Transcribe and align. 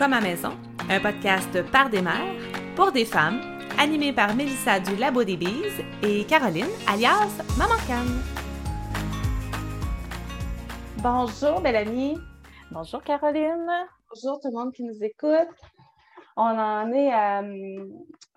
Comme 0.00 0.14
à 0.14 0.20
maison, 0.22 0.56
un 0.88 0.98
podcast 0.98 1.62
par 1.70 1.90
des 1.90 2.00
mères, 2.00 2.34
pour 2.74 2.90
des 2.90 3.04
femmes, 3.04 3.38
animé 3.78 4.14
par 4.14 4.34
Mélissa 4.34 4.80
du 4.80 4.96
Labo 4.96 5.24
des 5.24 5.36
Bises 5.36 5.84
et 6.02 6.24
Caroline, 6.24 6.70
alias 6.88 7.36
Maman 7.58 7.74
Canne. 7.86 8.22
Bonjour, 11.02 11.60
belle 11.60 11.76
amie. 11.76 12.16
Bonjour, 12.70 13.02
Caroline. 13.02 13.70
Bonjour 14.08 14.40
tout 14.40 14.48
le 14.48 14.54
monde 14.54 14.72
qui 14.72 14.84
nous 14.84 15.04
écoute. 15.04 15.54
On 16.34 16.44
en 16.44 16.90
est 16.92 17.12
euh, 17.12 17.84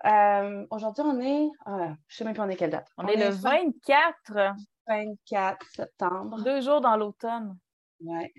euh, 0.04 0.66
aujourd'hui, 0.68 1.02
on 1.06 1.18
est. 1.18 1.48
Euh, 1.66 1.94
je 2.08 2.16
sais 2.18 2.24
même 2.24 2.34
pas 2.34 2.44
on 2.44 2.50
est 2.50 2.56
quelle 2.56 2.72
date. 2.72 2.88
On, 2.98 3.06
est, 3.06 3.16
le 3.16 3.30
24. 3.30 4.54
24 4.86 5.66
septembre. 5.70 6.42
Deux 6.44 6.60
jours 6.60 6.82
dans 6.82 6.98
l'automne. 6.98 7.56
Oui. 8.04 8.30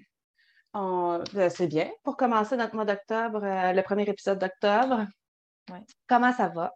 Ben, 0.75 1.49
c'est 1.49 1.67
bien. 1.67 1.89
Pour 2.03 2.17
commencer 2.17 2.57
notre 2.57 2.75
mois 2.75 2.85
d'octobre, 2.85 3.39
le 3.41 3.81
premier 3.81 4.03
épisode 4.03 4.39
d'octobre. 4.39 5.05
Ouais. 5.71 5.83
Comment 6.07 6.33
ça 6.33 6.49
va 6.49 6.73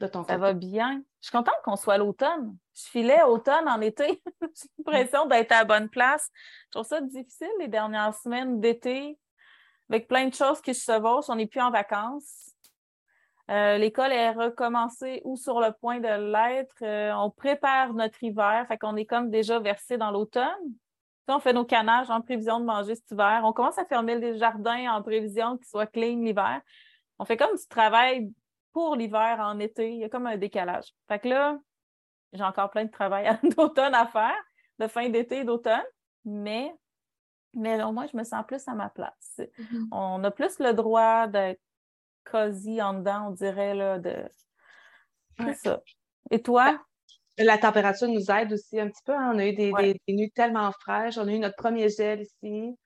de 0.00 0.06
ton 0.06 0.24
Ça 0.24 0.34
côté? 0.34 0.38
va 0.38 0.52
bien. 0.52 1.02
Je 1.20 1.28
suis 1.28 1.36
contente 1.36 1.54
qu'on 1.64 1.76
soit 1.76 1.94
à 1.94 1.98
l'automne. 1.98 2.56
Je 2.74 2.82
filais 2.88 3.22
automne 3.22 3.68
en 3.68 3.80
été. 3.80 4.22
J'ai 4.42 4.68
l'impression 4.78 5.26
d'être 5.26 5.52
à 5.52 5.58
la 5.60 5.64
bonne 5.64 5.88
place. 5.88 6.28
Je 6.66 6.70
trouve 6.72 6.86
ça 6.86 7.00
difficile 7.00 7.50
les 7.60 7.68
dernières 7.68 8.14
semaines 8.14 8.60
d'été, 8.60 9.18
avec 9.88 10.08
plein 10.08 10.26
de 10.26 10.34
choses 10.34 10.60
qui 10.60 10.74
se 10.74 10.90
chevauchent. 10.90 11.28
On 11.28 11.36
n'est 11.36 11.46
plus 11.46 11.60
en 11.60 11.70
vacances. 11.70 12.50
Euh, 13.50 13.78
L'école 13.78 14.12
est 14.12 14.30
recommencée 14.30 15.22
ou 15.24 15.36
sur 15.36 15.60
le 15.60 15.72
point 15.72 15.98
de 16.00 16.32
l'être. 16.32 16.76
Euh, 16.82 17.12
on 17.12 17.30
prépare 17.30 17.94
notre 17.94 18.22
hiver, 18.22 18.64
fait 18.68 18.78
qu'on 18.78 18.96
est 18.96 19.06
comme 19.06 19.30
déjà 19.30 19.58
versé 19.60 19.98
dans 19.98 20.10
l'automne. 20.10 20.74
On 21.30 21.40
fait 21.40 21.52
nos 21.52 21.64
canages 21.64 22.10
en 22.10 22.20
prévision 22.20 22.60
de 22.60 22.64
manger 22.64 22.94
cet 22.94 23.10
hiver. 23.10 23.42
On 23.44 23.52
commence 23.52 23.78
à 23.78 23.84
fermer 23.84 24.16
les 24.16 24.38
jardins 24.38 24.92
en 24.92 25.02
prévision 25.02 25.56
qu'ils 25.56 25.66
soient 25.66 25.86
clean 25.86 26.20
l'hiver. 26.22 26.60
On 27.18 27.24
fait 27.24 27.36
comme 27.36 27.56
du 27.56 27.66
travail 27.68 28.32
pour 28.72 28.96
l'hiver 28.96 29.38
en 29.40 29.58
été. 29.58 29.92
Il 29.92 29.98
y 29.98 30.04
a 30.04 30.08
comme 30.08 30.26
un 30.26 30.36
décalage. 30.36 30.92
Fait 31.08 31.18
que 31.18 31.28
là, 31.28 31.58
j'ai 32.32 32.42
encore 32.42 32.70
plein 32.70 32.84
de 32.84 32.90
travail 32.90 33.28
d'automne 33.56 33.94
à 33.94 34.06
faire, 34.06 34.38
de 34.78 34.86
fin 34.86 35.08
d'été 35.08 35.38
et 35.38 35.44
d'automne, 35.44 35.84
mais, 36.24 36.74
mais 37.54 37.82
au 37.82 37.92
moins, 37.92 38.06
je 38.06 38.16
me 38.16 38.24
sens 38.24 38.44
plus 38.46 38.66
à 38.68 38.74
ma 38.74 38.88
place. 38.88 39.40
Mhm. 39.58 39.88
On 39.92 40.24
a 40.24 40.30
plus 40.30 40.58
le 40.58 40.72
droit 40.72 41.26
d'être 41.26 41.60
cosy 42.24 42.80
en 42.80 42.94
dedans, 42.94 43.28
on 43.28 43.30
dirait, 43.30 43.74
là, 43.74 43.98
de... 43.98 44.16
Ouais. 45.38 45.54
ça. 45.54 45.80
Et 46.30 46.42
toi? 46.42 46.78
La 47.38 47.58
température 47.58 48.08
nous 48.08 48.30
aide 48.30 48.52
aussi 48.52 48.78
un 48.78 48.88
petit 48.88 49.02
peu. 49.04 49.12
hein. 49.14 49.32
On 49.34 49.38
a 49.38 49.46
eu 49.46 49.54
des, 49.54 49.72
Ouais. 49.72 49.94
des- 49.94 50.00
des 50.08 50.14
nuits 50.14 50.30
tellement 50.32 50.70
fraîches. 50.72 51.16
On 51.18 51.26
a 51.26 51.32
eu 51.32 51.38
notre 51.38 51.56
premier 51.56 51.88
gel 51.88 52.20
ici. 52.20 52.76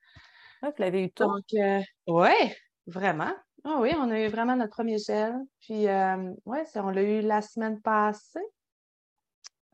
Ah, 0.62 0.68
vous 0.68 0.74
l'avez 0.78 1.04
eu 1.04 1.10
tôt. 1.12 1.24
Donc, 1.26 1.44
oui, 2.06 2.52
vraiment. 2.86 3.32
Ah 3.64 3.78
oui, 3.80 3.92
on 3.98 4.10
a 4.10 4.20
eu 4.20 4.28
vraiment 4.28 4.56
notre 4.56 4.72
premier 4.74 4.98
gel. 4.98 5.34
Puis, 5.60 5.88
euh, 5.88 6.32
c'est- 6.66 6.80
on 6.80 6.90
l'a 6.90 7.02
eu 7.02 7.20
la 7.22 7.42
semaine 7.42 7.80
passée. 7.80 8.40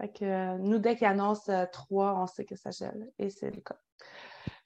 Fait 0.01 0.09
que 0.13 0.25
euh, 0.25 0.57
nous, 0.59 0.79
dès 0.79 0.97
qu'il 0.97 1.07
annonce 1.07 1.49
euh, 1.51 1.67
trois, 1.73 2.15
on 2.17 2.27
sait 2.27 2.45
que 2.47 2.57
ça 2.57 2.71
gèle. 2.71 3.07
Et 3.19 3.29
c'est 3.29 3.51
le 3.51 3.61
cas. 3.61 3.77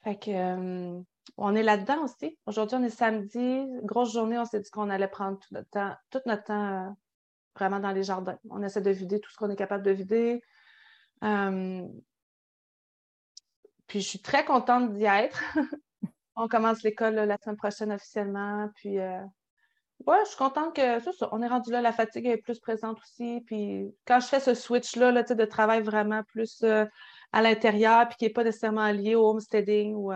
Fait 0.03 0.17
que, 0.17 0.31
euh, 0.31 1.01
on 1.37 1.55
est 1.55 1.63
là-dedans 1.63 2.03
aussi. 2.03 2.37
Aujourd'hui, 2.45 2.77
on 2.79 2.83
est 2.83 2.89
samedi. 2.89 3.65
Grosse 3.83 4.13
journée, 4.13 4.37
on 4.39 4.45
s'est 4.45 4.61
dit 4.61 4.69
qu'on 4.69 4.89
allait 4.89 5.07
prendre 5.09 5.37
tout 5.39 5.47
notre 5.53 5.69
temps, 5.71 5.93
tout 6.11 6.21
notre 6.25 6.43
temps 6.45 6.87
euh, 6.87 6.89
vraiment 7.55 7.79
dans 7.79 7.91
les 7.91 8.03
jardins. 8.03 8.37
On 8.49 8.61
essaie 8.61 8.81
de 8.81 8.91
vider 8.91 9.19
tout 9.19 9.31
ce 9.31 9.37
qu'on 9.37 9.49
est 9.49 9.55
capable 9.55 9.83
de 9.83 9.91
vider. 9.91 10.41
Euh, 11.23 11.87
puis 13.87 14.01
je 14.01 14.07
suis 14.07 14.21
très 14.21 14.45
contente 14.45 14.93
d'y 14.93 15.05
être. 15.05 15.41
on 16.35 16.47
commence 16.47 16.83
l'école 16.83 17.15
la 17.15 17.37
semaine 17.37 17.57
prochaine 17.57 17.91
officiellement. 17.91 18.69
Puis 18.75 18.99
euh, 18.99 19.21
ouais, 20.05 20.17
je 20.23 20.29
suis 20.29 20.37
contente 20.37 20.75
que 20.75 20.99
ça. 20.99 21.29
On 21.31 21.41
est 21.41 21.47
rendu 21.47 21.71
là, 21.71 21.81
la 21.81 21.93
fatigue 21.93 22.27
est 22.27 22.37
plus 22.37 22.59
présente 22.59 22.99
aussi. 22.99 23.41
Puis 23.45 23.95
quand 24.05 24.19
je 24.19 24.27
fais 24.27 24.39
ce 24.39 24.53
switch-là 24.53 25.11
là, 25.11 25.23
de 25.23 25.45
travail 25.45 25.81
vraiment 25.81 26.23
plus 26.23 26.61
euh, 26.63 26.85
à 27.31 27.41
l'intérieur, 27.41 28.07
puis 28.07 28.17
qui 28.17 28.25
n'est 28.25 28.33
pas 28.33 28.43
nécessairement 28.43 28.91
lié 28.91 29.15
au 29.15 29.29
homesteading 29.29 29.93
ou 29.95 30.11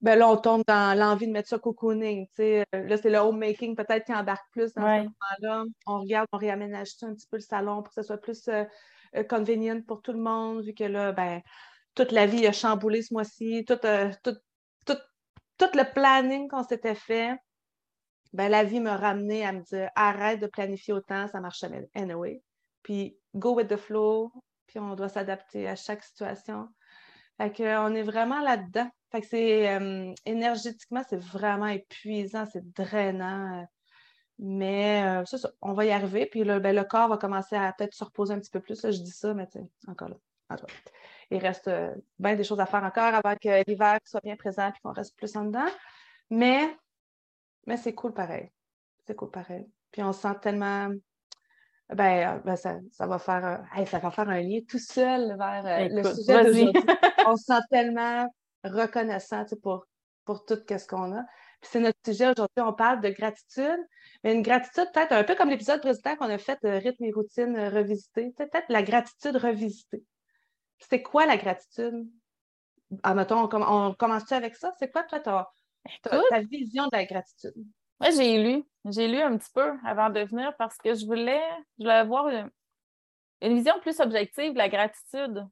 ben 0.00 0.18
là, 0.18 0.28
on 0.28 0.36
tombe 0.36 0.62
dans 0.66 0.98
l'envie 0.98 1.26
de 1.26 1.32
mettre 1.32 1.48
ça 1.48 1.58
cocooning. 1.58 2.26
Euh, 2.40 2.64
Là, 2.72 2.96
c'est 2.96 3.10
le 3.10 3.18
homemaking 3.18 3.76
peut-être 3.76 4.06
qui 4.06 4.14
embarque 4.14 4.50
plus 4.52 4.72
dans 4.74 4.82
Ouais. 4.84 5.00
ce 5.00 5.42
moment-là. 5.44 5.64
On 5.86 6.00
regarde, 6.00 6.26
on 6.32 6.38
réaménage 6.38 6.88
ça 6.96 7.06
un 7.06 7.14
petit 7.14 7.26
peu 7.30 7.36
le 7.36 7.42
salon 7.42 7.82
pour 7.82 7.92
que 7.92 8.00
ce 8.00 8.06
soit 8.06 8.16
plus 8.18 8.48
euh, 8.48 8.64
euh, 9.16 9.24
convenient 9.24 9.82
pour 9.82 10.00
tout 10.02 10.12
le 10.12 10.20
monde, 10.20 10.62
vu 10.64 10.72
que 10.74 10.84
là, 10.84 11.12
ben, 11.12 11.42
toute 11.94 12.12
la 12.12 12.26
vie 12.26 12.46
a 12.46 12.52
chamboulé 12.52 13.02
ce 13.02 13.12
mois-ci, 13.12 13.64
tout, 13.66 13.78
euh, 13.84 14.10
tout, 14.22 14.36
tout, 14.86 14.98
tout 15.58 15.70
le 15.74 15.92
planning 15.92 16.48
qu'on 16.48 16.62
s'était 16.62 16.94
fait, 16.94 17.36
ben, 18.32 18.48
la 18.48 18.64
vie 18.64 18.80
m'a 18.80 18.96
ramené 18.96 19.44
à 19.44 19.52
me 19.52 19.60
dire 19.62 19.90
arrête 19.96 20.40
de 20.40 20.46
planifier 20.46 20.94
autant, 20.94 21.26
ça 21.28 21.40
marche 21.40 21.60
jamais 21.60 21.88
anyway. 21.94 22.42
Puis 22.82 23.18
go 23.34 23.54
with 23.54 23.68
the 23.68 23.76
flow, 23.76 24.32
puis 24.66 24.78
on 24.78 24.94
doit 24.94 25.08
s'adapter 25.08 25.68
à 25.68 25.74
chaque 25.76 26.02
situation. 26.04 26.68
Fait 27.36 27.52
que, 27.52 27.62
euh, 27.64 27.82
on 27.82 27.94
est 27.94 28.02
vraiment 28.02 28.40
là-dedans. 28.40 28.88
Fait 29.10 29.20
que 29.20 29.26
c'est 29.26 29.68
euh, 29.68 30.12
énergétiquement, 30.24 31.02
c'est 31.08 31.20
vraiment 31.20 31.66
épuisant, 31.66 32.46
c'est 32.46 32.64
drainant. 32.72 33.60
euh, 33.60 33.64
mais 34.42 35.02
euh, 35.04 35.24
ça, 35.26 35.50
on 35.60 35.74
va 35.74 35.84
y 35.84 35.90
arriver. 35.90 36.24
Puis 36.24 36.44
là, 36.44 36.60
ben, 36.60 36.74
le 36.74 36.84
corps 36.84 37.08
va 37.08 37.18
commencer 37.18 37.56
à 37.56 37.72
peut-être 37.74 37.94
se 37.94 38.04
reposer 38.04 38.32
un 38.32 38.38
petit 38.38 38.50
peu 38.50 38.60
plus. 38.60 38.82
Là, 38.82 38.90
je 38.90 39.00
dis 39.00 39.10
ça, 39.10 39.34
mais 39.34 39.46
tu 39.46 39.58
sais, 39.58 39.64
encore 39.86 40.08
là. 40.08 40.16
En 40.48 40.56
tout 40.56 40.64
cas, 40.64 40.72
il 41.30 41.38
reste 41.38 41.68
euh, 41.68 41.94
bien 42.18 42.34
des 42.34 42.42
choses 42.42 42.58
à 42.58 42.66
faire 42.66 42.82
encore 42.82 43.14
avant 43.14 43.36
que 43.36 43.62
l'hiver 43.68 43.98
soit 44.04 44.22
bien 44.22 44.36
présent 44.36 44.68
et 44.68 44.72
qu'on 44.82 44.92
reste 44.92 45.14
plus 45.16 45.36
en 45.36 45.44
dedans. 45.44 45.68
Mais, 46.30 46.74
mais 47.66 47.76
c'est 47.76 47.94
cool 47.94 48.14
pareil. 48.14 48.50
C'est 49.06 49.14
cool 49.14 49.30
pareil. 49.30 49.66
Puis 49.92 50.02
on 50.02 50.12
se 50.12 50.22
sent 50.22 50.34
tellement. 50.40 50.88
Ben, 51.90 52.40
ben, 52.44 52.56
ça, 52.56 52.78
ça 52.92 53.06
va 53.06 53.18
faire 53.18 53.44
un, 53.44 53.64
hey, 53.74 53.86
ça 53.86 53.98
va 53.98 54.10
faire 54.10 54.28
un 54.28 54.40
lien 54.40 54.60
tout 54.66 54.78
seul 54.78 55.36
vers 55.36 55.90
le 55.90 56.02
sujet 56.02 56.44
d'aujourd'hui. 56.44 56.72
on 57.26 57.36
se 57.36 57.44
sent 57.44 57.60
tellement 57.68 58.26
reconnaissant 58.64 59.44
pour, 59.62 59.86
pour 60.24 60.44
tout 60.44 60.58
ce 60.68 60.86
qu'on 60.86 61.16
a. 61.16 61.22
Puis 61.60 61.70
c'est 61.72 61.80
notre 61.80 61.98
sujet 62.04 62.26
aujourd'hui, 62.26 62.62
on 62.62 62.72
parle 62.72 63.00
de 63.00 63.10
gratitude, 63.10 63.86
mais 64.24 64.34
une 64.34 64.42
gratitude 64.42 64.88
peut-être 64.94 65.12
un 65.12 65.24
peu 65.24 65.34
comme 65.34 65.50
l'épisode 65.50 65.80
précédent 65.80 66.16
qu'on 66.16 66.30
a 66.30 66.38
fait 66.38 66.58
de 66.62 66.68
rythme 66.68 67.04
et 67.04 67.12
routine 67.12 67.56
euh, 67.56 67.70
revisité, 67.70 68.32
peut-être 68.36 68.66
la 68.68 68.82
gratitude 68.82 69.36
revisitée. 69.36 70.04
C'est 70.78 71.02
quoi 71.02 71.26
la 71.26 71.36
gratitude? 71.36 72.08
Ah, 73.02 73.14
mettons, 73.14 73.48
on, 73.52 73.62
on 73.62 73.94
commence-tu 73.94 74.34
avec 74.34 74.56
ça? 74.56 74.72
C'est 74.78 74.90
quoi, 74.90 75.04
toi, 75.04 75.20
ta, 75.20 75.50
ta- 76.02 76.40
vision 76.40 76.84
de 76.84 76.96
la 76.96 77.04
gratitude? 77.04 77.54
Moi, 78.00 78.10
j'ai 78.10 78.42
lu. 78.42 78.64
J'ai 78.86 79.08
lu 79.08 79.18
un 79.18 79.36
petit 79.36 79.50
peu 79.52 79.72
avant 79.84 80.08
de 80.08 80.20
venir 80.20 80.56
parce 80.56 80.78
que 80.78 80.94
je 80.94 81.04
voulais, 81.04 81.42
je 81.78 81.84
voulais 81.84 81.94
avoir 81.94 82.28
une, 82.28 82.50
une 83.42 83.54
vision 83.56 83.78
plus 83.80 84.00
objective 84.00 84.54
de 84.54 84.58
la 84.58 84.70
gratitude. 84.70 85.46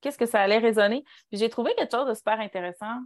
Qu'est-ce 0.00 0.18
que 0.18 0.26
ça 0.26 0.40
allait 0.40 0.58
résonner? 0.58 1.04
Puis 1.28 1.38
j'ai 1.38 1.48
trouvé 1.48 1.74
quelque 1.74 1.90
chose 1.90 2.08
de 2.08 2.14
super 2.14 2.40
intéressant. 2.40 3.00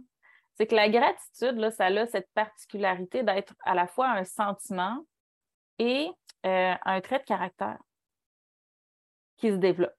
C'est 0.55 0.67
que 0.67 0.75
la 0.75 0.89
gratitude, 0.89 1.57
là, 1.57 1.71
ça 1.71 1.87
a 1.87 2.05
cette 2.05 2.29
particularité 2.33 3.23
d'être 3.23 3.55
à 3.65 3.73
la 3.73 3.87
fois 3.87 4.09
un 4.09 4.23
sentiment 4.23 5.03
et 5.79 6.09
euh, 6.45 6.73
un 6.85 7.01
trait 7.01 7.19
de 7.19 7.23
caractère 7.23 7.79
qui 9.37 9.49
se 9.49 9.55
développe. 9.55 9.95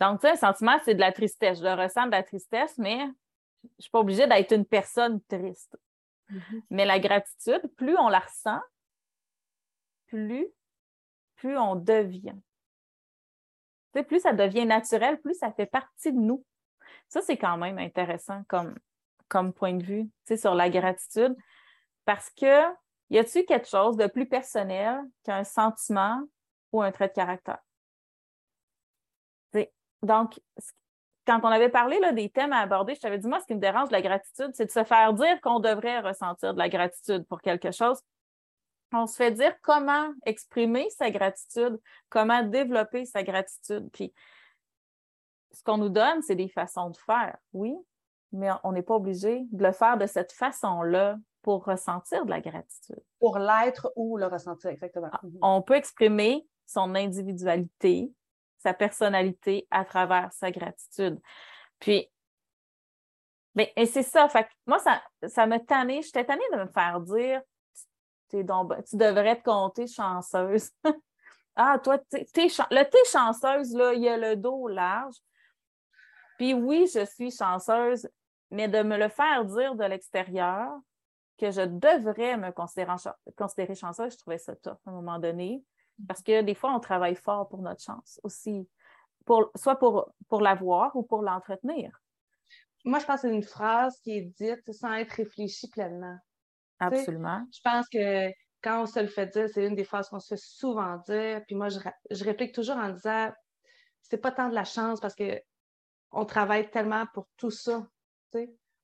Donc, 0.00 0.20
tu 0.20 0.26
sais, 0.26 0.32
un 0.32 0.36
sentiment, 0.36 0.78
c'est 0.84 0.94
de 0.94 1.00
la 1.00 1.12
tristesse. 1.12 1.58
Je 1.60 1.64
le 1.64 1.74
ressens 1.74 2.06
de 2.06 2.10
la 2.10 2.22
tristesse, 2.22 2.76
mais 2.76 2.98
je 2.98 3.68
ne 3.68 3.80
suis 3.80 3.90
pas 3.90 4.00
obligée 4.00 4.26
d'être 4.26 4.52
une 4.52 4.66
personne 4.66 5.22
triste. 5.22 5.76
Mais 6.70 6.84
la 6.84 6.98
gratitude, 6.98 7.62
plus 7.76 7.96
on 7.96 8.08
la 8.08 8.18
ressent, 8.18 8.60
plus, 10.06 10.46
plus 11.36 11.56
on 11.56 11.76
devient. 11.76 12.36
Plus 14.02 14.20
ça 14.20 14.32
devient 14.32 14.66
naturel, 14.66 15.20
plus 15.20 15.34
ça 15.34 15.52
fait 15.52 15.66
partie 15.66 16.12
de 16.12 16.18
nous. 16.18 16.44
Ça, 17.08 17.20
c'est 17.22 17.36
quand 17.36 17.56
même 17.56 17.78
intéressant 17.78 18.42
comme, 18.48 18.74
point 19.52 19.74
de 19.74 19.84
vue 19.84 20.10
sur 20.36 20.54
la 20.54 20.68
gratitude. 20.68 21.34
Parce 22.04 22.30
que 22.30 22.62
y 23.10 23.18
a-t-il 23.18 23.44
quelque 23.46 23.68
chose 23.68 23.96
de 23.96 24.06
plus 24.06 24.26
personnel 24.26 25.00
qu'un 25.24 25.44
sentiment 25.44 26.22
ou 26.72 26.82
un 26.82 26.90
trait 26.90 27.08
de 27.08 27.12
caractère? 27.14 27.58
Donc, 30.02 30.38
quand 31.26 31.40
on 31.42 31.48
avait 31.48 31.70
parlé 31.70 31.98
là, 32.00 32.12
des 32.12 32.28
thèmes 32.28 32.52
à 32.52 32.58
aborder, 32.58 32.94
je 32.94 33.00
t'avais 33.00 33.18
dit, 33.18 33.26
moi, 33.26 33.40
ce 33.40 33.46
qui 33.46 33.54
me 33.54 33.60
dérange 33.60 33.88
de 33.88 33.94
la 33.94 34.02
gratitude, 34.02 34.50
c'est 34.52 34.66
de 34.66 34.70
se 34.70 34.84
faire 34.84 35.14
dire 35.14 35.40
qu'on 35.40 35.60
devrait 35.60 36.00
ressentir 36.00 36.52
de 36.52 36.58
la 36.58 36.68
gratitude 36.68 37.26
pour 37.26 37.40
quelque 37.40 37.70
chose. 37.70 37.98
On 38.96 39.06
se 39.06 39.16
fait 39.16 39.32
dire 39.32 39.54
comment 39.60 40.12
exprimer 40.24 40.88
sa 40.90 41.10
gratitude, 41.10 41.80
comment 42.08 42.42
développer 42.44 43.04
sa 43.04 43.22
gratitude. 43.24 43.90
Puis, 43.92 44.14
ce 45.52 45.62
qu'on 45.64 45.78
nous 45.78 45.88
donne, 45.88 46.22
c'est 46.22 46.36
des 46.36 46.48
façons 46.48 46.90
de 46.90 46.96
faire, 46.96 47.36
oui, 47.52 47.74
mais 48.32 48.50
on 48.62 48.72
n'est 48.72 48.82
pas 48.82 48.94
obligé 48.94 49.46
de 49.50 49.64
le 49.64 49.72
faire 49.72 49.98
de 49.98 50.06
cette 50.06 50.32
façon-là 50.32 51.16
pour 51.42 51.64
ressentir 51.64 52.24
de 52.24 52.30
la 52.30 52.40
gratitude. 52.40 53.00
Pour 53.18 53.38
l'être 53.38 53.92
ou 53.96 54.16
le 54.16 54.26
ressentir, 54.26 54.70
exactement. 54.70 55.10
Mhm. 55.22 55.38
On 55.42 55.62
peut 55.62 55.74
exprimer 55.74 56.46
son 56.66 56.94
individualité, 56.94 58.12
sa 58.58 58.74
personnalité 58.74 59.66
à 59.70 59.84
travers 59.84 60.32
sa 60.32 60.50
gratitude. 60.50 61.20
Puis, 61.78 62.10
Ben, 63.56 63.68
et 63.76 63.86
c'est 63.86 64.02
ça. 64.02 64.28
Fait 64.28 64.48
moi, 64.66 64.80
ça, 64.80 65.00
ça 65.28 65.46
me 65.46 65.58
tannait. 65.58 66.02
J'étais 66.02 66.24
tannée 66.24 66.42
de 66.52 66.58
me 66.58 66.66
faire 66.66 67.00
dire 67.00 67.40
donc, 68.32 68.72
tu 68.84 68.96
devrais 68.96 69.36
te 69.36 69.44
compter 69.44 69.86
chanceuse. 69.86 70.70
ah, 71.56 71.78
toi, 71.78 71.98
t'es, 71.98 72.26
le 72.34 72.82
t'es 72.82 73.04
chanceuse, 73.10 73.74
là, 73.74 73.92
il 73.94 74.02
y 74.02 74.08
a 74.08 74.16
le 74.16 74.36
dos 74.36 74.68
large. 74.68 75.16
Puis 76.38 76.54
oui, 76.54 76.86
je 76.92 77.04
suis 77.04 77.30
chanceuse, 77.30 78.08
mais 78.50 78.68
de 78.68 78.82
me 78.82 78.96
le 78.96 79.08
faire 79.08 79.44
dire 79.44 79.74
de 79.74 79.84
l'extérieur 79.84 80.72
que 81.38 81.50
je 81.50 81.62
devrais 81.62 82.36
me 82.36 82.50
considérer, 82.52 82.92
considérer 83.36 83.74
chanceuse, 83.74 84.12
je 84.12 84.18
trouvais 84.18 84.38
ça 84.38 84.54
top 84.56 84.78
à 84.86 84.90
un 84.90 84.94
moment 84.94 85.18
donné. 85.18 85.64
Parce 86.08 86.22
que 86.22 86.42
des 86.42 86.54
fois, 86.54 86.74
on 86.74 86.80
travaille 86.80 87.14
fort 87.14 87.48
pour 87.48 87.62
notre 87.62 87.82
chance 87.82 88.20
aussi, 88.24 88.68
pour, 89.24 89.50
soit 89.54 89.76
pour, 89.76 90.12
pour 90.28 90.40
l'avoir 90.40 90.94
ou 90.96 91.02
pour 91.02 91.22
l'entretenir. 91.22 92.00
Moi, 92.84 92.98
je 92.98 93.06
pense 93.06 93.22
que 93.22 93.28
c'est 93.28 93.34
une 93.34 93.42
phrase 93.42 93.98
qui 94.00 94.18
est 94.18 94.22
dite 94.22 94.72
sans 94.72 94.92
être 94.94 95.12
réfléchie 95.12 95.70
pleinement. 95.70 96.18
Absolument. 96.86 97.42
je 97.52 97.60
pense 97.62 97.86
que 97.88 98.28
quand 98.62 98.82
on 98.82 98.86
se 98.86 98.98
le 98.98 99.08
fait 99.08 99.26
dire, 99.26 99.46
c'est 99.52 99.66
une 99.66 99.74
des 99.74 99.84
phrases 99.84 100.08
qu'on 100.08 100.20
se 100.20 100.34
fait 100.34 100.40
souvent 100.40 100.96
dire. 101.06 101.42
Puis 101.46 101.54
moi, 101.54 101.68
je, 101.68 101.78
je 102.10 102.24
réplique 102.24 102.54
toujours 102.54 102.76
en 102.76 102.88
disant 102.88 103.30
c'est 104.00 104.18
pas 104.18 104.32
tant 104.32 104.48
de 104.48 104.54
la 104.54 104.64
chance 104.64 105.00
parce 105.00 105.14
que 105.14 105.40
on 106.12 106.24
travaille 106.24 106.70
tellement 106.70 107.04
pour 107.12 107.26
tout 107.36 107.50
ça. 107.50 107.86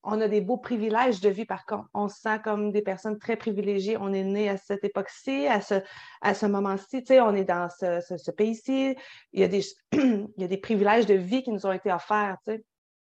On 0.03 0.21
a 0.21 0.29
des 0.29 0.41
beaux 0.41 0.57
privilèges 0.57 1.21
de 1.21 1.29
vie, 1.29 1.45
par 1.45 1.67
contre. 1.67 1.89
On 1.93 2.09
se 2.09 2.21
sent 2.21 2.41
comme 2.43 2.73
des 2.73 2.81
personnes 2.81 3.19
très 3.19 3.37
privilégiées. 3.37 3.99
On 3.99 4.13
est 4.13 4.25
né 4.25 4.49
à 4.49 4.57
cette 4.57 4.83
époque-ci, 4.83 5.47
à 5.47 5.61
ce, 5.61 5.75
à 6.23 6.35
ce 6.35 6.47
moment-ci. 6.47 7.05
On 7.11 7.35
est 7.35 7.45
dans 7.45 7.69
ce, 7.69 8.31
pays-ci. 8.31 8.97
Il, 9.33 9.41
y 9.41 9.45
a 9.45 9.49
des, 9.49 9.63
il 9.93 10.33
y 10.39 10.45
a 10.45 10.49
des 10.49 10.57
privilèges 10.57 11.07
de 11.07 11.15
vie 11.15 11.43
qui 11.43 11.51
nous 11.51 11.67
ont 11.67 11.73
été 11.73 11.93
offerts. 11.93 12.39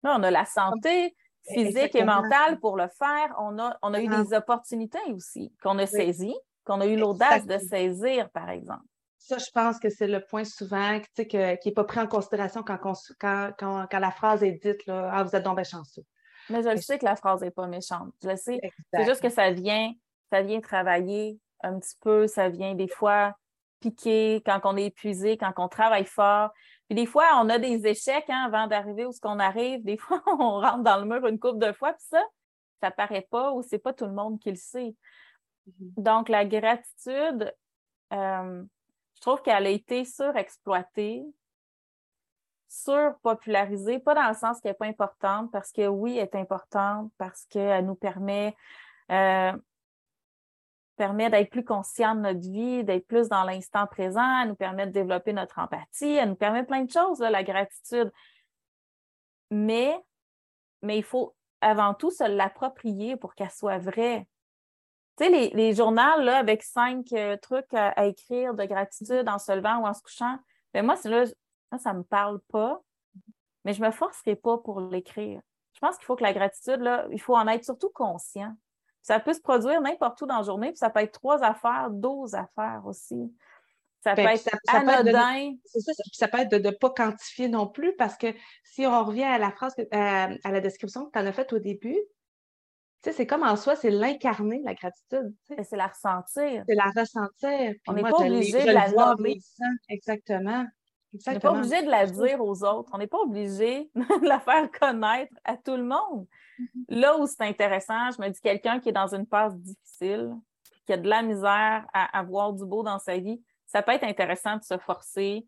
on 0.05 0.23
a 0.23 0.31
la 0.31 0.47
santé, 0.47 1.15
physique 1.53 1.95
et 1.95 2.05
mentale 2.05 2.59
pour 2.61 2.77
le 2.77 2.89
faire. 2.89 3.35
On 3.39 3.59
a, 3.59 3.77
on 3.83 3.95
a 3.95 4.01
eu 4.01 4.09
des 4.09 4.35
opportunités 4.35 4.99
aussi 5.13 5.53
qu'on 5.63 5.79
a 5.79 5.87
saisies, 5.87 6.37
qu'on 6.65 6.81
a 6.81 6.87
eu 6.87 6.97
l'audace 6.97 7.47
de 7.47 7.59
saisir, 7.59 8.31
par 8.31 8.51
exemple. 8.51 8.85
Ça, 9.19 9.39
je 9.39 9.51
pense 9.53 9.81
que 9.81 9.89
c'est 9.89 10.07
le 10.07 10.21
point 10.21 10.45
souvent 10.45 11.01
qui 11.17 11.37
n'est 11.37 11.73
pas 11.75 11.85
pris 11.85 11.99
en 11.99 12.07
considération 12.07 12.63
quand, 12.63 12.79
quand, 13.19 13.53
quand, 13.59 13.99
la 13.99 14.11
phrase 14.13 14.45
est 14.45 14.53
dite 14.53 14.87
là, 14.87 15.11
Ah, 15.13 15.25
vous 15.25 15.35
êtes 15.35 15.43
donc 15.43 15.57
bien 15.57 15.65
chanceux. 15.65 16.05
Mais 16.49 16.63
je 16.63 16.81
sais 16.81 16.99
que 16.99 17.05
la 17.05 17.17
phrase 17.17 17.41
n'est 17.41 17.51
pas 17.51 17.67
méchante. 17.67 18.13
Je 18.23 18.29
le 18.29 18.37
sais. 18.37 18.61
C'est 18.93 19.05
juste 19.05 19.21
que 19.21 19.29
ça 19.29 19.51
vient, 19.51 19.93
ça 20.31 20.43
vient 20.43 20.61
travailler 20.61 21.41
un 21.63 21.79
petit 21.81 21.97
peu, 22.01 22.29
ça 22.29 22.49
vient 22.49 22.75
des 22.75 22.87
fois 22.87 23.35
piquer 23.81 24.43
quand 24.47 24.61
on 24.65 24.77
est 24.77 24.87
épuisé, 24.87 25.37
quand 25.37 25.53
on 25.57 25.69
travaille 25.69 26.05
fort. 26.05 26.51
Puis 26.87 26.95
des 26.95 27.07
fois, 27.07 27.25
on 27.43 27.49
a 27.49 27.59
des 27.59 27.87
échecs 27.87 28.29
hein, 28.29 28.45
avant 28.47 28.67
d'arriver 28.67 29.07
où 29.07 29.13
ce 29.13 29.21
qu'on 29.21 29.39
arrive. 29.39 29.85
Des 29.85 29.97
fois, 29.99 30.23
on 30.27 30.61
rentre 30.61 30.83
dans 30.83 30.99
le 30.99 31.05
mur 31.05 31.27
une 31.27 31.39
couple 31.39 31.59
de 31.59 31.73
fois, 31.73 31.93
puis 31.93 32.07
ça, 32.09 32.23
ça 32.81 32.91
paraît 32.91 33.27
pas 33.31 33.53
ou 33.53 33.63
c'est 33.63 33.79
pas 33.79 33.93
tout 33.93 34.07
le 34.07 34.13
monde 34.13 34.39
qui 34.39 34.51
le 34.51 34.57
sait. 34.57 34.95
Mm-hmm. 35.69 36.03
Donc, 36.03 36.29
la 36.29 36.45
gratitude, 36.45 37.53
euh, 38.13 38.65
je 39.15 39.21
trouve 39.21 39.43
qu'elle 39.43 39.67
a 39.67 39.71
été 39.71 40.05
surexploitée, 40.05 41.25
surpopularisée, 42.69 43.99
pas 43.99 44.15
dans 44.15 44.29
le 44.29 44.35
sens 44.35 44.61
qu'elle 44.61 44.73
n'est 44.73 44.77
pas 44.77 44.87
importante, 44.87 45.51
parce 45.51 45.73
que 45.73 45.87
oui, 45.87 46.19
elle 46.19 46.25
est 46.25 46.37
importante, 46.37 47.11
parce 47.19 47.47
qu'elle 47.47 47.87
nous 47.87 47.95
permet 47.95 48.55
euh, 49.11 49.53
permet 50.97 51.31
d'être 51.31 51.51
plus 51.51 51.65
conscient 51.65 52.15
de 52.15 52.21
notre 52.21 52.41
vie, 52.41 52.85
d'être 52.85 53.07
plus 53.07 53.29
dans 53.29 53.45
l'instant 53.45 53.87
présent, 53.87 54.41
elle 54.41 54.49
nous 54.49 54.57
permet 54.57 54.87
de 54.87 54.93
développer 54.93 55.33
notre 55.33 55.59
empathie, 55.59 56.15
elle 56.15 56.31
nous 56.31 56.37
permet 56.37 56.65
plein 56.65 56.85
de 56.85 56.91
choses, 56.91 57.21
la 57.21 57.43
gratitude. 57.43 58.11
Mais, 59.51 59.97
mais 60.83 60.99
il 60.99 61.05
faut 61.05 61.35
avant 61.61 61.95
tout 61.95 62.11
se 62.11 62.25
l'approprier 62.25 63.17
pour 63.17 63.35
qu'elle 63.35 63.51
soit 63.51 63.79
vraie. 63.79 64.27
Tu 65.17 65.25
sais, 65.25 65.31
les, 65.31 65.51
les 65.51 65.75
journaux 65.75 66.21
là, 66.21 66.39
avec 66.39 66.63
cinq 66.63 67.13
euh, 67.13 67.37
trucs 67.37 67.73
à, 67.73 68.07
écrire 68.07 68.55
de 68.55 68.65
gratitude 68.65 69.29
en 69.29 69.39
se 69.39 69.53
levant 69.53 69.79
ou 69.79 69.87
en 69.87 69.95
se 69.95 70.03
couchant, 70.03 70.39
ben 70.75 70.85
moi, 70.85 70.97
là, 71.05 71.25
ça 71.79 71.93
ne 71.93 71.99
me 71.99 72.05
parle 72.05 72.41
pas, 72.53 72.83
mais 73.65 73.73
je 73.73 73.81
ne 73.81 73.87
me 73.87 73.93
forcerai 73.93 74.37
pas 74.37 74.59
pour 74.59 74.81
l'écrire. 74.81 75.41
Je 75.73 75.81
pense 75.81 75.97
qu'il 75.97 76.07
faut 76.07 76.17
que 76.17 76.23
la 76.23 76.33
gratitude, 76.33 76.81
là, 76.81 77.07
il 77.11 77.21
faut 77.21 77.37
en 77.37 77.47
être 77.49 77.65
surtout 77.65 77.91
conscient. 77.91 78.55
Ça 79.07 79.21
peut 79.21 79.35
se 79.35 79.41
produire 79.41 79.81
n'importe 79.81 80.21
où 80.23 80.27
dans 80.27 80.39
la 80.39 80.43
journée, 80.43 80.71
puis 80.71 80.79
ça 80.79 80.91
peut 80.91 80.99
être 80.99 81.13
trois 81.13 81.45
affaires, 81.45 81.91
douze 81.93 82.35
affaires 82.35 82.83
aussi. 82.87 83.33
Ça 84.03 84.17
ben, 84.17 84.27
peut 84.27 84.33
être 84.33 84.49
anodin. 84.67 85.55
C'est 85.65 85.79
ça, 85.79 85.93
ça 86.13 86.27
peut 86.27 86.39
être 86.39 86.51
de 86.51 86.59
ne 86.59 86.73
pas 86.73 86.91
quantifier 86.91 87.47
non 87.47 87.69
plus, 87.69 87.95
parce 87.95 88.17
que 88.17 88.27
si 88.65 88.85
on 88.85 89.05
revient 89.05 89.23
à 89.23 89.39
la 89.39 89.53
phrase, 89.53 89.77
à, 89.93 90.31
la 90.51 90.61
description 90.61 91.07
que 91.07 91.13
tu 91.13 91.19
en 91.21 91.27
as 91.27 91.33
faite 91.33 91.53
au 91.53 91.61
début, 91.61 91.97
c'est 93.01 93.29
comme 93.29 93.45
en 93.45 93.55
soi, 93.55 93.77
c'est 93.77 93.91
l'incarner, 93.91 94.61
la 94.65 94.75
gratitude. 94.75 95.33
C'est 95.47 95.77
la 95.77 95.87
ressentir. 95.87 96.65
C'est 96.69 96.75
la 96.75 96.91
ressentir. 96.97 97.75
on 97.87 97.93
n'est 97.93 98.03
pas 98.03 98.11
obligé 98.11 98.65
de 98.65 98.73
la 98.73 98.91
nommer. 98.91 99.39
Exactement. 99.89 100.67
On 101.27 101.33
n'est 101.33 101.41
pas 101.41 101.53
obligé 101.53 101.83
de 101.83 101.91
la 101.91 102.07
dire 102.07 102.41
aux 102.41 102.65
autres. 102.65 102.91
On 102.93 102.99
n'est 102.99 103.07
pas 103.07 103.19
obligé 103.19 103.91
de 103.95 104.29
la 104.29 104.41
faire 104.41 104.71
connaître 104.71 105.35
à 105.45 105.57
tout 105.57 105.77
le 105.77 105.85
monde. 105.85 106.27
Mm-hmm. 106.59 106.85
Là 106.89 107.19
où 107.19 107.27
c'est 107.27 107.43
intéressant, 107.43 108.11
je 108.11 108.21
me 108.21 108.29
dis 108.29 108.41
quelqu'un 108.41 108.81
qui 108.81 108.91
est 108.91 108.93
dans 108.93 109.15
une 109.15 109.27
phase 109.27 109.57
difficile, 109.57 110.35
qui 110.87 110.93
a 110.93 110.97
de 110.97 111.09
la 111.09 111.23
misère 111.23 111.87
à 111.93 112.19
avoir 112.19 112.53
du 112.53 112.65
beau 112.65 112.83
dans 112.83 112.99
sa 112.99 113.19
vie, 113.19 113.43
ça 113.67 113.83
peut 113.83 113.93
être 113.93 114.05
intéressant 114.05 114.57
de 114.57 114.63
se 114.63 114.79
forcer. 114.79 115.47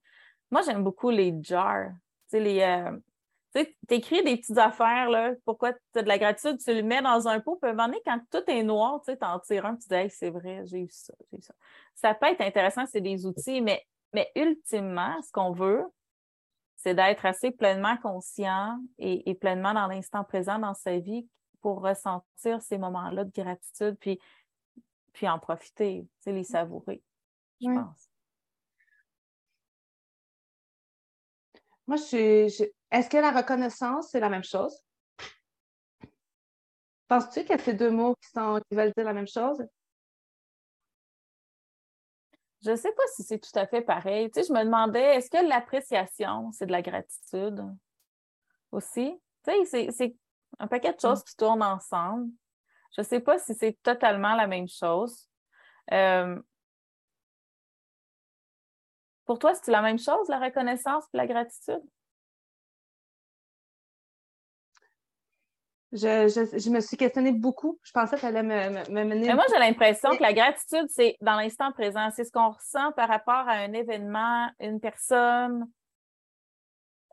Moi, 0.51 0.63
j'aime 0.63 0.83
beaucoup 0.83 1.11
les 1.11 1.35
jars. 1.43 1.91
Tu 2.31 2.39
sais. 2.39 2.65
Euh, 2.65 2.99
tu 3.55 3.95
écris 3.95 4.23
des 4.23 4.37
petites 4.37 4.59
affaires, 4.59 5.09
là, 5.09 5.33
pourquoi 5.45 5.73
tu 5.73 5.99
as 5.99 6.03
de 6.03 6.09
la 6.09 6.19
gratitude, 6.19 6.59
tu 6.59 6.73
le 6.73 6.83
mets 6.83 7.03
dans 7.03 7.29
un 7.29 7.41
pot, 7.41 7.57
puis 7.57 7.69
à 7.69 7.73
un 7.73 7.77
moment 7.77 7.89
donné, 7.89 8.01
quand 8.05 8.21
tout 8.31 8.51
est 8.51 8.63
noir, 8.63 9.01
tu 9.05 9.13
en 9.23 9.39
tires 9.41 9.67
un, 9.67 9.77
tu 9.77 9.89
dis, 9.89 10.11
c'est 10.11 10.31
vrai, 10.31 10.63
j'ai 10.67 10.81
eu 10.81 10.89
ça, 10.91 11.15
j'ai 11.31 11.39
eu 11.39 11.43
ça. 11.43 11.55
Ça 11.95 12.15
peut 12.15 12.27
être 12.27 12.41
intéressant, 12.41 12.85
c'est 12.87 13.01
des 13.01 13.27
outils, 13.27 13.61
mais 13.61 13.85
mais 14.13 14.31
ultimement, 14.35 15.21
ce 15.23 15.31
qu'on 15.33 15.53
veut, 15.53 15.85
c'est 16.77 16.95
d'être 16.95 17.27
assez 17.27 17.51
pleinement 17.51 17.97
conscient 17.99 18.79
et, 18.99 19.35
pleinement 19.35 19.75
dans 19.75 19.87
l'instant 19.87 20.25
présent 20.25 20.59
dans 20.59 20.75
sa 20.75 20.99
vie 20.99 21.29
pour 21.61 21.83
ressentir 21.83 22.63
ces 22.63 22.79
moments-là 22.79 23.25
de 23.25 23.33
gratitude, 23.33 23.97
puis, 23.99 24.21
puis 25.13 25.29
en 25.29 25.39
profiter, 25.39 26.07
les 26.25 26.45
savourer, 26.45 27.03
je 27.61 27.69
pense. 27.69 28.11
Moi, 31.89 31.97
je 31.97 32.03
suis. 32.03 32.67
Est-ce 32.91 33.09
que 33.09 33.17
la 33.17 33.33
reconnaissance, 33.33 34.11
c'est 34.11 34.21
la 34.21 34.29
même 34.29 34.45
chose? 34.45 34.79
Penses-tu 37.09 37.41
qu'il 37.41 37.51
y 37.51 37.55
a 37.55 37.59
ces 37.59 37.73
deux 37.73 37.91
mots 37.91 38.15
qui, 38.21 38.29
sont, 38.29 38.61
qui 38.69 38.77
veulent 38.77 38.93
dire 38.95 39.07
la 39.07 39.15
même 39.15 39.27
chose? 39.27 39.67
Je 42.65 42.71
ne 42.73 42.77
sais 42.77 42.93
pas 42.93 43.03
si 43.15 43.23
c'est 43.23 43.39
tout 43.39 43.57
à 43.57 43.67
fait 43.67 43.83
pareil. 43.83 44.31
Tu 44.31 44.41
sais, 44.41 44.49
je 44.49 44.53
me 44.53 44.65
demandais, 44.65 45.17
est-ce 45.17 45.31
que 45.31 45.47
l'appréciation, 45.49 46.51
c'est 46.53 46.67
de 46.67 46.73
la 46.73 46.83
gratitude 46.83 47.65
aussi? 48.73 49.15
Tu 49.45 49.67
sais, 49.67 49.89
c'est 49.93 50.17
un 50.59 50.67
paquet 50.67 50.93
de 50.93 51.01
choses 51.01 51.23
qui 51.23 51.37
tournent 51.37 51.63
ensemble. 51.63 52.31
Je 52.97 53.03
ne 53.03 53.07
sais 53.07 53.21
pas 53.21 53.39
si 53.39 53.55
c'est 53.55 53.81
totalement 53.83 54.35
la 54.35 54.47
même 54.47 54.69
chose. 54.69 55.29
Euh, 55.93 56.41
pour 59.25 59.39
toi, 59.39 59.55
c'est 59.55 59.71
la 59.71 59.83
même 59.83 59.99
chose, 59.99 60.29
la 60.29 60.41
reconnaissance 60.41 61.05
et 61.15 61.17
la 61.19 61.27
gratitude? 61.27 61.83
Je, 65.93 66.71
me 66.71 66.81
suis 66.81 66.97
questionnée 66.97 67.33
beaucoup. 67.33 67.79
Je 67.83 67.93
pensais 67.93 68.17
que 68.17 68.21
ça 68.21 68.29
allait 68.29 68.43
me, 68.43 68.91
mener. 68.91 69.27
Mais 69.27 69.35
moi, 69.35 69.45
j'ai 69.51 69.59
l'impression 69.59 70.11
que 70.17 70.23
la 70.23 70.35
gratitude, 70.35 70.87
c'est 70.89 71.17
dans 71.23 71.37
l'instant 71.37 71.73
présent. 71.73 72.11
C'est 72.15 72.25
ce 72.25 72.33
qu'on 72.33 72.51
ressent 72.51 72.93
par 72.93 73.09
rapport 73.09 73.49
à 73.49 73.53
un 73.53 73.73
événement, 73.73 74.51
une 74.61 74.81
personne. 74.81 75.67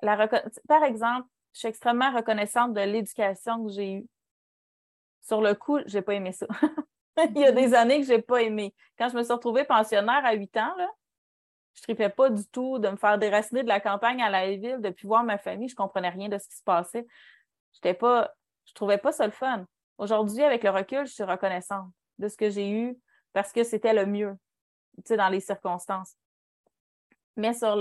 La 0.02 0.28
Par 0.68 0.84
exemple, 0.84 1.28
je 1.54 1.60
suis 1.60 1.68
extrêmement 1.70 2.12
reconnaissante 2.12 2.74
de 2.74 2.82
l'éducation 2.82 3.66
que 3.66 3.72
j'ai 3.72 3.94
eue. 3.94 4.08
Sur 5.22 5.42
le 5.42 5.56
coup, 5.56 5.80
je 5.86 5.98
n'ai 5.98 6.02
pas 6.02 6.14
aimé 6.14 6.34
ça. 6.34 6.46
Il 7.34 7.40
y 7.40 7.46
a 7.46 7.54
des 7.54 7.74
années 7.74 8.02
que 8.02 8.06
je 8.06 8.14
n'ai 8.14 8.22
pas 8.22 8.42
aimé. 8.42 8.76
Quand 8.98 9.08
je 9.08 9.16
me 9.16 9.24
suis 9.24 9.32
retrouvée 9.32 9.64
pensionnaire 9.64 10.26
à 10.26 10.34
8 10.34 10.58
ans, 10.58 10.76
là, 10.78 10.90
je 11.76 11.82
ne 11.82 11.84
tripais 11.84 12.10
pas 12.10 12.30
du 12.30 12.46
tout 12.48 12.78
de 12.80 12.90
me 12.90 12.98
faire 12.98 13.18
déraciner 13.18 13.64
de 13.64 13.70
la 13.70 13.80
campagne 13.80 14.22
à 14.22 14.30
la 14.30 14.50
ville, 14.52 14.82
de 14.82 14.90
plus 14.90 15.08
voir 15.08 15.24
ma 15.24 15.38
famille. 15.38 15.70
Je 15.70 15.74
ne 15.74 15.78
comprenais 15.78 16.10
rien 16.10 16.28
de 16.28 16.38
ce 16.38 16.48
qui 16.48 16.56
se 16.58 16.64
passait. 16.64 17.08
Je 17.74 17.80
n'étais 17.80 17.98
pas 17.98 18.34
je 18.66 18.74
trouvais 18.74 18.98
pas 18.98 19.12
ça 19.12 19.26
le 19.26 19.32
fun. 19.32 19.66
Aujourd'hui, 19.98 20.44
avec 20.44 20.64
le 20.64 20.70
recul, 20.70 21.06
je 21.06 21.14
suis 21.14 21.24
reconnaissante 21.24 21.90
de 22.18 22.28
ce 22.28 22.38
que 22.38 22.50
j'ai 22.50 22.70
eu 22.70 22.98
parce 23.34 23.52
que 23.52 23.64
c'était 23.64 23.94
le 23.94 24.06
mieux, 24.06 24.36
tu 24.98 25.04
sais, 25.08 25.18
dans 25.18 25.30
les 25.30 25.40
circonstances. 25.40 26.16
Mais 27.38 27.54
sur 27.54 27.78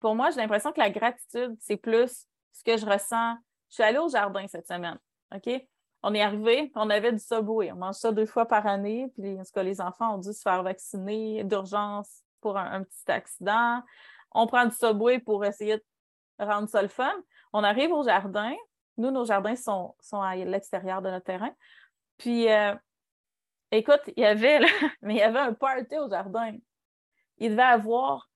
pour 0.00 0.14
moi, 0.14 0.30
j'ai 0.30 0.36
l'impression 0.36 0.72
que 0.72 0.80
la 0.80 0.90
gratitude, 0.90 1.56
c'est 1.60 1.76
plus 1.76 2.26
ce 2.52 2.62
que 2.64 2.76
je 2.76 2.86
ressens. 2.86 3.36
Je 3.70 3.74
suis 3.74 3.82
allée 3.82 3.98
au 3.98 4.08
jardin 4.08 4.46
cette 4.46 4.66
semaine, 4.66 4.98
OK? 5.34 5.50
On 6.02 6.12
est 6.12 6.20
arrivé, 6.20 6.70
on 6.74 6.90
avait 6.90 7.12
du 7.12 7.18
Subway. 7.18 7.72
On 7.72 7.76
mange 7.76 7.94
ça 7.94 8.12
deux 8.12 8.26
fois 8.26 8.46
par 8.46 8.66
année, 8.66 9.10
puis 9.16 9.40
en 9.40 9.42
tout 9.42 9.50
cas, 9.54 9.62
les 9.62 9.80
enfants 9.80 10.16
ont 10.16 10.18
dû 10.18 10.32
se 10.32 10.42
faire 10.42 10.62
vacciner 10.62 11.42
d'urgence 11.44 12.22
pour 12.40 12.58
un, 12.58 12.70
un, 12.72 12.82
petit 12.82 13.10
accident. 13.10 13.82
On 14.32 14.46
prend 14.46 14.66
du 14.66 14.74
Subway 14.74 15.18
pour 15.18 15.44
essayer 15.44 15.78
de 15.78 15.84
rendre 16.44 16.68
ça 16.68 16.82
le 16.82 16.88
fun. 16.88 17.14
On 17.54 17.64
arrive 17.64 17.90
au 17.90 18.02
jardin, 18.04 18.52
Nous, 18.96 19.10
nos 19.10 19.24
jardins 19.24 19.56
sont, 19.56 19.94
à 20.12 20.36
l'extérieur 20.36 21.02
de 21.02 21.10
notre 21.10 21.24
terrain. 21.24 21.50
Puis, 22.18 22.50
euh, 22.50 22.74
écoute, 23.70 24.02
il 24.16 24.22
y 24.22 24.26
avait, 24.26 24.60
mais 25.02 25.14
il 25.14 25.18
y 25.18 25.22
avait 25.22 25.40
un 25.40 25.52
party 25.52 25.98
au 25.98 26.08
jardin. 26.08 26.52
Il 27.38 27.50
devait 27.50 27.62
avoir 27.62 28.28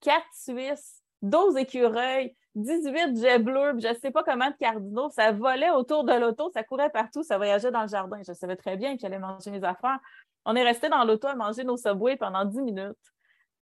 quatre 0.00 0.26
Suisses, 0.34 1.02
12 1.22 1.56
écureuils, 1.56 2.36
18 2.54 3.16
jets 3.16 3.38
bleus, 3.38 3.78
je 3.80 3.88
ne 3.88 3.94
sais 3.94 4.10
pas 4.10 4.22
comment 4.22 4.50
de 4.50 4.56
cardinaux. 4.56 5.08
Ça 5.10 5.32
volait 5.32 5.70
autour 5.70 6.04
de 6.04 6.12
l'auto, 6.12 6.50
ça 6.52 6.62
courait 6.62 6.90
partout, 6.90 7.22
ça 7.22 7.38
voyageait 7.38 7.70
dans 7.70 7.82
le 7.82 7.88
jardin. 7.88 8.20
Je 8.26 8.32
savais 8.32 8.56
très 8.56 8.76
bien 8.76 8.96
qu'il 8.96 9.06
allait 9.06 9.18
manger 9.18 9.50
mes 9.50 9.64
affaires. 9.64 9.98
On 10.44 10.54
est 10.56 10.64
resté 10.64 10.88
dans 10.88 11.04
l'auto 11.04 11.28
à 11.28 11.34
manger 11.34 11.64
nos 11.64 11.76
subways 11.76 12.16
pendant 12.16 12.44
10 12.44 12.60
minutes, 12.60 13.11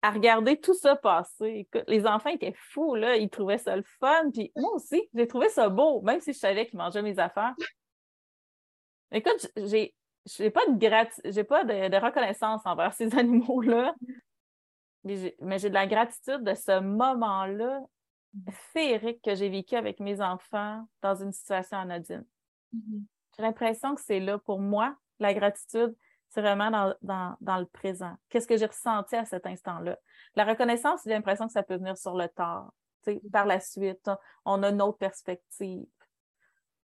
à 0.01 0.11
regarder 0.11 0.59
tout 0.59 0.73
ça 0.73 0.95
passer. 0.95 1.67
les 1.87 2.05
enfants 2.05 2.29
étaient 2.29 2.53
fous, 2.55 2.95
là. 2.95 3.15
Ils 3.15 3.29
trouvaient 3.29 3.57
ça 3.57 3.75
le 3.75 3.83
fun. 3.99 4.29
Puis 4.31 4.51
moi 4.55 4.73
aussi, 4.73 5.09
j'ai 5.13 5.27
trouvé 5.27 5.49
ça 5.49 5.69
beau, 5.69 6.01
même 6.01 6.21
si 6.21 6.33
je 6.33 6.39
savais 6.39 6.67
qu'ils 6.67 6.77
mangeaient 6.77 7.01
mes 7.01 7.19
affaires. 7.19 7.55
Écoute, 9.11 9.49
j'ai 9.55 9.93
j'ai 10.25 10.49
pas 10.49 10.65
de 10.67 11.31
j'ai 11.31 11.43
pas 11.43 11.63
de, 11.63 12.03
reconnaissance 12.03 12.61
envers 12.65 12.93
ces 12.93 13.15
animaux-là. 13.17 13.95
Mais 15.03 15.57
j'ai 15.57 15.69
de 15.69 15.73
la 15.73 15.87
gratitude 15.87 16.43
de 16.43 16.53
ce 16.53 16.81
moment-là 16.81 17.81
féerique 18.73 19.21
que 19.23 19.35
j'ai 19.35 19.49
vécu 19.49 19.75
avec 19.75 19.99
mes 19.99 20.21
enfants 20.21 20.85
dans 21.01 21.15
une 21.15 21.31
situation 21.31 21.77
anodine. 21.77 22.25
Mm-hmm. 22.75 23.03
J'ai 23.35 23.43
l'impression 23.43 23.95
que 23.95 24.01
c'est 24.01 24.19
là 24.19 24.37
pour 24.37 24.59
moi, 24.59 24.95
la 25.19 25.33
gratitude, 25.33 25.95
c'est 26.29 26.41
vraiment 26.41 26.69
dans, 27.01 27.57
le 27.57 27.65
présent. 27.65 28.13
Qu'est-ce 28.29 28.47
que 28.47 28.57
j'ai 28.57 28.65
ressenti 28.65 29.15
à 29.15 29.25
cet 29.25 29.45
instant-là? 29.45 29.97
La 30.35 30.43
reconnaissance, 30.43 31.01
j'ai 31.05 31.11
l'impression 31.11 31.47
que 31.47 31.53
ça 31.53 31.63
peut 31.63 31.75
venir 31.75 31.97
sur 31.97 32.15
le 32.15 32.27
tard. 32.27 32.71
Par 33.31 33.45
la 33.45 33.59
suite, 33.61 34.09
on 34.43 34.63
a 34.63 34.69
une 34.69 34.81
autre 34.81 34.97
perspective. 34.97 35.85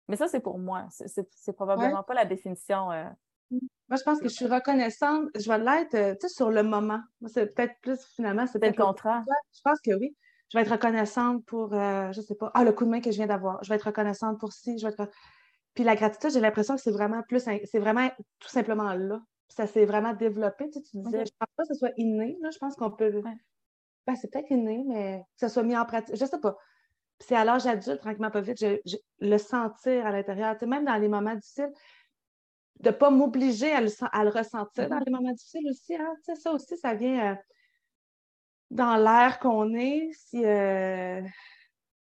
Mais 0.07 0.15
ça, 0.15 0.27
c'est 0.27 0.39
pour 0.39 0.59
moi. 0.59 0.87
C'est 0.89 1.53
probablement 1.53 2.03
pas 2.03 2.13
la 2.13 2.25
définition. 2.25 2.91
Euh, 2.91 3.03
moi, 3.51 3.97
je 3.97 4.03
pense 4.03 4.19
que 4.19 4.29
je 4.29 4.33
suis 4.33 4.47
reconnaissante. 4.47 5.27
Je 5.35 5.51
vais 5.51 5.57
l'être 5.57 5.95
euh, 5.95 6.27
sur 6.27 6.51
le 6.51 6.63
moment. 6.63 7.01
c'est 7.27 7.53
peut-être 7.53 7.75
plus 7.81 8.01
finalement. 8.15 8.47
C'est 8.47 8.59
peut-être 8.59 8.77
le 8.77 8.85
contraire. 8.85 9.23
Je 9.53 9.61
pense 9.63 9.81
que 9.81 9.91
oui 9.95 10.15
je 10.49 10.57
vais 10.57 10.63
être 10.63 10.71
reconnaissante 10.71 11.43
pour, 11.45 11.73
euh, 11.73 12.11
je 12.11 12.21
sais 12.21 12.35
pas, 12.35 12.51
ah, 12.53 12.63
le 12.63 12.71
coup 12.71 12.85
de 12.85 12.89
main 12.89 13.01
que 13.01 13.11
je 13.11 13.17
viens 13.17 13.27
d'avoir. 13.27 13.63
Je 13.63 13.69
vais 13.69 13.75
être 13.75 13.87
reconnaissante 13.87 14.39
pour 14.39 14.53
ci, 14.53 14.77
je 14.77 14.87
vais 14.87 14.93
être... 14.93 15.09
Puis 15.75 15.83
la 15.83 15.95
gratitude, 15.95 16.31
j'ai 16.31 16.39
l'impression 16.39 16.75
que 16.75 16.81
c'est 16.81 16.91
vraiment 16.91 17.21
plus, 17.23 17.43
c'est 17.65 17.79
vraiment 17.79 18.09
tout 18.39 18.49
simplement 18.49 18.93
là. 18.93 19.21
ça 19.49 19.67
s'est 19.67 19.85
vraiment 19.85 20.13
développé. 20.13 20.69
Tu, 20.69 20.79
disais, 20.79 21.25
je 21.25 21.31
ne 21.31 21.37
pense 21.39 21.49
pas 21.55 21.63
que 21.63 21.73
ce 21.73 21.75
soit 21.75 21.91
inné. 21.97 22.37
Là. 22.41 22.49
Je 22.51 22.57
pense 22.57 22.75
qu'on 22.75 22.91
peut. 22.91 23.21
Ben, 24.07 24.15
c'est 24.15 24.31
peut-être 24.31 24.49
inné, 24.51 24.83
mais 24.87 25.23
que 25.39 25.47
ce 25.47 25.53
soit 25.53 25.63
mis 25.63 25.75
en 25.75 25.85
pratique. 25.85 26.15
Je 26.15 26.23
ne 26.23 26.29
sais 26.29 26.39
pas. 26.39 26.57
c'est 27.19 27.35
à 27.35 27.43
l'âge 27.43 27.67
adulte, 27.67 27.99
tranquillement, 27.99 28.31
pas 28.31 28.41
vite, 28.41 28.59
je, 28.59 28.97
le 29.19 29.37
sentir 29.37 30.05
à 30.05 30.11
l'intérieur. 30.11 30.57
Tu 30.57 30.65
même 30.65 30.85
dans 30.85 30.95
les 30.95 31.09
moments 31.09 31.35
difficiles, 31.35 31.71
de 32.79 32.89
ne 32.89 32.93
pas 32.95 33.09
m'obliger 33.09 33.71
à 33.71 33.81
le, 33.81 33.89
à 34.11 34.23
le 34.23 34.29
ressentir 34.29 34.89
dans 34.89 34.97
mm-hmm. 34.97 35.05
les 35.05 35.11
moments 35.11 35.31
difficiles 35.31 35.69
aussi. 35.69 35.95
Hein? 35.95 36.13
Tu 36.25 36.33
sais, 36.33 36.41
ça 36.41 36.51
aussi, 36.51 36.77
ça 36.77 36.93
vient. 36.93 37.33
Euh, 37.33 37.35
dans 38.71 38.97
l'air 38.97 39.39
qu'on 39.39 39.73
est, 39.75 40.09
si 40.13 40.43
euh, 40.43 41.21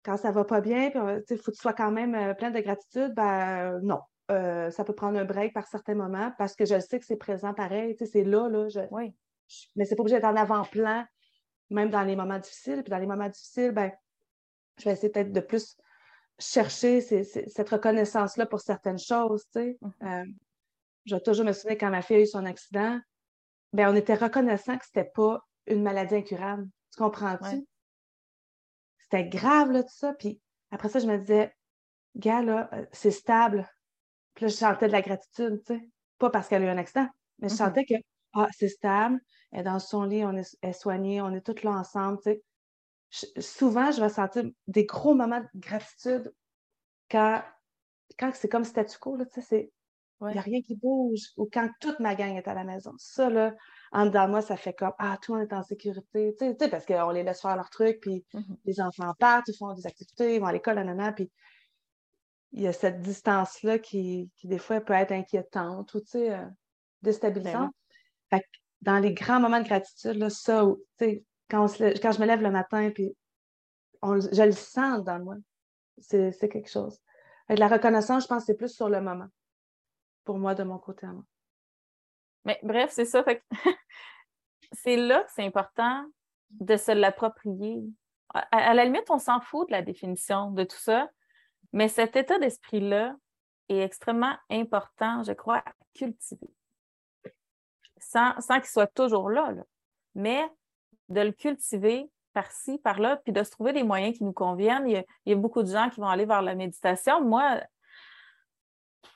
quand 0.05 0.17
ça 0.17 0.31
va 0.31 0.45
pas 0.45 0.61
bien, 0.61 0.91
il 0.91 1.39
faut 1.39 1.51
que 1.51 1.57
tu 1.57 1.63
sois 1.63 1.73
quand 1.73 1.91
même 1.91 2.15
euh, 2.15 2.35
plein 2.35 2.51
de 2.51 2.61
gratitude, 2.61 3.15
ben 3.15 3.81
non. 3.83 4.01
Euh, 4.31 4.71
ça 4.71 4.85
peut 4.85 4.95
prendre 4.95 5.19
un 5.19 5.25
break 5.25 5.53
par 5.53 5.67
certains 5.67 5.95
moments 5.95 6.33
parce 6.39 6.55
que 6.55 6.65
je 6.65 6.79
sais 6.81 6.99
que 6.99 7.05
c'est 7.05 7.17
présent 7.17 7.53
pareil, 7.53 7.97
c'est 7.99 8.25
là, 8.25 8.49
là. 8.49 8.69
Je, 8.69 8.81
oui. 8.91 9.15
mais 9.77 9.85
c'est 9.85 9.97
pas 9.97 10.03
obligé 10.03 10.17
d'être 10.17 10.25
en 10.27 10.37
avant-plan, 10.37 11.05
même 11.71 11.91
dans 11.91 12.03
les 12.03 12.17
moments 12.17 12.39
difficiles. 12.39 12.83
Puis 12.83 12.91
dans 12.91 12.99
les 12.99 13.07
moments 13.07 13.29
difficiles, 13.29 13.73
ben, 13.73 13.93
je 14.79 14.85
vais 14.85 14.93
essayer 14.93 15.11
peut-être 15.11 15.33
de 15.33 15.41
plus 15.41 15.77
chercher 16.39 17.01
cette 17.01 17.69
reconnaissance-là 17.69 18.47
pour 18.47 18.61
certaines 18.61 18.99
choses. 18.99 19.45
Mm-hmm. 19.55 20.35
je 21.05 21.15
vais 21.15 21.21
toujours 21.21 21.47
me 21.47 21.53
souvenir 21.53 21.79
quand 21.79 21.91
ma 21.91 22.03
fille 22.03 22.17
a 22.17 22.21
eu 22.21 22.27
son 22.27 22.45
accident, 22.45 22.99
ben, 23.73 23.91
on 23.91 23.97
était 23.97 24.15
reconnaissant 24.15 24.77
que 24.79 24.85
c'était 24.85 25.11
pas 25.15 25.47
une 25.67 25.83
maladie 25.83 26.17
incurable. 26.17 26.67
Tu 26.93 27.03
comprends-tu? 27.03 27.67
C'était 29.15 29.29
grave, 29.29 29.71
là, 29.71 29.85
tout 29.85 29.95
ça. 29.95 30.13
Puis 30.15 30.41
après 30.73 30.89
ça, 30.89 30.99
je 30.99 31.07
me 31.07 31.17
disais, 31.17 31.55
gars, 32.17 32.43
là, 32.43 32.69
euh, 32.73 32.85
c'est 32.91 33.13
stable. 33.13 33.69
Puis 34.35 34.45
là, 34.45 34.49
je 34.49 34.55
sentais 34.55 34.89
de 34.89 34.93
la 34.93 35.03
gratitude, 35.03 35.63
tu 35.65 35.75
sais. 35.75 35.89
Pas 36.19 36.31
parce 36.31 36.49
qu'elle 36.49 36.63
a 36.63 36.67
eu 36.67 36.69
un 36.69 36.79
accident, 36.79 37.09
mais 37.39 37.49
je 37.49 37.55
mm-hmm. 37.55 37.57
sentais 37.59 37.85
que, 37.85 37.95
ah, 38.33 38.49
c'est 38.51 38.69
stable. 38.69 39.21
Elle 39.53 39.61
est 39.61 39.65
dans 39.65 39.79
son 39.79 40.03
lit, 40.03 40.25
on 40.25 40.37
est, 40.37 40.73
soigné, 40.73 41.21
on 41.21 41.31
est 41.33 41.43
toutes 41.43 41.63
là 41.63 41.71
ensemble, 41.71 42.19
tu 42.25 42.33
sais. 43.11 43.41
souvent, 43.41 43.93
je 43.93 44.01
vais 44.01 44.09
sentir 44.09 44.45
des 44.67 44.85
gros 44.85 45.15
moments 45.15 45.41
de 45.41 45.49
gratitude 45.55 46.35
quand, 47.09 47.41
quand 48.19 48.33
c'est 48.35 48.49
comme 48.49 48.65
statu 48.65 48.99
quo, 48.99 49.15
là, 49.15 49.27
tu 49.27 49.41
sais, 49.43 49.71
il 50.23 50.33
n'y 50.33 50.39
a 50.39 50.43
rien 50.43 50.63
qui 50.63 50.75
bouge, 50.77 51.33
ou 51.37 51.49
quand 51.53 51.69
toute 51.81 52.01
ma 52.01 52.15
gang 52.15 52.35
est 52.37 52.49
à 52.49 52.55
la 52.55 52.65
maison. 52.65 52.93
Ça, 52.99 53.29
là, 53.29 53.55
en 53.93 54.07
dedans 54.07 54.27
de 54.27 54.31
moi, 54.31 54.43
ça 54.43 54.57
fait 54.57 54.73
comme 54.73 54.93
Ah, 54.99 55.19
tout 55.21 55.35
le 55.35 55.41
monde 55.41 55.49
est 55.51 55.55
en 55.55 55.63
sécurité. 55.63 56.35
Tu 56.39 56.55
sais, 56.59 56.69
parce 56.69 56.87
qu'on 56.87 57.11
les 57.11 57.23
laisse 57.23 57.43
faire 57.43 57.57
leurs 57.57 57.71
trucs, 57.71 58.01
puis 58.01 58.25
mm-hmm. 58.33 58.57
les 58.65 58.81
enfants 58.81 59.13
partent, 59.19 59.49
ils 59.49 59.57
font 59.57 59.73
des 59.75 59.87
activités, 59.87 60.37
ils 60.37 60.41
vont 60.41 60.47
à 60.47 60.53
l'école, 60.53 60.77
nanana, 60.77 61.13
puis 61.13 61.31
il 62.53 62.63
y 62.63 62.69
a 62.69 62.73
cette 62.73 63.01
distance-là 63.01 63.79
qui, 63.79 64.31
des 64.45 64.59
fois, 64.59 64.81
peut 64.81 64.95
être 64.95 65.13
inquiétante 65.13 65.93
ou, 65.95 66.01
tu 66.01 66.07
sais, 66.07 66.33
euh, 66.33 66.45
déstabilisante. 67.03 67.73
Ben 68.31 68.41
dans 68.85 68.99
les 68.99 69.15
grands 69.15 69.41
moments 69.41 69.61
de 69.61 69.67
gratitude, 69.67 70.17
là, 70.17 70.31
ça, 70.31 70.65
tu 70.99 71.05
sais, 71.05 71.25
quand, 71.49 71.67
quand, 71.79 72.13
je 72.13 72.21
me 72.21 72.27
lève 72.27 72.43
le 72.43 72.51
matin, 72.51 72.91
puis 72.95 73.17
je 74.03 74.43
le 74.43 74.53
sens 74.53 75.03
dans 75.05 75.19
moi, 75.19 75.37
c'est 75.99 76.49
quelque 76.51 76.71
chose. 76.71 76.99
Avec 77.49 77.59
la 77.59 77.69
reconnaissance, 77.69 78.25
je 78.25 78.29
pense 78.29 78.43
que 78.43 78.47
c'est 78.47 78.59
plus 78.59 78.75
sur 78.75 78.89
le 78.89 79.01
moment, 79.01 79.29
pour 80.25 80.39
moi, 80.39 80.55
de 80.55 80.63
mon 80.63 80.79
côté 80.79 81.07
à 81.07 81.13
moi. 81.13 81.25
Mais 82.45 82.59
bref, 82.63 82.91
c'est 82.91 83.05
ça. 83.05 83.25
c'est 84.73 84.97
là 84.97 85.23
que 85.23 85.31
c'est 85.33 85.45
important 85.45 86.05
de 86.51 86.77
se 86.77 86.93
l'approprier. 86.93 87.83
À, 88.33 88.75
la 88.75 88.85
limite, 88.85 89.11
on 89.11 89.19
s'en 89.19 89.41
fout 89.41 89.69
de 89.69 89.73
la 89.73 89.83
définition 89.83 90.51
de 90.51 90.65
tout 90.65 90.79
ça, 90.79 91.09
mais 91.73 91.89
cet 91.89 92.17
état 92.17 92.39
d'esprit-là 92.39 93.15
est 93.69 93.81
extrêmement 93.81 94.37
important, 94.51 95.23
je 95.23 95.33
crois, 95.33 95.59
à 95.59 95.73
cultiver. 95.95 96.51
Sans, 97.99 98.35
qu'il 98.35 98.65
soit 98.65 98.93
toujours 98.93 99.31
là, 99.31 99.53
là, 99.53 99.63
mais 100.15 100.45
de 101.09 101.21
le 101.21 101.33
cultiver 101.33 102.11
par-ci, 102.33 102.79
par-là, 102.79 103.17
puis 103.19 103.33
de 103.33 103.43
se 103.43 103.51
trouver 103.51 103.73
des 103.73 103.85
moyens 103.85 104.17
qui 104.19 104.25
nous 104.25 104.33
conviennent. 104.33 104.89
Il 104.89 105.05
y, 105.27 105.33
a, 105.33 105.37
beaucoup 105.37 105.63
de 105.63 105.69
gens 105.69 105.89
qui 105.89 106.01
vont 106.01 106.09
aller 106.09 106.27
vers 106.27 106.43
la 106.43 106.55
méditation. 106.55 107.25
Moi, 107.25 107.61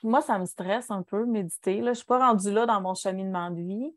moi, 0.03 0.21
ça 0.21 0.39
me 0.39 0.45
stresse 0.45 0.91
un 0.91 1.03
peu, 1.03 1.25
méditer. 1.25 1.77
Je 1.77 1.89
ne 1.89 1.93
suis 1.93 2.05
pas 2.05 2.19
rendue 2.19 2.51
là 2.51 2.65
dans 2.65 2.81
mon 2.81 2.95
cheminement 2.95 3.51
de 3.51 3.61
vie. 3.61 3.93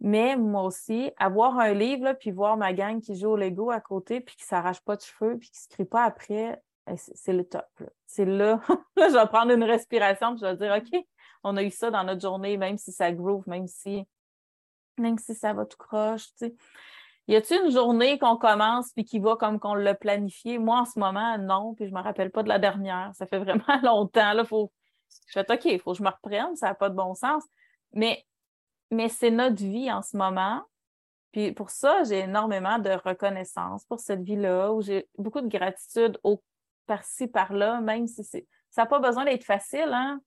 Mais 0.00 0.36
moi 0.36 0.62
aussi, 0.62 1.10
avoir 1.18 1.58
un 1.58 1.72
livre, 1.72 2.12
puis 2.12 2.30
voir 2.30 2.56
ma 2.56 2.72
gang 2.72 3.00
qui 3.00 3.16
joue 3.16 3.30
au 3.30 3.36
Lego 3.36 3.70
à 3.70 3.80
côté, 3.80 4.20
puis 4.20 4.36
qui 4.36 4.44
ne 4.44 4.48
s'arrache 4.48 4.80
pas 4.80 4.96
de 4.96 5.02
cheveux, 5.02 5.38
puis 5.38 5.50
qui 5.50 5.58
ne 5.58 5.62
se 5.62 5.68
crie 5.68 5.84
pas 5.84 6.04
après, 6.04 6.62
eh, 6.88 6.96
c'est 6.96 7.32
le 7.32 7.44
top. 7.44 7.66
C'est 8.06 8.24
là. 8.24 8.60
je 8.96 9.12
vais 9.12 9.26
prendre 9.26 9.52
une 9.52 9.64
respiration, 9.64 10.36
puis 10.36 10.40
je 10.40 10.46
vais 10.46 10.56
dire, 10.56 10.76
OK, 10.76 11.04
on 11.42 11.56
a 11.56 11.62
eu 11.62 11.70
ça 11.70 11.90
dans 11.90 12.04
notre 12.04 12.20
journée, 12.20 12.56
même 12.56 12.78
si 12.78 12.92
ça 12.92 13.12
groove, 13.12 13.48
même 13.48 13.66
si, 13.66 14.04
même 14.98 15.18
si 15.18 15.34
ça 15.34 15.52
va 15.52 15.66
tout 15.66 15.76
croche. 15.78 16.28
Tu 16.38 16.54
Y 17.26 17.36
a-t-il 17.36 17.64
une 17.64 17.72
journée 17.72 18.18
qu'on 18.18 18.36
commence 18.36 18.92
puis 18.92 19.04
qui 19.04 19.18
va 19.18 19.36
comme 19.36 19.58
qu'on 19.58 19.74
l'a 19.74 19.94
planifié? 19.94 20.58
Moi, 20.58 20.78
en 20.80 20.84
ce 20.84 20.98
moment, 20.98 21.38
non, 21.38 21.74
puis 21.74 21.86
je 21.86 21.92
ne 21.92 21.98
me 21.98 22.02
rappelle 22.02 22.30
pas 22.30 22.44
de 22.44 22.48
la 22.48 22.58
dernière. 22.60 23.10
Ça 23.14 23.26
fait 23.26 23.38
vraiment 23.38 23.64
longtemps. 23.82 24.44
Faut, 24.44 24.72
je 25.26 25.32
fais 25.32 25.52
OK, 25.52 25.64
il 25.66 25.80
faut 25.80 25.92
que 25.92 25.98
je 25.98 26.02
me 26.02 26.10
reprenne, 26.10 26.56
ça 26.56 26.68
n'a 26.68 26.74
pas 26.74 26.88
de 26.90 26.94
bon 26.94 27.14
sens. 27.14 27.44
Mais, 27.92 28.24
mais 28.90 29.08
c'est 29.08 29.30
notre 29.30 29.62
vie 29.62 29.90
en 29.92 30.02
ce 30.02 30.16
moment. 30.16 30.62
Puis 31.32 31.52
pour 31.52 31.70
ça, 31.70 32.02
j'ai 32.04 32.20
énormément 32.20 32.78
de 32.78 32.90
reconnaissance 32.90 33.84
pour 33.84 34.00
cette 34.00 34.22
vie-là, 34.22 34.72
où 34.72 34.80
j'ai 34.80 35.08
beaucoup 35.18 35.40
de 35.40 35.48
gratitude 35.48 36.18
au 36.22 36.42
par-ci, 36.86 37.28
par-là, 37.28 37.80
même 37.80 38.06
si 38.06 38.24
c'est. 38.24 38.46
Ça 38.70 38.82
n'a 38.82 38.86
pas 38.86 38.98
besoin 38.98 39.24
d'être 39.24 39.44
facile, 39.44 39.90
hein? 39.92 40.20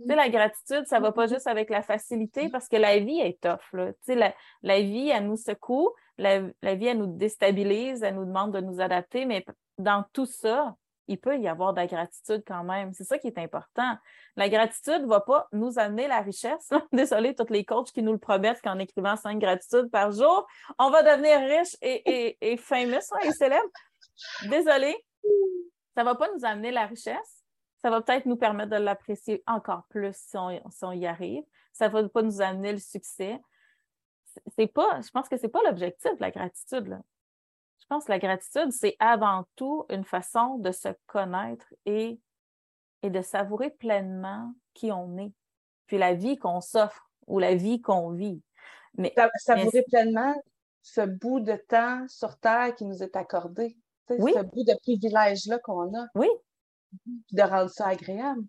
Tu 0.00 0.06
sais, 0.06 0.14
la 0.14 0.28
gratitude, 0.28 0.86
ça 0.86 0.98
ne 0.98 1.02
va 1.02 1.12
pas 1.12 1.26
juste 1.26 1.48
avec 1.48 1.70
la 1.70 1.82
facilité 1.82 2.48
parce 2.48 2.68
que 2.68 2.76
la 2.76 2.98
vie 2.98 3.18
est 3.18 3.40
tough. 3.40 3.72
Là. 3.72 3.92
Tu 3.92 3.98
sais, 4.02 4.14
la, 4.14 4.32
la, 4.62 4.80
vie, 4.80 5.08
elle 5.08 5.26
nous 5.26 5.36
secoue, 5.36 5.90
la, 6.18 6.42
la 6.62 6.74
vie, 6.76 6.86
elle 6.86 6.98
nous 6.98 7.16
déstabilise, 7.16 8.02
elle 8.02 8.14
nous 8.14 8.24
demande 8.24 8.52
de 8.52 8.60
nous 8.60 8.80
adapter, 8.80 9.26
mais 9.26 9.44
dans 9.76 10.04
tout 10.12 10.26
ça, 10.26 10.76
il 11.08 11.18
peut 11.18 11.38
y 11.38 11.48
avoir 11.48 11.72
de 11.72 11.80
la 11.80 11.86
gratitude 11.86 12.44
quand 12.46 12.62
même. 12.64 12.92
C'est 12.92 13.04
ça 13.04 13.18
qui 13.18 13.26
est 13.26 13.38
important. 13.38 13.96
La 14.36 14.48
gratitude 14.48 15.02
ne 15.02 15.06
va 15.06 15.20
pas 15.20 15.48
nous 15.52 15.78
amener 15.78 16.06
la 16.06 16.20
richesse. 16.20 16.70
Désolée, 16.92 17.34
tous 17.34 17.50
les 17.50 17.64
coachs 17.64 17.90
qui 17.90 18.02
nous 18.02 18.12
le 18.12 18.18
promettent 18.18 18.62
qu'en 18.62 18.78
écrivant 18.78 19.16
cinq 19.16 19.38
gratitudes 19.38 19.90
par 19.90 20.12
jour, 20.12 20.46
on 20.78 20.90
va 20.90 21.02
devenir 21.02 21.40
riche 21.40 21.76
et, 21.82 22.02
et, 22.06 22.52
et 22.52 22.56
famous 22.56 23.10
et 23.22 23.32
célèbre. 23.32 23.68
Désolée, 24.48 24.96
ça 25.94 26.02
ne 26.02 26.04
va 26.04 26.14
pas 26.14 26.28
nous 26.32 26.44
amener 26.44 26.70
la 26.70 26.86
richesse. 26.86 27.44
Ça 27.82 27.90
va 27.90 28.00
peut-être 28.02 28.26
nous 28.26 28.36
permettre 28.36 28.70
de 28.70 28.76
l'apprécier 28.76 29.42
encore 29.46 29.84
plus 29.88 30.14
si 30.14 30.36
on, 30.36 30.92
y 30.92 31.06
arrive. 31.06 31.44
Ça 31.72 31.88
ne 31.88 31.92
va 31.92 32.08
pas 32.08 32.22
nous 32.22 32.40
amener 32.40 32.72
le 32.72 32.78
succès. 32.78 33.40
C'est 34.56 34.66
pas, 34.66 35.00
je 35.00 35.10
pense 35.10 35.28
que 35.28 35.36
ce 35.36 35.42
n'est 35.42 35.48
pas 35.48 35.62
l'objectif 35.64 36.10
la 36.20 36.30
gratitude. 36.30 36.88
Là. 36.88 37.00
Je 37.80 37.86
pense 37.88 38.04
que 38.04 38.12
la 38.12 38.18
gratitude, 38.18 38.70
c'est 38.70 38.96
avant 38.98 39.44
tout 39.56 39.86
une 39.88 40.04
façon 40.04 40.58
de 40.58 40.72
se 40.72 40.88
connaître 41.06 41.72
et 41.86 42.20
et 43.02 43.10
de 43.10 43.22
savourer 43.22 43.70
pleinement 43.70 44.52
qui 44.74 44.90
on 44.92 45.16
est, 45.18 45.32
puis 45.86 45.98
la 45.98 46.14
vie 46.14 46.36
qu'on 46.36 46.60
s'offre 46.60 47.08
ou 47.26 47.38
la 47.38 47.54
vie 47.54 47.80
qu'on 47.80 48.10
vit. 48.10 48.42
Mais, 48.96 49.14
savourer 49.36 49.84
pleinement 49.88 50.34
ce 50.82 51.02
bout 51.02 51.40
de 51.40 51.54
temps 51.54 52.06
sur 52.08 52.36
Terre 52.38 52.74
qui 52.74 52.84
nous 52.84 53.02
est 53.02 53.14
accordé. 53.16 53.76
Oui. 54.10 54.32
Ce 54.34 54.42
bout 54.42 54.64
de 54.64 54.74
privilège-là 54.80 55.58
qu'on 55.58 55.94
a. 55.94 56.06
Oui. 56.14 56.28
De 57.32 57.42
rendre 57.42 57.70
ça 57.70 57.88
agréable, 57.88 58.42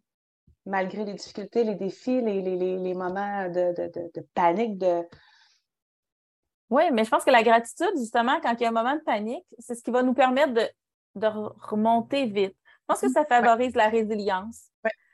malgré 0.66 1.04
les 1.04 1.14
difficultés, 1.14 1.66
les 1.66 1.76
défis, 1.76 2.22
les, 2.22 2.42
les, 2.42 2.94
moments 2.94 3.50
de, 3.50 3.74
de, 3.76 4.22
panique, 4.34 4.78
de. 4.78 5.04
Oui, 6.70 6.84
mais 6.92 7.04
je 7.04 7.10
pense 7.10 7.24
que 7.24 7.32
la 7.32 7.44
gratitude, 7.44 7.92
justement, 7.98 8.40
quand 8.42 8.54
il 8.54 8.64
y 8.64 8.66
a 8.66 8.70
un 8.70 8.74
moment 8.74 8.96
de 8.96 9.02
panique, 9.02 9.46
c'est 9.58 9.76
ce 9.76 9.84
qui 9.84 9.92
va 9.92 10.04
nous 10.04 10.14
permettre 10.14 10.54
de, 10.54 10.70
de 11.16 11.28
remonter 11.28 12.26
vite. 12.26 12.56
Je 12.64 12.86
pense 12.88 13.02
que 13.02 13.08
mm-hmm. 13.08 13.14
ça 13.14 13.26
favorise 13.26 13.76
la 13.76 13.90
résilience. 13.90 14.70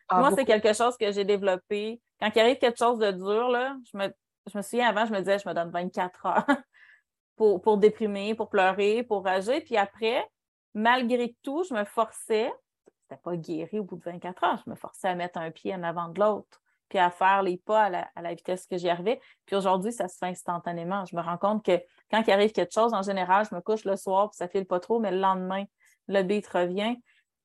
Ah, 0.07 0.19
Moi, 0.19 0.31
c'est 0.35 0.45
quelque 0.45 0.73
chose 0.73 0.97
que 0.97 1.11
j'ai 1.11 1.25
développé. 1.25 2.01
Quand 2.19 2.29
il 2.35 2.39
arrive 2.39 2.57
quelque 2.57 2.77
chose 2.77 2.99
de 2.99 3.11
dur, 3.11 3.49
là, 3.49 3.75
je, 3.91 3.97
me, 3.97 4.13
je 4.51 4.57
me 4.57 4.61
souviens 4.61 4.89
avant, 4.89 5.05
je 5.05 5.13
me 5.13 5.19
disais, 5.19 5.39
je 5.39 5.47
me 5.49 5.53
donne 5.53 5.71
24 5.71 6.25
heures 6.25 6.45
pour, 7.35 7.61
pour 7.61 7.77
déprimer, 7.77 8.35
pour 8.35 8.49
pleurer, 8.49 9.03
pour 9.03 9.23
rager. 9.23 9.61
Puis 9.61 9.77
après, 9.77 10.27
malgré 10.73 11.35
tout, 11.41 11.63
je 11.63 11.73
me 11.73 11.83
forçais, 11.85 12.53
c'était 13.01 13.21
pas 13.21 13.35
guéri 13.35 13.79
au 13.79 13.83
bout 13.83 13.97
de 13.97 14.03
24 14.03 14.43
heures, 14.43 14.61
je 14.65 14.69
me 14.69 14.75
forçais 14.75 15.07
à 15.07 15.15
mettre 15.15 15.39
un 15.39 15.51
pied 15.51 15.73
en 15.73 15.83
avant 15.83 16.09
de 16.09 16.19
l'autre, 16.19 16.61
puis 16.89 16.99
à 16.99 17.09
faire 17.09 17.43
les 17.43 17.57
pas 17.57 17.83
à 17.83 17.89
la, 17.89 18.09
à 18.15 18.21
la 18.21 18.33
vitesse 18.33 18.67
que 18.67 18.77
j'y 18.77 18.89
arrivais. 18.89 19.19
Puis 19.45 19.55
aujourd'hui, 19.55 19.91
ça 19.91 20.07
se 20.07 20.17
fait 20.17 20.27
instantanément. 20.27 21.05
Je 21.05 21.15
me 21.15 21.21
rends 21.21 21.37
compte 21.37 21.65
que 21.65 21.81
quand 22.11 22.23
il 22.25 22.31
arrive 22.31 22.51
quelque 22.51 22.73
chose, 22.73 22.93
en 22.93 23.01
général, 23.01 23.45
je 23.49 23.55
me 23.55 23.61
couche 23.61 23.85
le 23.85 23.95
soir, 23.95 24.29
puis 24.29 24.37
ça 24.37 24.47
file 24.47 24.65
pas 24.65 24.79
trop, 24.79 24.99
mais 24.99 25.11
le 25.11 25.19
lendemain, 25.19 25.63
le 26.07 26.21
beat 26.21 26.47
revient, 26.47 26.95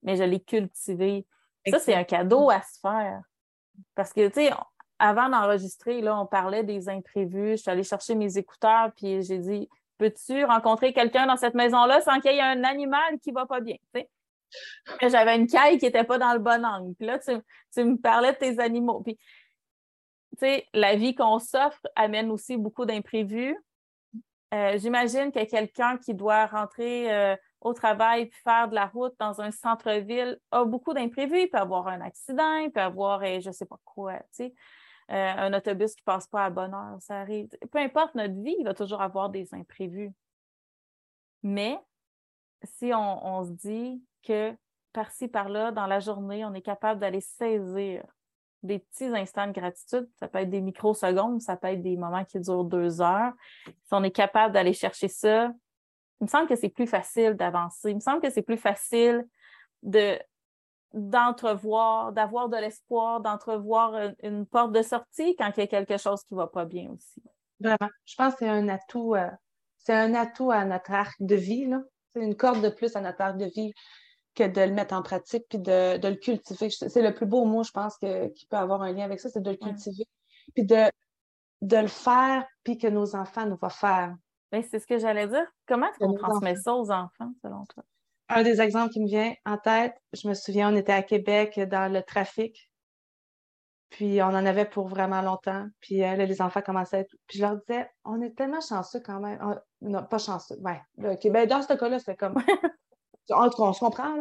mais 0.03 0.17
je 0.17 0.25
l'ai 0.25 0.41
cultivé. 0.41 1.27
Ça, 1.69 1.79
c'est 1.79 1.95
un 1.95 2.05
cadeau 2.05 2.51
à 2.51 2.61
se 2.63 2.79
faire. 2.81 3.21
Parce 3.95 4.13
que, 4.13 4.29
tu 4.29 4.47
sais, 4.47 4.51
avant 4.99 5.29
d'enregistrer, 5.29 6.01
là, 6.01 6.19
on 6.19 6.27
parlait 6.27 6.65
des 6.65 6.89
imprévus. 6.89 7.53
Je 7.53 7.63
suis 7.63 7.71
allée 7.71 7.83
chercher 7.83 8.15
mes 8.15 8.39
écouteurs, 8.39 8.91
puis 8.97 9.23
j'ai 9.23 9.39
dit 9.39 9.69
Peux-tu 9.99 10.45
rencontrer 10.45 10.93
quelqu'un 10.93 11.27
dans 11.27 11.37
cette 11.37 11.55
maison-là 11.55 12.01
sans 12.01 12.21
qu'il 12.21 12.33
y 12.33 12.39
ait 12.39 12.43
un 12.43 12.65
animal 12.65 13.19
qui 13.23 13.33
va 13.33 13.47
pas 13.47 13.61
bien? 13.61 13.77
J'avais 15.02 15.37
une 15.37 15.47
caille 15.47 15.78
qui 15.78 15.85
n'était 15.85 16.04
pas 16.04 16.19
dans 16.19 16.33
le 16.33 16.38
bon 16.38 16.64
angle. 16.64 16.95
Puis 16.95 17.07
là, 17.07 17.19
tu, 17.19 17.85
me 17.85 17.97
parlais 17.97 18.33
de 18.33 18.38
tes 18.38 18.59
animaux. 18.59 19.00
Puis, 19.00 19.16
tu 19.16 20.38
sais, 20.38 20.66
la 20.73 20.97
vie 20.97 21.14
qu'on 21.14 21.38
s'offre 21.38 21.87
amène 21.97 22.30
aussi 22.30 22.57
beaucoup 22.57 22.85
d'imprévus. 22.85 23.57
Euh, 24.52 24.78
j'imagine 24.78 25.30
que 25.30 25.45
quelqu'un 25.45 25.97
qui 25.97 26.12
doit 26.12 26.47
rentrer 26.47 27.12
euh, 27.12 27.37
au 27.61 27.73
travail 27.73 28.26
puis 28.26 28.40
faire 28.42 28.69
de 28.69 28.75
la 28.75 28.87
route 28.87 29.14
dans 29.21 29.40
un 29.40 29.52
centre-ville 29.52 30.40
a 30.50 30.64
beaucoup 30.64 30.92
d'imprévus. 30.92 31.42
Il 31.42 31.50
peut 31.50 31.59
avoir 31.59 31.87
un 31.87 32.00
accident, 32.00 32.57
il 32.57 32.73
peut 32.73 32.80
avoir, 32.80 33.23
euh, 33.23 33.38
je 33.40 33.49
ne 33.49 33.52
sais 33.52 33.66
pas 33.66 33.78
quoi, 33.85 34.19
tu 34.19 34.25
sais. 34.33 34.54
Un 35.12 35.52
autobus 35.54 35.97
qui 35.97 36.02
ne 36.02 36.04
passe 36.04 36.28
pas 36.28 36.45
à 36.45 36.50
bonne 36.50 36.73
heure, 36.73 36.99
ça 37.00 37.19
arrive. 37.19 37.49
Peu 37.73 37.78
importe 37.78 38.14
notre 38.14 38.40
vie, 38.42 38.54
il 38.61 38.64
va 38.64 38.75
toujours 38.75 39.02
avoir 39.02 39.28
des 39.28 39.52
imprévus. 39.52 40.12
Mais 41.42 41.80
si 42.64 42.92
on, 42.95 43.45
se 43.45 43.50
dit 43.50 44.02
que 44.23 44.55
par-ci, 44.93 45.29
par-là, 45.29 45.73
dans 45.73 45.87
la 45.87 46.00
journée, 46.00 46.45
on 46.45 46.55
est 46.55 46.62
capable 46.62 47.00
d'aller 47.00 47.21
saisir 47.21 48.05
des 48.62 48.79
petits 48.79 49.07
instants 49.07 49.47
de 49.47 49.53
gratitude, 49.53 50.09
ça 50.19 50.29
peut 50.29 50.39
être 50.39 50.50
des 50.50 50.61
microsecondes, 50.61 51.41
ça 51.41 51.57
peut 51.57 51.69
être 51.69 51.83
des 51.83 51.97
moments 51.97 52.25
qui 52.25 52.39
durent 52.41 52.65
deux 52.65 53.00
heures. 53.00 53.33
Si 53.67 53.93
on 53.93 54.03
est 54.03 54.11
capable 54.11 54.53
d'aller 54.53 54.75
chercher 54.75 55.09
ça, 55.09 55.50
il 56.21 56.25
me 56.25 56.29
semble 56.29 56.47
que 56.47 56.57
c'est 56.57 56.69
plus 56.69 56.87
facile 56.87 57.35
d'avancer. 57.35 57.91
Il 57.91 57.97
me 57.97 58.00
semble 58.00 58.21
que 58.21 58.29
c'est 58.29 58.43
plus 58.43 58.59
facile 58.59 59.27
de, 59.83 60.19
d'entrevoir, 60.93 62.13
d'avoir 62.13 62.50
de 62.50 62.59
l'espoir, 62.59 63.21
d'entrevoir 63.21 64.13
une, 64.23 64.45
porte 64.45 64.73
de 64.73 64.83
sortie 64.83 65.35
quand 65.37 65.50
il 65.56 65.61
y 65.61 65.63
a 65.63 65.67
quelque 65.67 65.97
chose 65.97 66.23
qui 66.25 66.35
ne 66.35 66.41
va 66.41 66.47
pas 66.47 66.67
bien 66.67 66.91
aussi. 66.91 67.23
Vraiment. 67.61 67.91
Je 68.04 68.15
pense 68.17 68.35
que 68.35 68.41
c'est 68.41 68.49
un 68.49 68.69
atout, 68.69 69.15
euh, 69.15 69.30
c'est 69.78 69.95
un 69.95 70.15
atout 70.15 70.50
à 70.50 70.65
notre 70.67 70.93
arc 70.93 71.17
de 71.21 71.35
vie. 71.35 71.71
C'est 72.15 72.23
une 72.23 72.37
corde 72.37 72.61
de 72.61 72.69
plus 72.69 72.95
à 72.97 73.00
notre 73.00 73.23
arc 73.23 73.39
de 73.39 73.47
vie 73.47 73.73
que 74.41 74.49
de 74.49 74.61
le 74.61 74.73
mettre 74.73 74.95
en 74.95 75.03
pratique 75.03 75.45
puis 75.49 75.59
de, 75.59 76.07
le 76.07 76.15
cultiver. 76.15 76.71
C'est 76.71 77.03
le 77.03 77.15
plus 77.15 77.26
beau 77.26 77.45
mot, 77.45 77.63
je 77.63 77.73
pense, 77.73 77.97
que, 77.99 78.29
qui 78.29 78.47
peut 78.47 78.57
avoir 78.57 78.83
un 78.83 78.93
lien 78.93 79.05
avec 79.05 79.21
ça, 79.21 79.29
c'est 79.29 79.43
de 79.43 79.50
le 79.50 79.57
cultiver. 79.57 80.07
Puis 80.55 80.65
de, 80.65 80.91
de 81.63 81.76
le 81.76 81.89
faire, 81.89 82.47
puis 82.65 82.79
que 82.79 82.87
nos 82.87 83.15
enfants 83.15 83.47
nous 83.47 83.57
vont 83.57 83.69
faire. 83.69 84.15
Ben, 84.53 84.63
c'est 84.69 84.81
ce 84.81 84.87
que 84.87 84.99
j'allais 84.99 85.29
dire. 85.29 85.47
Comment 85.67 85.89
est-ce 85.89 85.99
qu'on 85.99 86.15
transmet 86.15 86.57
ça 86.57 86.75
aux 86.75 86.91
enfants, 86.91 87.33
selon 87.43 87.65
toi? 87.67 87.85
un 88.31 88.43
des 88.43 88.61
exemples 88.61 88.93
qui 88.93 89.00
me 89.00 89.09
vient 89.09 89.35
en 89.45 89.59
tête, 89.59 89.95
je 90.13 90.29
me 90.29 90.35
souviens, 90.35 90.73
on 90.73 90.76
était 90.76 90.93
à 90.93 91.03
Québec 91.03 91.59
dans 91.69 91.93
le 91.93 92.03
trafic. 92.03 92.71
Puis 93.91 94.23
on 94.23 94.26
en 94.26 94.47
avait 94.47 94.67
pour 94.67 94.87
vraiment 94.87 95.21
longtemps. 95.21 95.67
Puis 95.81 96.05
euh, 96.05 96.15
là, 96.15 96.25
les 96.25 96.41
enfants 96.41 96.63
commençaient. 96.63 97.07
Puis 97.26 97.39
je 97.39 97.43
leur 97.43 97.57
disais, 97.57 97.91
on 98.05 98.23
est 98.23 98.37
tellement 98.37 98.61
chanceux 98.61 99.00
quand 99.00 99.19
même. 99.19 99.41
non, 99.81 100.05
pas 100.05 100.19
chanceux. 100.19 100.55
Ouais. 100.61 100.81
Ben, 100.97 101.49
dans 101.49 101.61
ce 101.61 101.75
cas-là, 101.75 101.99
c'est 101.99 102.15
comme. 102.17 102.37
on, 103.30 103.50
on 103.58 103.73
se 103.73 103.80
comprend. 103.80 104.14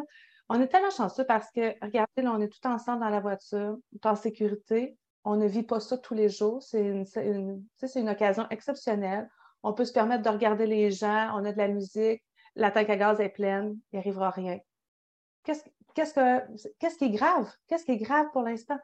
On 0.49 0.59
est 0.59 0.67
tellement 0.67 0.89
chanceux 0.89 1.25
parce 1.25 1.51
que, 1.51 1.73
regardez, 1.83 2.27
on 2.27 2.41
est 2.41 2.49
tout 2.49 2.67
ensemble 2.67 3.01
dans 3.01 3.09
la 3.09 3.19
voiture, 3.19 3.77
tout 3.91 4.07
en 4.07 4.15
sécurité. 4.15 4.97
On 5.23 5.35
ne 5.35 5.47
vit 5.47 5.63
pas 5.63 5.79
ça 5.79 5.97
tous 5.97 6.15
les 6.15 6.29
jours. 6.29 6.63
C'est 6.63 6.81
une, 6.81 8.09
occasion 8.09 8.47
exceptionnelle. 8.49 9.29
On 9.61 9.73
peut 9.73 9.85
se 9.85 9.93
permettre 9.93 10.23
de 10.23 10.29
regarder 10.29 10.65
les 10.65 10.91
gens. 10.91 11.31
On 11.35 11.45
a 11.45 11.51
de 11.51 11.57
la 11.57 11.67
musique 11.67 12.23
la 12.55 12.67
à 12.75 12.83
gaz 12.83 13.19
est 13.19 13.29
pleine, 13.29 13.79
il 13.91 13.95
n'y 13.95 13.99
arrivera 13.99 14.29
rien. 14.29 14.59
Qu'est-ce 15.43 15.63
qui 16.97 17.05
est 17.05 17.09
grave? 17.09 17.51
Qu'est-ce 17.67 17.85
qui 17.85 17.91
est 17.93 17.97
grave 17.97 18.27
pour 18.31 18.43
l'instant? 18.43 18.77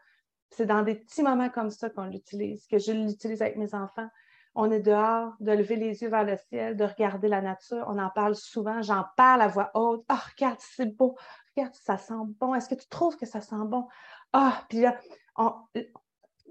C'est 0.50 0.66
dans 0.66 0.82
des 0.82 0.96
petits 0.96 1.24
moments 1.24 1.50
comme 1.50 1.70
ça 1.70 1.90
qu'on 1.90 2.06
l'utilise, 2.06 2.66
que 2.68 2.78
je 2.78 2.92
l'utilise 2.92 3.42
avec 3.42 3.58
mes 3.58 3.74
enfants. 3.74 4.08
On 4.56 4.72
est 4.72 4.80
dehors, 4.80 5.34
de 5.42 5.52
lever 5.52 5.76
les 5.76 6.02
yeux 6.02 6.10
vers 6.10 6.24
le 6.24 6.38
ciel, 6.38 6.78
de 6.78 6.86
regarder 6.86 7.28
la 7.28 7.42
nature. 7.42 7.86
On 7.90 8.00
en 8.00 8.10
parle 8.10 8.36
souvent. 8.36 8.82
J'en 8.82 9.06
parle 9.18 9.42
à 9.42 9.48
voix 9.48 9.70
haute. 9.74 10.06
Oh, 10.10 10.16
regarde, 10.38 10.58
c'est 10.60 10.96
beau. 10.96 11.18
Regarde, 11.56 11.74
ça 11.74 11.98
sent 11.98 12.14
bon. 12.40 12.56
Est-ce 12.56 12.70
que 12.70 12.76
tu 12.76 12.88
trouves 12.88 13.18
que 13.18 13.26
ça 13.26 13.42
sent 13.42 13.56
bon? 13.66 13.88
Ah, 14.32 14.64
puis 14.70 14.80
là, 14.82 14.98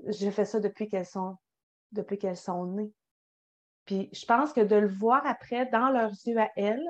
j'ai 0.07 0.31
fait 0.31 0.45
ça 0.45 0.61
depuis 0.61 0.89
qu'elles 0.89 1.07
sont, 1.07 1.39
depuis 1.93 2.19
qu'elles 2.19 2.37
sont 2.37 2.67
nées. 2.67 2.93
Puis 3.87 4.11
je 4.13 4.27
pense 4.27 4.53
que 4.53 4.61
de 4.61 4.77
le 4.77 4.89
voir 4.89 5.27
après 5.27 5.67
dans 5.67 5.89
leurs 5.89 6.13
yeux 6.27 6.39
à 6.39 6.51
elles, 6.57 6.87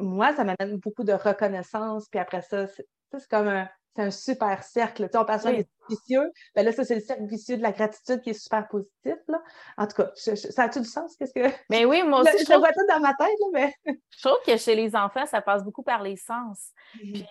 moi, 0.00 0.34
ça 0.34 0.44
m'amène 0.44 0.78
beaucoup 0.78 1.04
de 1.04 1.12
reconnaissance. 1.12 2.08
Puis 2.08 2.18
après 2.18 2.42
ça, 2.42 2.66
c'est 2.66 2.86
comme 3.30 3.48
un, 3.48 3.68
un 3.98 4.10
super 4.10 4.62
cercle. 4.62 5.08
Tu 5.10 5.16
on 5.18 5.24
passe 5.24 5.44
oui. 5.44 5.64
vicieux. 5.88 6.32
Ben 6.54 6.64
là, 6.64 6.72
ça, 6.72 6.84
c'est 6.84 6.94
le 6.94 7.00
cercle 7.00 7.26
vicieux 7.26 7.56
de 7.56 7.62
la 7.62 7.72
gratitude 7.72 8.20
qui 8.20 8.30
est 8.30 8.40
super 8.40 8.66
positif. 8.68 9.16
Là. 9.28 9.42
En 9.76 9.86
tout 9.86 10.02
cas, 10.02 10.10
ça 10.14 10.62
a 10.64 10.68
tout 10.68 10.80
du 10.80 10.88
sens? 10.88 11.16
Qu'est-ce 11.16 11.32
que. 11.32 11.40
Mais 11.70 11.84
oui, 11.84 12.02
moi 12.02 12.20
aussi. 12.20 12.44
je, 12.44 12.54
vois 12.54 12.72
tout 12.72 12.86
dans 12.88 13.00
ma 13.00 13.14
tête, 13.14 13.28
là, 13.40 13.46
mais. 13.52 13.74
je 14.10 14.22
trouve 14.28 14.38
que 14.46 14.56
chez 14.56 14.74
les 14.74 14.94
enfants, 14.94 15.26
ça 15.26 15.40
passe 15.40 15.64
beaucoup 15.64 15.82
par 15.82 16.02
les 16.02 16.16
sens. 16.16 16.70
Mm-hmm. 16.96 17.12
Puis, 17.12 17.26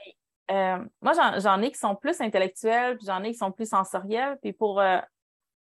euh, 0.51 0.77
moi, 1.01 1.13
j'en 1.39 1.61
ai 1.61 1.71
qui 1.71 1.79
sont 1.79 1.95
plus 1.95 2.21
intellectuels, 2.21 2.97
puis 2.97 3.07
j'en 3.07 3.23
ai 3.23 3.31
qui 3.31 3.37
sont 3.37 3.51
plus 3.51 3.69
sensoriels. 3.69 4.37
Puis 4.41 4.53
pour, 4.53 4.79
euh, 4.79 4.99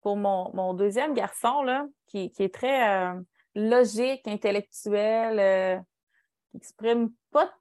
pour 0.02 0.16
mon, 0.16 0.50
mon, 0.54 0.74
deuxième 0.74 1.14
garçon, 1.14 1.62
là, 1.62 1.86
qui, 2.06 2.30
qui 2.30 2.42
est 2.42 2.54
très 2.54 2.88
euh, 2.88 3.20
logique, 3.54 4.26
intellectuel, 4.26 5.82
exprime 6.54 7.10
pas 7.30 7.52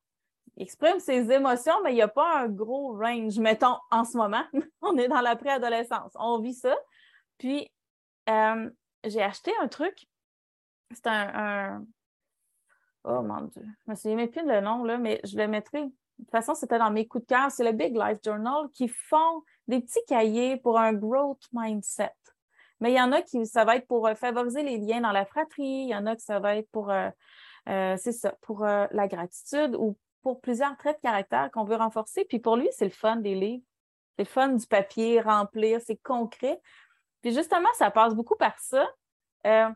exprime 0.57 0.99
ses 0.99 1.31
émotions, 1.31 1.73
mais 1.83 1.91
il 1.91 1.95
n'y 1.95 2.01
a 2.01 2.07
pas 2.07 2.41
un 2.41 2.47
gros 2.47 2.97
range, 2.97 3.37
mettons, 3.39 3.77
en 3.91 4.03
ce 4.03 4.17
moment. 4.17 4.43
on 4.81 4.97
est 4.97 5.07
dans 5.07 5.21
la 5.21 5.35
préadolescence. 5.35 6.11
On 6.15 6.39
vit 6.39 6.53
ça. 6.53 6.75
Puis, 7.37 7.71
euh, 8.29 8.69
j'ai 9.03 9.21
acheté 9.21 9.51
un 9.61 9.67
truc. 9.67 10.07
C'est 10.91 11.07
un, 11.07 11.83
Oh 13.05 13.21
mon 13.21 13.41
Dieu. 13.41 13.63
Je 13.85 13.91
me 13.91 13.95
souviens 13.95 14.27
plus 14.27 14.45
le 14.45 14.61
nom, 14.61 14.83
là, 14.83 14.97
mais 14.97 15.19
je 15.25 15.37
le 15.37 15.47
mettrai. 15.47 15.83
De 15.83 15.91
toute 16.19 16.31
façon, 16.31 16.53
c'était 16.53 16.77
dans 16.77 16.91
mes 16.91 17.05
coups 17.05 17.25
de 17.25 17.27
cœur. 17.27 17.51
C'est 17.51 17.63
le 17.63 17.73
Big 17.73 17.93
Life 17.97 18.19
Journal 18.23 18.69
qui 18.73 18.87
font 18.87 19.43
des 19.67 19.81
petits 19.81 20.03
cahiers 20.07 20.57
pour 20.57 20.79
un 20.79 20.93
growth 20.93 21.45
mindset. 21.51 22.13
Mais 22.79 22.91
il 22.91 22.95
y 22.95 23.01
en 23.01 23.11
a 23.11 23.21
qui, 23.21 23.45
ça 23.45 23.65
va 23.65 23.75
être 23.75 23.87
pour 23.87 24.07
euh, 24.07 24.15
favoriser 24.15 24.63
les 24.63 24.77
liens 24.77 25.01
dans 25.01 25.11
la 25.11 25.25
fratrie. 25.25 25.63
Il 25.63 25.89
y 25.89 25.95
en 25.95 26.05
a 26.05 26.15
qui, 26.15 26.23
ça 26.23 26.39
va 26.39 26.55
être 26.55 26.69
pour 26.71 26.91
euh, 26.91 27.09
c'est 27.65 28.11
ça, 28.11 28.33
pour 28.41 28.65
la 28.65 29.07
gratitude 29.07 29.75
ou 29.77 29.97
pour 30.23 30.41
plusieurs 30.41 30.75
traits 30.77 30.97
de 30.97 31.01
caractère 31.01 31.51
qu'on 31.51 31.65
veut 31.65 31.75
renforcer. 31.75 32.25
Puis 32.25 32.39
pour 32.39 32.55
lui, 32.55 32.67
c'est 32.71 32.85
le 32.85 32.91
fun 32.91 33.17
des 33.17 33.35
livres. 33.35 33.63
C'est 34.15 34.23
le 34.23 34.29
fun 34.29 34.49
du 34.49 34.65
papier, 34.65 35.21
remplir, 35.21 35.81
c'est 35.81 35.97
concret. 35.97 36.59
Puis 37.21 37.33
justement, 37.33 37.69
ça 37.77 37.91
passe 37.91 38.15
beaucoup 38.15 38.35
par 38.35 38.57
ça. 38.59 38.87
Euh, 39.45 39.69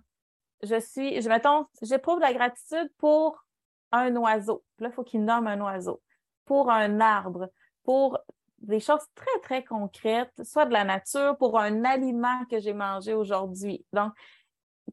je 0.63 0.79
suis, 0.79 1.21
je 1.21 1.29
mettons, 1.29 1.65
j'éprouve 1.81 2.19
la 2.19 2.33
gratitude 2.33 2.89
pour 2.97 3.43
un 3.91 4.15
oiseau. 4.15 4.63
là, 4.79 4.89
il 4.89 4.93
faut 4.93 5.03
qu'il 5.03 5.23
nomme 5.23 5.47
un 5.47 5.59
oiseau. 5.61 6.01
Pour 6.45 6.71
un 6.71 6.99
arbre, 6.99 7.49
pour 7.83 8.17
des 8.59 8.79
choses 8.79 9.05
très, 9.15 9.39
très 9.41 9.63
concrètes, 9.63 10.31
soit 10.43 10.65
de 10.65 10.73
la 10.73 10.83
nature, 10.83 11.37
pour 11.37 11.59
un 11.59 11.83
aliment 11.83 12.45
que 12.49 12.59
j'ai 12.59 12.73
mangé 12.73 13.13
aujourd'hui. 13.13 13.85
Donc, 13.93 14.13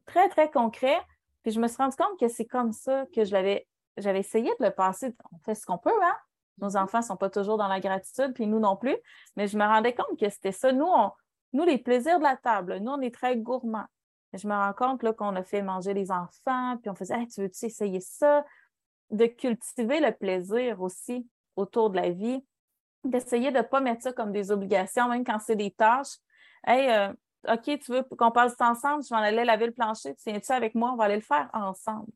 très, 0.05 0.29
très 0.29 0.51
concret. 0.51 0.99
Puis 1.43 1.51
je 1.51 1.59
me 1.59 1.67
suis 1.67 1.77
rendu 1.77 1.95
compte 1.95 2.19
que 2.19 2.27
c'est 2.27 2.45
comme 2.45 2.71
ça 2.71 3.05
que 3.13 3.23
je 3.23 3.31
l'avais, 3.31 3.67
j'avais 3.97 4.19
essayé 4.19 4.49
de 4.59 4.65
le 4.65 4.71
passer. 4.71 5.15
On 5.31 5.39
fait 5.39 5.55
ce 5.55 5.65
qu'on 5.65 5.77
peut, 5.77 5.91
hein? 6.03 6.15
Nos 6.59 6.69
mm-hmm. 6.69 6.83
enfants 6.83 6.99
ne 6.99 7.03
sont 7.03 7.17
pas 7.17 7.29
toujours 7.29 7.57
dans 7.57 7.67
la 7.67 7.79
gratitude, 7.79 8.33
puis 8.33 8.47
nous 8.47 8.59
non 8.59 8.75
plus. 8.75 8.95
Mais 9.35 9.47
je 9.47 9.57
me 9.57 9.63
rendais 9.63 9.93
compte 9.93 10.19
que 10.19 10.29
c'était 10.29 10.51
ça. 10.51 10.71
Nous, 10.71 10.87
nous, 11.53 11.63
les 11.63 11.77
plaisirs 11.77 12.19
de 12.19 12.23
la 12.23 12.37
table, 12.37 12.77
nous, 12.77 12.91
on 12.91 13.01
est 13.01 13.13
très 13.13 13.37
gourmands. 13.37 13.85
je 14.33 14.47
me 14.47 14.53
rends 14.53 14.73
compte 14.73 15.15
qu'on 15.15 15.35
a 15.35 15.43
fait 15.43 15.61
manger 15.61 15.93
les 15.93 16.11
enfants, 16.11 16.77
puis 16.81 16.89
on 16.89 16.95
faisait 16.95 17.25
Tu 17.27 17.41
veux-tu 17.41 17.65
essayer 17.65 17.99
ça? 17.99 18.45
De 19.11 19.25
cultiver 19.25 19.99
le 19.99 20.11
plaisir 20.11 20.81
aussi 20.81 21.27
autour 21.55 21.91
de 21.91 21.97
la 21.97 22.09
vie, 22.09 22.43
d'essayer 23.03 23.51
de 23.51 23.57
ne 23.57 23.63
pas 23.63 23.79
mettre 23.79 24.03
ça 24.03 24.13
comme 24.13 24.31
des 24.31 24.51
obligations, 24.51 25.07
même 25.07 25.23
quand 25.23 25.39
c'est 25.39 25.55
des 25.55 25.71
tâches. 25.71 26.17
Hey, 26.65 26.89
euh, 26.89 27.13
OK, 27.47 27.79
tu 27.79 27.91
veux 27.91 28.03
qu'on 28.03 28.31
passe 28.31 28.59
ensemble, 28.59 29.03
je 29.03 29.09
vais 29.09 29.21
aller 29.21 29.45
laver 29.45 29.67
le 29.67 29.71
plancher, 29.71 30.15
tu 30.15 30.29
viens-tu 30.29 30.51
avec 30.51 30.73
moi, 30.73 30.91
on 30.91 30.95
va 30.95 31.05
aller 31.05 31.15
le 31.15 31.21
faire 31.21 31.49
ensemble. 31.53 32.11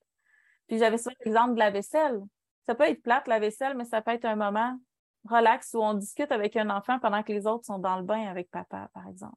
Puis 0.69 0.77
j'avais 0.77 0.97
ça 0.97 1.12
l'exemple 1.25 1.55
de 1.55 1.60
la 1.60 1.71
vaisselle. 1.71 2.21
Ça 2.65 2.75
peut 2.75 2.86
être 2.86 3.01
plate, 3.01 3.27
la 3.27 3.39
vaisselle, 3.39 3.75
mais 3.75 3.86
ça 3.86 4.01
peut 4.01 4.12
être 4.12 4.25
un 4.25 4.36
moment 4.36 4.79
relax 5.27 5.73
où 5.73 5.82
on 5.82 5.95
discute 5.95 6.32
avec 6.32 6.55
un 6.55 6.69
enfant 6.69 6.99
pendant 6.99 7.23
que 7.23 7.34
les 7.34 7.45
autres 7.47 7.65
sont 7.65 7.79
dans 7.79 7.97
le 7.97 8.03
bain 8.03 8.27
avec 8.27 8.49
papa, 8.51 8.89
par 8.93 9.08
exemple. 9.08 9.36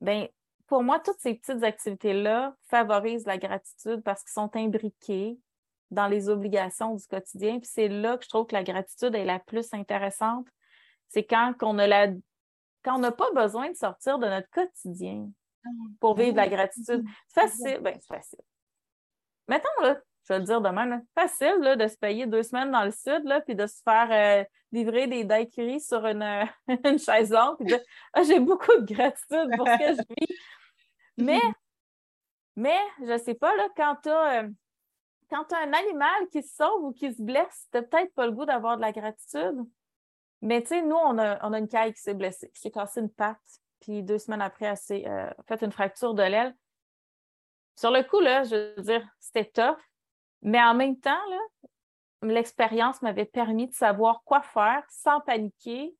Bien, 0.00 0.28
pour 0.68 0.82
moi, 0.82 1.00
toutes 1.00 1.18
ces 1.18 1.34
petites 1.34 1.62
activités-là 1.62 2.54
favorisent 2.68 3.26
la 3.26 3.36
gratitude 3.36 4.02
parce 4.02 4.22
qu'ils 4.22 4.32
sont 4.32 4.54
imbriqués 4.56 5.38
dans 5.90 6.06
les 6.06 6.28
obligations 6.28 6.94
du 6.94 7.06
quotidien. 7.06 7.58
Puis 7.58 7.68
c'est 7.72 7.88
là 7.88 8.16
que 8.16 8.24
je 8.24 8.28
trouve 8.28 8.46
que 8.46 8.54
la 8.54 8.62
gratitude 8.62 9.14
est 9.14 9.24
la 9.24 9.40
plus 9.40 9.74
intéressante. 9.74 10.46
C'est 11.08 11.24
quand 11.24 11.54
on 11.62 11.78
a 11.78 11.86
la 11.86 12.08
quand 12.84 12.96
on 12.96 13.00
n'a 13.00 13.12
pas 13.12 13.30
besoin 13.32 13.70
de 13.70 13.76
sortir 13.76 14.18
de 14.18 14.26
notre 14.26 14.48
quotidien 14.50 15.28
pour 16.00 16.16
vivre 16.16 16.36
la 16.36 16.48
gratitude. 16.48 17.02
C'est 17.28 17.40
facile, 17.40 17.80
ben, 17.80 17.96
c'est 17.98 18.14
facile. 18.14 18.40
Mettons, 19.48 19.82
là, 19.82 19.98
je 20.24 20.32
vais 20.32 20.38
le 20.38 20.44
dire 20.44 20.60
demain, 20.60 21.02
facile 21.14 21.58
là, 21.60 21.76
de 21.76 21.86
se 21.86 21.96
payer 21.96 22.26
deux 22.26 22.42
semaines 22.42 22.70
dans 22.70 22.84
le 22.84 22.90
sud, 22.90 23.22
là, 23.24 23.40
puis 23.40 23.54
de 23.54 23.66
se 23.66 23.82
faire 23.82 24.08
euh, 24.10 24.44
livrer 24.72 25.06
des 25.06 25.24
daiquiris 25.24 25.86
sur 25.86 26.04
une, 26.06 26.22
une 26.84 26.98
chaise 26.98 27.30
longue, 27.30 27.56
puis 27.58 27.66
de 27.66 27.78
ah, 28.12 28.22
j'ai 28.22 28.40
beaucoup 28.40 28.74
de 28.76 28.94
gratitude 28.94 29.50
pour 29.56 29.66
ce 29.68 29.78
que 29.78 30.02
je 30.02 30.14
vis. 30.20 30.36
Mais, 31.16 31.40
mais 32.56 32.80
je 32.98 33.12
ne 33.12 33.18
sais 33.18 33.34
pas, 33.34 33.54
là, 33.54 33.68
quand 33.76 33.96
tu 34.02 34.08
as, 34.08 34.42
euh, 34.42 34.48
un 35.30 35.72
animal 35.72 36.28
qui 36.32 36.42
se 36.42 36.56
sauve 36.56 36.86
ou 36.86 36.92
qui 36.92 37.14
se 37.14 37.22
blesse, 37.22 37.68
tu 37.70 37.78
n'as 37.78 37.84
peut-être 37.84 38.12
pas 38.14 38.26
le 38.26 38.32
goût 38.32 38.44
d'avoir 38.44 38.76
de 38.76 38.82
la 38.82 38.90
gratitude. 38.90 39.64
Mais 40.42 40.60
tu 40.62 40.70
sais, 40.70 40.82
nous, 40.82 40.96
on 40.96 41.16
a, 41.18 41.38
on 41.46 41.52
a 41.52 41.58
une 41.60 41.68
caille 41.68 41.92
qui 41.94 42.00
s'est 42.00 42.14
blessée, 42.14 42.50
qui 42.50 42.60
s'est 42.60 42.72
cassé 42.72 42.98
une 42.98 43.10
patte, 43.10 43.38
puis 43.78 44.02
deux 44.02 44.18
semaines 44.18 44.42
après, 44.42 44.66
elle 44.66 44.76
s'est 44.76 45.04
euh, 45.06 45.30
fait 45.46 45.62
une 45.62 45.70
fracture 45.70 46.14
de 46.14 46.22
l'aile. 46.24 46.52
Sur 47.76 47.90
le 47.90 48.02
coup, 48.02 48.20
là, 48.20 48.44
je 48.44 48.74
veux 48.76 48.82
dire, 48.82 49.06
c'était 49.20 49.50
tough, 49.50 49.78
mais 50.42 50.62
en 50.62 50.74
même 50.74 50.98
temps, 50.98 51.18
l'expérience 52.22 53.02
m'avait 53.02 53.24
permis 53.24 53.68
de 53.68 53.74
savoir 53.74 54.22
quoi 54.24 54.42
faire 54.42 54.82
sans 54.88 55.20
paniquer. 55.20 55.96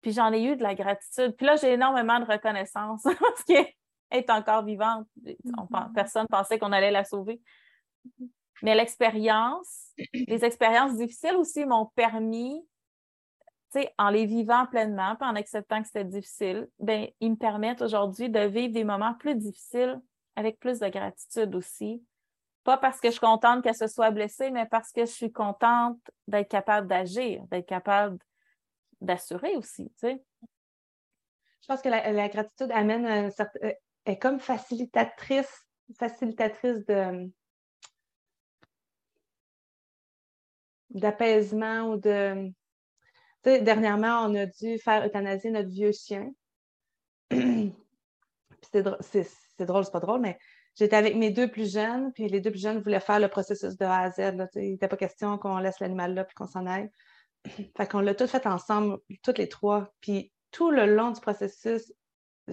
Puis 0.00 0.12
j'en 0.12 0.32
ai 0.32 0.42
eu 0.42 0.56
de 0.56 0.62
la 0.62 0.74
gratitude. 0.74 1.34
Puis 1.36 1.46
là, 1.46 1.56
j'ai 1.56 1.72
énormément 1.72 2.20
de 2.20 2.24
reconnaissance 2.24 3.02
parce 3.20 3.42
qu'elle 3.44 3.66
est 4.10 4.30
encore 4.30 4.64
vivante. 4.64 5.06
Mm-hmm. 5.24 5.92
personne 5.92 6.22
ne 6.22 6.28
pensait 6.28 6.58
qu'on 6.58 6.72
allait 6.72 6.92
la 6.92 7.04
sauver. 7.04 7.40
Mais 8.62 8.74
l'expérience, 8.74 9.92
les 10.14 10.44
expériences 10.44 10.96
difficiles 10.96 11.36
aussi 11.36 11.64
m'ont 11.64 11.86
permis 11.94 12.64
en 13.98 14.10
les 14.10 14.26
vivant 14.26 14.66
pleinement, 14.66 15.16
puis 15.16 15.28
en 15.28 15.36
acceptant 15.36 15.80
que 15.80 15.86
c'était 15.86 16.04
difficile, 16.04 16.68
ben, 16.78 17.08
ils 17.20 17.32
me 17.32 17.36
permettent 17.36 17.82
aujourd'hui 17.82 18.30
de 18.30 18.40
vivre 18.40 18.72
des 18.72 18.84
moments 18.84 19.14
plus 19.14 19.34
difficiles 19.34 20.00
avec 20.38 20.60
plus 20.60 20.78
de 20.78 20.88
gratitude 20.88 21.56
aussi. 21.56 22.00
Pas 22.62 22.76
parce 22.76 23.00
que 23.00 23.08
je 23.08 23.12
suis 23.12 23.20
contente 23.20 23.64
qu'elle 23.64 23.74
se 23.74 23.88
soit 23.88 24.12
blessée, 24.12 24.52
mais 24.52 24.66
parce 24.66 24.92
que 24.92 25.00
je 25.00 25.10
suis 25.10 25.32
contente 25.32 25.98
d'être 26.28 26.48
capable 26.48 26.86
d'agir, 26.86 27.42
d'être 27.48 27.66
capable 27.66 28.18
d'assurer 29.00 29.56
aussi. 29.56 29.90
Je 30.00 30.16
pense 31.66 31.82
que 31.82 31.88
la, 31.88 32.28
gratitude 32.28 32.70
amène 32.70 33.04
un 33.04 33.30
certain, 33.30 33.58
euh, 33.64 33.72
est 34.04 34.18
comme 34.18 34.38
facilitatrice, 34.38 35.66
facilitatrice 35.98 36.86
de 36.86 37.32
d'apaisement 40.90 41.90
ou 41.90 41.96
de 41.96 42.52
dernièrement, 43.44 44.24
on 44.26 44.34
a 44.36 44.46
dû 44.46 44.78
faire 44.78 45.04
euthanasier 45.04 45.50
notre 45.50 45.68
vieux 45.68 45.92
chien. 45.92 46.30
c'est 48.62 49.64
drôle, 49.66 49.84
c'est 49.84 49.92
pas 49.92 50.00
drôle, 50.00 50.20
mais 50.20 50.38
j'étais 50.74 50.96
avec 50.96 51.16
mes 51.16 51.30
deux 51.30 51.50
plus 51.50 51.72
jeunes, 51.72 52.12
puis 52.12 52.28
les 52.28 52.40
deux 52.40 52.50
plus 52.50 52.60
jeunes 52.60 52.80
voulaient 52.80 53.00
faire 53.00 53.20
le 53.20 53.28
processus 53.28 53.76
de 53.76 53.84
A 53.84 54.00
à 54.00 54.10
Z. 54.10 54.48
il 54.56 54.72
n'était 54.72 54.88
pas 54.88 54.96
question 54.96 55.38
qu'on 55.38 55.58
laisse 55.58 55.80
l'animal 55.80 56.14
là 56.14 56.24
puis 56.24 56.34
qu'on 56.34 56.46
s'en 56.46 56.66
aille. 56.66 56.90
fait 57.76 57.90
qu'on 57.90 58.00
l'a 58.00 58.14
tout 58.14 58.26
fait 58.26 58.46
ensemble, 58.46 58.98
toutes 59.22 59.38
les 59.38 59.48
trois. 59.48 59.92
Puis 60.00 60.32
tout 60.50 60.70
le 60.70 60.86
long 60.86 61.10
du 61.10 61.20
processus, 61.20 61.92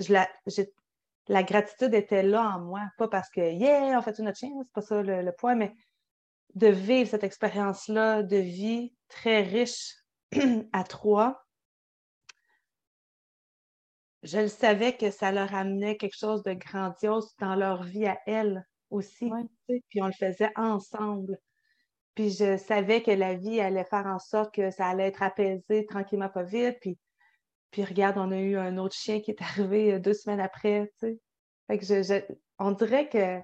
la, 0.09 1.43
gratitude 1.43 1.93
était 1.93 2.23
là 2.23 2.55
en 2.55 2.59
moi. 2.59 2.81
Pas 2.97 3.07
parce 3.07 3.29
que, 3.29 3.51
yeah, 3.53 3.97
on 3.97 4.01
fait 4.01 4.13
tout 4.13 4.23
notre 4.23 4.37
chien, 4.37 4.49
c'est 4.63 4.73
pas 4.73 4.81
ça 4.81 5.01
le 5.01 5.31
point, 5.31 5.55
mais 5.55 5.73
de 6.55 6.67
vivre 6.67 7.09
cette 7.09 7.23
expérience-là 7.23 8.23
de 8.23 8.37
vie 8.37 8.93
très 9.09 9.41
riche 9.41 9.95
à 10.73 10.83
trois, 10.83 11.44
je 14.25 14.39
le 14.39 14.47
savais 14.47 14.97
que 14.97 15.11
ça 15.11 15.31
leur 15.31 15.53
amenait 15.53 15.97
quelque 15.97 16.17
chose 16.17 16.43
de 16.43 16.53
grandiose 16.53 17.35
dans 17.39 17.55
leur 17.55 17.83
vie 17.83 18.07
à 18.07 18.17
elles 18.25 18.65
aussi. 18.89 19.31
Puis 19.67 20.01
on 20.01 20.07
le 20.07 20.13
faisait 20.13 20.51
ensemble. 20.55 21.37
Puis 22.15 22.31
je 22.31 22.57
savais 22.57 23.03
que 23.03 23.11
la 23.11 23.35
vie 23.35 23.59
allait 23.59 23.83
faire 23.83 24.07
en 24.07 24.19
sorte 24.19 24.53
que 24.53 24.71
ça 24.71 24.87
allait 24.87 25.07
être 25.07 25.21
apaisé 25.21 25.85
tranquillement, 25.85 26.29
pas 26.29 26.43
vite. 26.43 26.77
Puis, 26.81 26.97
puis 27.71 27.83
regarde, 27.83 28.17
on 28.17 28.31
a 28.31 28.37
eu 28.37 28.57
un 28.57 28.77
autre 28.77 28.95
chien 28.95 29.19
qui 29.19 29.31
est 29.31 29.41
arrivé 29.41 29.93
euh, 29.93 29.99
deux 29.99 30.13
semaines 30.13 30.39
après. 30.39 30.91
Fait 30.99 31.77
que 31.77 32.35
on 32.57 32.71
dirait 32.71 33.09
que 33.09 33.39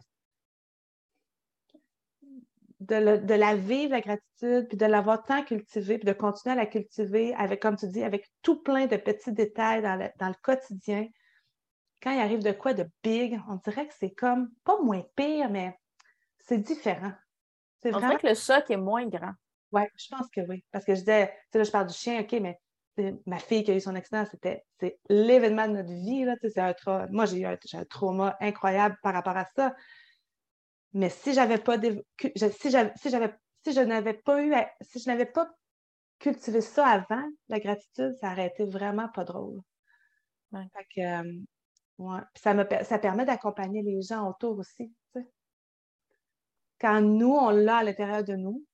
de, 2.82 3.34
la 3.34 3.56
vivre, 3.56 3.92
la 3.92 4.02
gratitude, 4.02 4.68
puis 4.68 4.78
de 4.78 4.86
l'avoir 4.86 5.24
tant 5.24 5.44
cultivée, 5.44 5.98
puis 5.98 6.08
de 6.08 6.14
continuer 6.14 6.54
à 6.54 6.56
la 6.58 6.66
cultiver 6.66 7.34
avec, 7.36 7.62
comme 7.62 7.76
tu 7.76 7.88
dis, 7.88 8.04
avec 8.04 8.28
tout 8.42 8.62
plein 8.62 8.88
de 8.88 8.98
petits 8.98 9.32
détails 9.32 9.82
dans 9.82 9.98
le, 9.98 10.42
quotidien. 10.42 11.08
Quand 12.02 12.12
il 12.12 12.20
arrive 12.20 12.44
de 12.44 12.52
quoi 12.52 12.74
de 12.74 12.88
big, 13.04 13.40
on 13.48 13.56
dirait 13.56 13.88
que 13.88 13.94
c'est 14.00 14.12
comme, 14.12 14.50
pas 14.64 14.82
moins 14.82 15.04
pire, 15.16 15.50
mais 15.50 15.78
c'est 16.40 16.58
différent. 16.58 17.14
C'est 17.82 17.92
vrai 17.92 18.18
que 18.18 18.28
le 18.28 18.36
choc 18.36 18.70
est 18.70 18.78
moins 18.78 19.06
grand. 19.06 19.34
Oui, 19.72 19.84
je 19.96 20.08
pense 20.10 20.28
que 20.30 20.42
oui. 20.42 20.64
Parce 20.72 20.84
que 20.84 20.96
je 20.96 21.00
disais, 21.00 21.28
tu 21.28 21.34
sais, 21.54 21.58
là, 21.60 21.64
je 21.64 21.72
parle 21.72 21.88
du 21.88 21.94
chien, 21.94 22.22
OK, 22.22 22.32
mais 22.34 22.60
ma 23.26 23.40
fille 23.40 23.64
qui 23.64 23.72
a 23.72 23.76
eu 23.76 23.80
son 23.80 23.96
accident, 23.96 24.26
c'était 24.26 24.64
l'événement 25.10 25.68
de 25.68 25.74
notre 25.74 25.90
vie. 25.90 26.26
Là, 26.26 26.36
un 26.58 27.08
Moi, 27.12 27.26
j'ai 27.26 27.40
eu 27.40 27.46
un, 27.46 27.58
trauma 27.86 28.36
incroyable 28.40 28.98
par 29.02 29.14
rapport 29.14 29.38
à 29.38 29.46
ça. 29.56 29.76
Mais 30.94 31.10
si 31.10 31.34
j'avais 31.34 31.58
pas 31.58 31.78
si 31.80 32.70
j'avais 32.70 32.94
si 32.96 33.10
j'avais 33.10 33.34
si 33.64 33.74
je 33.74 33.82
n'avais 33.82 34.14
pas 34.14 34.44
eu 34.44 34.54
si 34.82 35.00
je 35.00 35.10
n'avais 35.10 35.26
pas 35.26 35.50
cultivé 36.20 36.62
ça 36.62 36.88
avant, 36.88 37.28
la 37.50 37.60
gratitude, 37.60 38.14
ça 38.20 38.32
aurait 38.32 38.48
été 38.48 38.66
vraiment 38.66 39.10
pas 39.10 39.24
drôle. 39.24 39.60
Euh, 40.98 41.24
ça, 42.36 42.54
me, 42.54 42.66
ça 42.84 43.00
permet 43.00 43.26
d'accompagner 43.26 43.82
les 43.82 44.02
gens 44.02 44.30
autour 44.30 44.58
aussi. 44.58 44.94
Quand 46.80 47.02
nous, 47.02 47.32
on 47.32 47.50
l'a 47.52 47.78
à 47.78 47.84
l'intérieur 47.84 48.24
de 48.24 48.36
nous, 48.36 48.66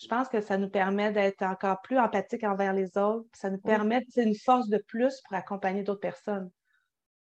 je 0.00 0.08
pense 0.08 0.28
que 0.28 0.40
ça 0.40 0.56
nous 0.58 0.70
permet 0.70 1.12
d'être 1.12 1.42
encore 1.42 1.80
plus 1.82 1.98
empathique 1.98 2.44
envers 2.44 2.72
les 2.72 2.96
autres. 2.96 3.28
Ça 3.34 3.50
nous 3.50 3.60
permet, 3.60 4.04
c'est 4.08 4.24
une 4.24 4.36
force 4.36 4.68
de 4.68 4.78
plus 4.78 5.20
pour 5.22 5.36
accompagner 5.36 5.82
d'autres 5.82 6.00
personnes, 6.00 6.50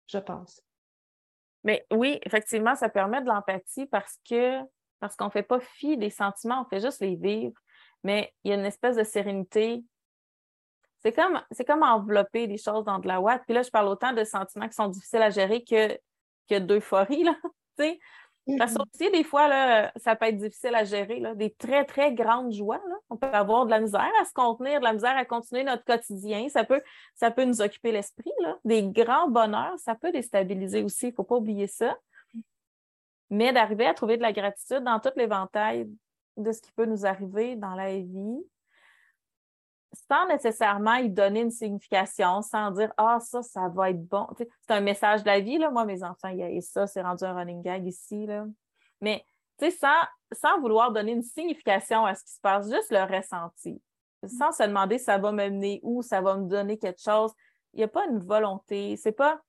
je 0.07 0.19
pense. 0.19 0.63
Mais 1.69 1.85
oui, 1.93 2.19
effectivement, 2.25 2.75
ça 2.77 2.89
permet 2.89 3.21
de 3.21 3.27
l'empathie 3.27 3.85
parce 3.85 4.19
que 4.27 4.59
parce 5.01 5.17
qu'on 5.17 5.27
ne 5.27 5.31
fait 5.31 5.43
pas 5.43 5.61
fi 5.61 5.99
des 5.99 6.09
sentiments, 6.09 6.63
on 6.63 6.65
fait 6.65 6.81
juste 6.81 7.01
les 7.01 7.15
vivre. 7.15 7.61
Mais 8.03 8.33
il 8.43 8.51
y 8.51 8.55
a 8.55 8.57
une 8.57 8.65
espèce 8.65 8.97
de 8.97 9.05
sérénité. 9.05 9.85
C'est 11.01 11.13
comme, 11.13 11.39
c'est 11.51 11.67
comme 11.67 11.83
envelopper 11.83 12.47
des 12.47 12.57
choses 12.57 12.85
dans 12.85 12.99
de 12.99 13.07
la 13.07 13.21
ouate. 13.21 13.43
Puis 13.45 13.53
là, 13.53 13.61
je 13.61 13.69
parle 13.69 13.89
autant 13.89 14.15
de 14.15 14.25
sentiments 14.25 14.67
qui 14.67 14.77
sont 14.77 14.89
difficiles 14.89 15.21
à 15.21 15.29
gérer 15.29 15.63
que, 15.63 15.95
que 16.49 16.59
d'euphorie. 16.59 17.25
Là, 17.25 17.37
parce 18.57 18.75
que 18.75 18.83
aussi, 18.83 19.11
des 19.11 19.25
fois, 19.25 19.49
là, 19.49 19.93
ça 19.97 20.17
peut 20.17 20.27
être 20.27 20.37
difficile 20.37 20.75
à 20.75 20.85
gérer. 20.85 21.21
Là. 21.21 21.35
Des 21.35 21.51
très, 21.51 21.85
très 21.85 22.15
grandes 22.15 22.53
joies. 22.53 22.81
Là. 22.89 22.95
On 23.11 23.17
peut 23.17 23.27
avoir 23.27 23.67
de 23.67 23.71
la 23.71 23.81
misère 23.81 24.11
à 24.21 24.25
se 24.25 24.33
contenir, 24.33 24.81
de 24.81 24.85
la 24.85 24.93
misère 24.93 25.17
à 25.17 25.25
continuer 25.25 25.65
notre 25.65 25.85
quotidien. 25.85 26.49
Ça 26.49 26.65
peut, 26.65 26.81
ça 27.15 27.31
peut 27.31 27.45
nous 27.45 27.61
occuper 27.61 27.93
l'esprit. 27.93 28.31
Des 28.65 28.83
grands 28.85 29.29
bonheurs, 29.29 29.79
ça 29.79 29.95
peut 29.95 30.13
déstabiliser 30.13 30.83
aussi. 30.83 31.07
Il 31.07 31.11
ne 31.11 31.15
faut 31.15 31.25
pas 31.25 31.37
oublier 31.37 31.67
ça. 31.67 31.97
Mais 33.31 33.53
d'arriver 33.53 33.87
à 33.87 33.93
trouver 33.93 34.17
de 34.17 34.23
la 34.23 34.33
gratitude 34.33 34.85
dans 34.85 35.01
tout 35.01 35.13
l'éventail 35.17 35.87
de 36.39 36.53
ce 36.53 36.63
qui 36.63 36.73
peut 36.73 36.87
nous 36.87 37.05
arriver 37.05 37.57
dans 37.57 37.75
la 37.75 37.99
vie, 37.99 38.39
sans 39.93 40.27
nécessairement 40.27 40.97
y 40.97 41.11
donner 41.11 41.41
une 41.41 41.51
signification, 41.51 42.43
sans 42.43 42.71
dire 42.71 42.93
Ah, 42.97 43.19
ça, 43.21 43.43
ça 43.43 43.69
va 43.69 43.91
être 43.91 44.05
bon. 44.07 44.27
c'est 44.37 44.49
un 44.71 44.81
message 44.81 45.23
de 45.23 45.29
la 45.29 45.41
vie. 45.41 45.59
Là. 45.59 45.71
Moi, 45.71 45.85
mes 45.85 46.03
enfants, 46.03 46.29
il 46.29 46.39
y 46.39 46.43
a 46.43 46.61
ça, 46.61 46.87
c'est 46.87 47.03
rendu 47.03 47.25
un 47.25 47.35
running 47.35 47.63
gag 47.63 47.87
ici. 47.87 48.27
Là. 48.27 48.47
Mais 49.01 49.25
sans, 49.61 49.89
sans 50.33 50.61
vouloir 50.61 50.93
donner 50.93 51.13
une 51.13 51.23
signification 51.23 52.05
à 52.05 52.15
ce 52.15 52.25
qui 52.25 52.33
se 52.33 52.41
passe, 52.41 52.71
juste 52.71 52.91
le 52.91 53.03
ressenti. 53.03 53.81
sans 54.25 54.53
se 54.53 54.63
demander 54.63 54.99
ça 54.99 55.19
va 55.19 55.33
me 55.33 55.49
mener 55.49 55.81
où, 55.83 56.03
ça 56.03 56.21
va 56.21 56.37
me 56.37 56.49
donner 56.49 56.79
quelque 56.79 57.01
chose. 57.01 57.33
Il 57.73 57.79
n'y 57.79 57.85
a 57.85 57.89
pas 57.89 58.07
une 58.07 58.19
volonté. 58.19 58.97
C'est 58.97 59.13
pas. 59.13 59.41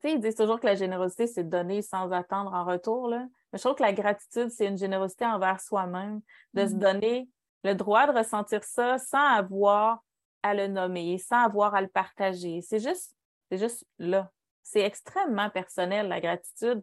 Tu 0.00 0.08
sais, 0.08 0.14
ils 0.14 0.20
disent 0.20 0.36
toujours 0.36 0.60
que 0.60 0.66
la 0.66 0.76
générosité, 0.76 1.26
c'est 1.26 1.44
de 1.44 1.50
donner 1.50 1.82
sans 1.82 2.10
attendre 2.10 2.54
en 2.54 2.64
retour. 2.64 3.08
Là. 3.08 3.26
Mais 3.52 3.58
je 3.58 3.64
trouve 3.64 3.74
que 3.74 3.82
la 3.82 3.92
gratitude, 3.92 4.48
c'est 4.48 4.66
une 4.66 4.78
générosité 4.78 5.26
envers 5.26 5.60
soi-même, 5.60 6.20
de 6.54 6.66
se 6.66 6.74
mm. 6.74 6.78
donner 6.78 7.28
le 7.64 7.74
droit 7.74 8.06
de 8.06 8.16
ressentir 8.16 8.64
ça 8.64 8.98
sans 8.98 9.24
avoir 9.24 10.02
à 10.42 10.54
le 10.54 10.66
nommer, 10.66 11.18
sans 11.18 11.44
avoir 11.44 11.74
à 11.74 11.82
le 11.82 11.88
partager. 11.88 12.60
C'est 12.62 12.78
juste, 12.78 13.14
c'est 13.50 13.58
juste 13.58 13.86
là. 13.98 14.30
C'est 14.62 14.80
extrêmement 14.80 15.50
personnel, 15.50 16.08
la 16.08 16.20
gratitude. 16.20 16.82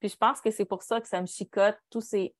Puis 0.00 0.10
je 0.10 0.16
pense 0.16 0.40
que 0.40 0.50
c'est 0.50 0.64
pour 0.64 0.82
ça 0.82 1.00
que 1.00 1.08
ça 1.08 1.20
me 1.20 1.26
chicote. 1.26 1.76
Tous 1.90 2.00
ces... 2.00 2.34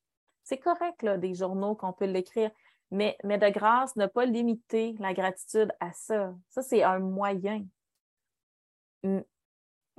C'est 0.45 0.59
correct, 0.59 1.03
là, 1.03 1.19
des 1.19 1.35
journaux 1.35 1.75
qu'on 1.75 1.93
peut 1.93 2.07
l'écrire. 2.07 2.51
Mais, 2.91 3.17
mais 3.23 3.39
de 3.39 3.49
grâce, 3.49 3.97
ne 3.97 4.07
pas 4.07 4.25
limiter 4.25 4.95
la 4.99 5.13
gratitude 5.13 5.71
à 5.81 5.93
ça. 5.93 6.35
Ça, 6.49 6.63
c'est 6.63 6.83
un 6.83 7.01
moyen. 7.01 7.65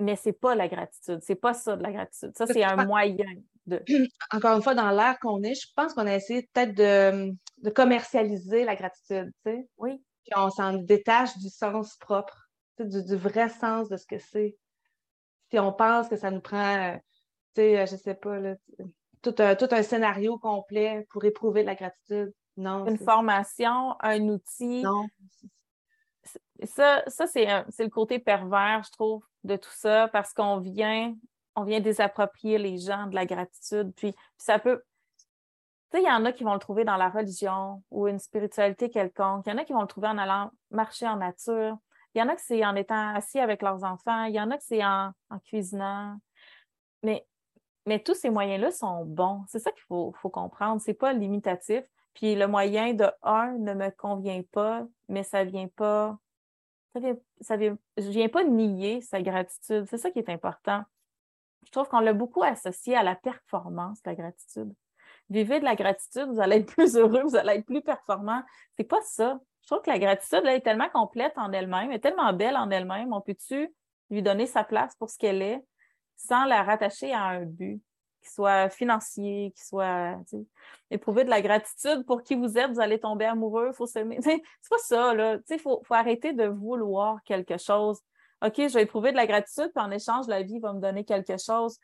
Mais 0.00 0.16
c'est 0.16 0.32
pas 0.32 0.54
la 0.54 0.68
gratitude. 0.68 1.20
C'est 1.22 1.34
pas 1.34 1.54
ça 1.54 1.76
de 1.76 1.82
la 1.82 1.92
gratitude. 1.92 2.32
Ça, 2.36 2.46
c'est 2.46 2.64
un 2.64 2.84
moyen 2.86 3.26
de. 3.66 3.82
Encore 4.34 4.56
une 4.56 4.62
fois, 4.62 4.74
dans 4.74 4.90
l'ère 4.90 5.18
qu'on 5.20 5.42
est, 5.42 5.54
je 5.54 5.66
pense 5.76 5.94
qu'on 5.94 6.06
a 6.06 6.14
essayé 6.14 6.48
peut-être 6.52 6.74
de, 6.74 7.32
de, 7.58 7.70
commercialiser 7.70 8.64
la 8.64 8.76
gratitude. 8.76 9.30
Tu 9.44 9.52
sais? 9.52 9.68
Oui. 9.76 10.02
Puis 10.24 10.32
on 10.36 10.50
s'en 10.50 10.74
détache 10.74 11.36
du 11.38 11.48
sens 11.48 11.96
propre, 11.96 12.50
du, 12.78 13.04
du, 13.04 13.16
vrai 13.16 13.48
sens 13.48 13.88
de 13.88 13.96
ce 13.96 14.06
que 14.06 14.18
c'est. 14.18 14.56
Si 15.50 15.58
on 15.58 15.72
pense 15.72 16.08
que 16.08 16.16
ça 16.16 16.30
nous 16.30 16.40
prend, 16.40 16.96
tu 17.54 17.62
sais, 17.62 17.86
je 17.86 17.96
sais 17.96 18.14
pas, 18.14 18.38
là, 18.38 18.54
tout, 19.22 19.34
un, 19.38 19.54
tout 19.54 19.68
un 19.70 19.82
scénario 19.82 20.38
complet 20.38 21.06
pour 21.10 21.24
éprouver 21.24 21.62
de 21.62 21.66
la 21.66 21.74
gratitude. 21.74 22.32
Non. 22.56 22.86
Une 22.86 22.98
formation, 22.98 23.94
un 24.00 24.20
outil. 24.28 24.82
Non. 24.82 25.06
Ça, 26.64 27.02
ça 27.06 27.26
c'est 27.26 27.44
le 27.46 27.88
côté 27.88 28.18
pervers, 28.18 28.82
je 28.84 28.90
trouve, 28.92 29.24
de 29.44 29.56
tout 29.56 29.72
ça, 29.72 30.08
parce 30.08 30.32
qu'on 30.32 30.58
vient, 30.58 31.14
on 31.56 31.64
vient 31.64 31.80
désapproprier 31.80 32.58
les 32.58 32.78
gens 32.78 33.06
de 33.06 33.14
la 33.14 33.26
gratitude. 33.26 33.92
Puis, 33.96 34.14
ça 34.36 34.58
peut. 34.58 34.82
Tu 35.90 35.98
sais, 35.98 36.04
il 36.04 36.06
y 36.06 36.12
en 36.12 36.24
a 36.24 36.32
qui 36.32 36.44
vont 36.44 36.52
le 36.54 36.60
trouver 36.60 36.84
dans 36.84 36.96
la 36.96 37.08
religion 37.08 37.82
ou 37.90 38.06
une 38.06 38.20
spiritualité 38.20 38.90
quelconque. 38.90 39.44
Il 39.46 39.50
y 39.50 39.52
en 39.52 39.58
a 39.58 39.64
qui 39.64 39.72
vont 39.72 39.80
le 39.80 39.88
trouver 39.88 40.08
en 40.08 40.18
allant 40.18 40.50
marcher 40.70 41.08
en 41.08 41.16
nature. 41.16 41.76
Il 42.14 42.20
y 42.20 42.22
en 42.22 42.28
a 42.28 42.36
que 42.36 42.42
c'est 42.42 42.64
en 42.64 42.76
étant 42.76 43.14
assis 43.14 43.40
avec 43.40 43.62
leurs 43.62 43.82
enfants. 43.84 44.24
Il 44.24 44.34
y 44.34 44.40
en 44.40 44.50
a 44.50 44.56
que 44.56 44.64
c'est 44.64 44.84
en, 44.84 45.10
en 45.30 45.38
cuisinant. 45.40 46.16
Mais, 47.02 47.26
mais 47.86 48.00
tous 48.00 48.14
ces 48.14 48.30
moyens-là 48.30 48.70
sont 48.70 49.04
bons. 49.04 49.44
C'est 49.48 49.58
ça 49.58 49.72
qu'il 49.72 49.82
faut, 49.88 50.12
faut 50.20 50.30
comprendre. 50.30 50.80
C'est 50.80 50.94
pas 50.94 51.12
limitatif. 51.12 51.82
Puis 52.14 52.34
le 52.34 52.46
moyen 52.46 52.94
de 52.94 53.10
un 53.22 53.52
ne 53.58 53.74
me 53.74 53.90
convient 53.90 54.42
pas, 54.52 54.86
mais 55.08 55.22
ça 55.22 55.44
vient 55.44 55.68
pas. 55.68 56.18
Ça 56.92 57.00
vient, 57.00 57.16
ça 57.40 57.56
vient, 57.56 57.78
je 57.96 58.08
viens 58.08 58.28
pas 58.28 58.44
nier 58.44 59.00
sa 59.00 59.22
gratitude. 59.22 59.86
C'est 59.88 59.98
ça 59.98 60.10
qui 60.10 60.18
est 60.18 60.28
important. 60.28 60.82
Je 61.64 61.70
trouve 61.70 61.88
qu'on 61.88 62.00
l'a 62.00 62.12
beaucoup 62.12 62.42
associé 62.42 62.96
à 62.96 63.02
la 63.02 63.14
performance, 63.14 64.00
la 64.04 64.14
gratitude. 64.14 64.74
Vivez 65.28 65.60
de 65.60 65.64
la 65.64 65.76
gratitude, 65.76 66.26
vous 66.28 66.40
allez 66.40 66.56
être 66.56 66.72
plus 66.72 66.96
heureux, 66.96 67.22
vous 67.22 67.36
allez 67.36 67.58
être 67.58 67.66
plus 67.66 67.82
performant. 67.82 68.42
C'est 68.76 68.84
pas 68.84 69.00
ça. 69.02 69.38
Je 69.62 69.68
trouve 69.68 69.82
que 69.82 69.90
la 69.90 69.98
gratitude, 69.98 70.40
elle 70.44 70.56
est 70.56 70.60
tellement 70.60 70.88
complète 70.88 71.34
en 71.36 71.52
elle-même, 71.52 71.90
elle 71.90 71.96
est 71.96 72.00
tellement 72.00 72.32
belle 72.32 72.56
en 72.56 72.70
elle-même. 72.70 73.12
On 73.12 73.20
peut-tu 73.20 73.72
lui 74.10 74.22
donner 74.22 74.46
sa 74.46 74.64
place 74.64 74.96
pour 74.96 75.10
ce 75.10 75.18
qu'elle 75.18 75.42
est 75.42 75.62
sans 76.16 76.44
la 76.44 76.62
rattacher 76.64 77.12
à 77.12 77.24
un 77.24 77.44
but? 77.44 77.80
Qui 78.22 78.30
soit 78.30 78.68
financier, 78.68 79.52
qui 79.56 79.64
soit 79.64 80.18
éprouver 80.90 81.24
de 81.24 81.30
la 81.30 81.40
gratitude 81.40 82.04
pour 82.06 82.22
qui 82.22 82.34
vous 82.34 82.58
êtes, 82.58 82.70
vous 82.70 82.80
allez 82.80 83.00
tomber 83.00 83.24
amoureux, 83.24 83.72
faut 83.72 83.86
s'aimer. 83.86 84.18
C'est 84.20 84.42
pas 84.68 84.78
ça, 84.78 85.14
là. 85.14 85.38
Il 85.48 85.58
faut, 85.58 85.82
faut 85.84 85.94
arrêter 85.94 86.32
de 86.32 86.44
vouloir 86.44 87.22
quelque 87.24 87.58
chose. 87.58 88.00
OK, 88.44 88.54
je 88.56 88.74
vais 88.74 88.82
éprouver 88.82 89.12
de 89.12 89.16
la 89.16 89.26
gratitude, 89.26 89.70
puis 89.74 89.84
en 89.84 89.90
échange, 89.90 90.26
la 90.28 90.42
vie 90.42 90.58
va 90.60 90.72
me 90.72 90.80
donner 90.80 91.04
quelque 91.04 91.36
chose. 91.36 91.78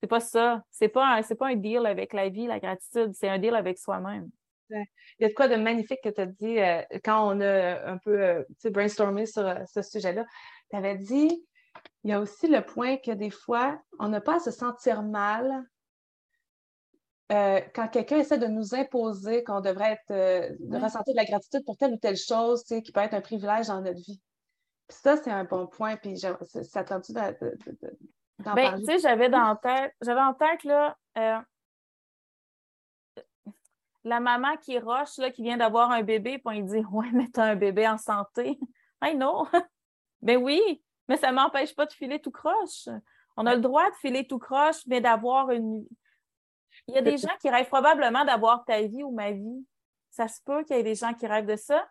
C'est 0.00 0.08
pas 0.08 0.20
ça. 0.20 0.62
C'est 0.70 0.88
pas, 0.88 1.06
un, 1.16 1.22
pas 1.22 1.48
un 1.48 1.56
deal 1.56 1.86
avec 1.86 2.12
la 2.12 2.28
vie, 2.28 2.46
la 2.46 2.60
gratitude, 2.60 3.12
c'est 3.14 3.28
un 3.28 3.38
deal 3.38 3.54
avec 3.54 3.78
soi-même. 3.78 4.30
Il 4.70 4.84
y 5.20 5.24
a 5.24 5.28
de 5.28 5.34
quoi 5.34 5.48
de 5.48 5.56
magnifique 5.56 6.00
que 6.02 6.08
tu 6.08 6.20
as 6.20 6.26
dit 6.26 6.58
euh, 6.58 6.82
quand 7.04 7.32
on 7.32 7.40
a 7.40 7.88
un 7.88 7.98
peu 7.98 8.20
euh, 8.20 8.42
brainstormé 8.64 9.26
sur 9.26 9.46
euh, 9.46 9.60
ce 9.72 9.82
sujet-là. 9.82 10.24
Tu 10.70 10.76
avais 10.76 10.96
dit 10.96 11.46
il 12.06 12.10
y 12.10 12.12
a 12.12 12.20
aussi 12.20 12.46
le 12.46 12.64
point 12.64 12.98
que 12.98 13.10
des 13.10 13.30
fois, 13.30 13.80
on 13.98 14.08
n'a 14.08 14.20
pas 14.20 14.36
à 14.36 14.38
se 14.38 14.52
sentir 14.52 15.02
mal 15.02 15.66
euh, 17.32 17.60
quand 17.74 17.88
quelqu'un 17.88 18.18
essaie 18.18 18.38
de 18.38 18.46
nous 18.46 18.76
imposer 18.76 19.42
qu'on 19.42 19.60
devrait 19.60 19.94
être, 19.94 20.12
euh, 20.12 20.56
de 20.60 20.76
ressentir 20.76 21.14
de 21.14 21.16
la 21.16 21.24
gratitude 21.24 21.64
pour 21.64 21.76
telle 21.76 21.94
ou 21.94 21.96
telle 21.96 22.16
chose, 22.16 22.62
qui 22.62 22.92
peut 22.92 23.00
être 23.00 23.14
un 23.14 23.20
privilège 23.20 23.66
dans 23.66 23.80
notre 23.80 23.98
vie. 23.98 24.22
Puis 24.86 24.98
ça, 25.02 25.16
c'est 25.16 25.32
un 25.32 25.42
bon 25.42 25.66
point. 25.66 25.96
Puis 25.96 26.16
ça 26.16 26.84
tente 26.84 27.10
d'en 27.10 28.54
ben, 28.54 28.78
Tu 28.78 28.84
sais, 28.84 28.98
j'avais 29.00 29.34
en 29.34 29.56
tête, 29.56 29.92
j'avais 30.00 30.20
en 30.20 30.34
tête, 30.34 30.62
là, 30.62 30.96
euh, 31.18 31.40
la 34.04 34.20
maman 34.20 34.56
qui 34.58 34.78
roche, 34.78 35.18
là, 35.18 35.32
qui 35.32 35.42
vient 35.42 35.56
d'avoir 35.56 35.90
un 35.90 36.04
bébé, 36.04 36.38
puis 36.38 36.58
il 36.58 36.66
dit 36.66 36.84
Ouais, 36.92 37.10
mais 37.12 37.26
t'as 37.32 37.46
un 37.46 37.56
bébé 37.56 37.88
en 37.88 37.98
santé. 37.98 38.60
hey, 39.02 39.16
non! 39.16 39.44
ben 40.22 40.40
oui, 40.40 40.80
mais 41.08 41.16
ça 41.16 41.30
ne 41.30 41.36
m'empêche 41.36 41.74
pas 41.74 41.86
de 41.86 41.92
filer 41.92 42.20
tout 42.20 42.30
croche. 42.30 42.88
On 43.36 43.46
a 43.46 43.54
le 43.54 43.60
droit 43.60 43.88
de 43.90 43.96
filer 43.96 44.26
tout 44.26 44.38
croche, 44.38 44.86
mais 44.86 45.00
d'avoir 45.00 45.50
une. 45.50 45.86
Il 46.88 46.94
y 46.94 46.98
a 46.98 47.02
des 47.02 47.16
gens 47.16 47.34
qui 47.40 47.48
rêvent 47.48 47.68
probablement 47.68 48.24
d'avoir 48.24 48.64
ta 48.64 48.82
vie 48.82 49.02
ou 49.02 49.10
ma 49.10 49.32
vie. 49.32 49.66
Ça 50.10 50.28
se 50.28 50.40
peut 50.42 50.64
qu'il 50.64 50.76
y 50.76 50.80
ait 50.80 50.82
des 50.82 50.94
gens 50.94 51.14
qui 51.14 51.26
rêvent 51.26 51.46
de 51.46 51.56
ça, 51.56 51.86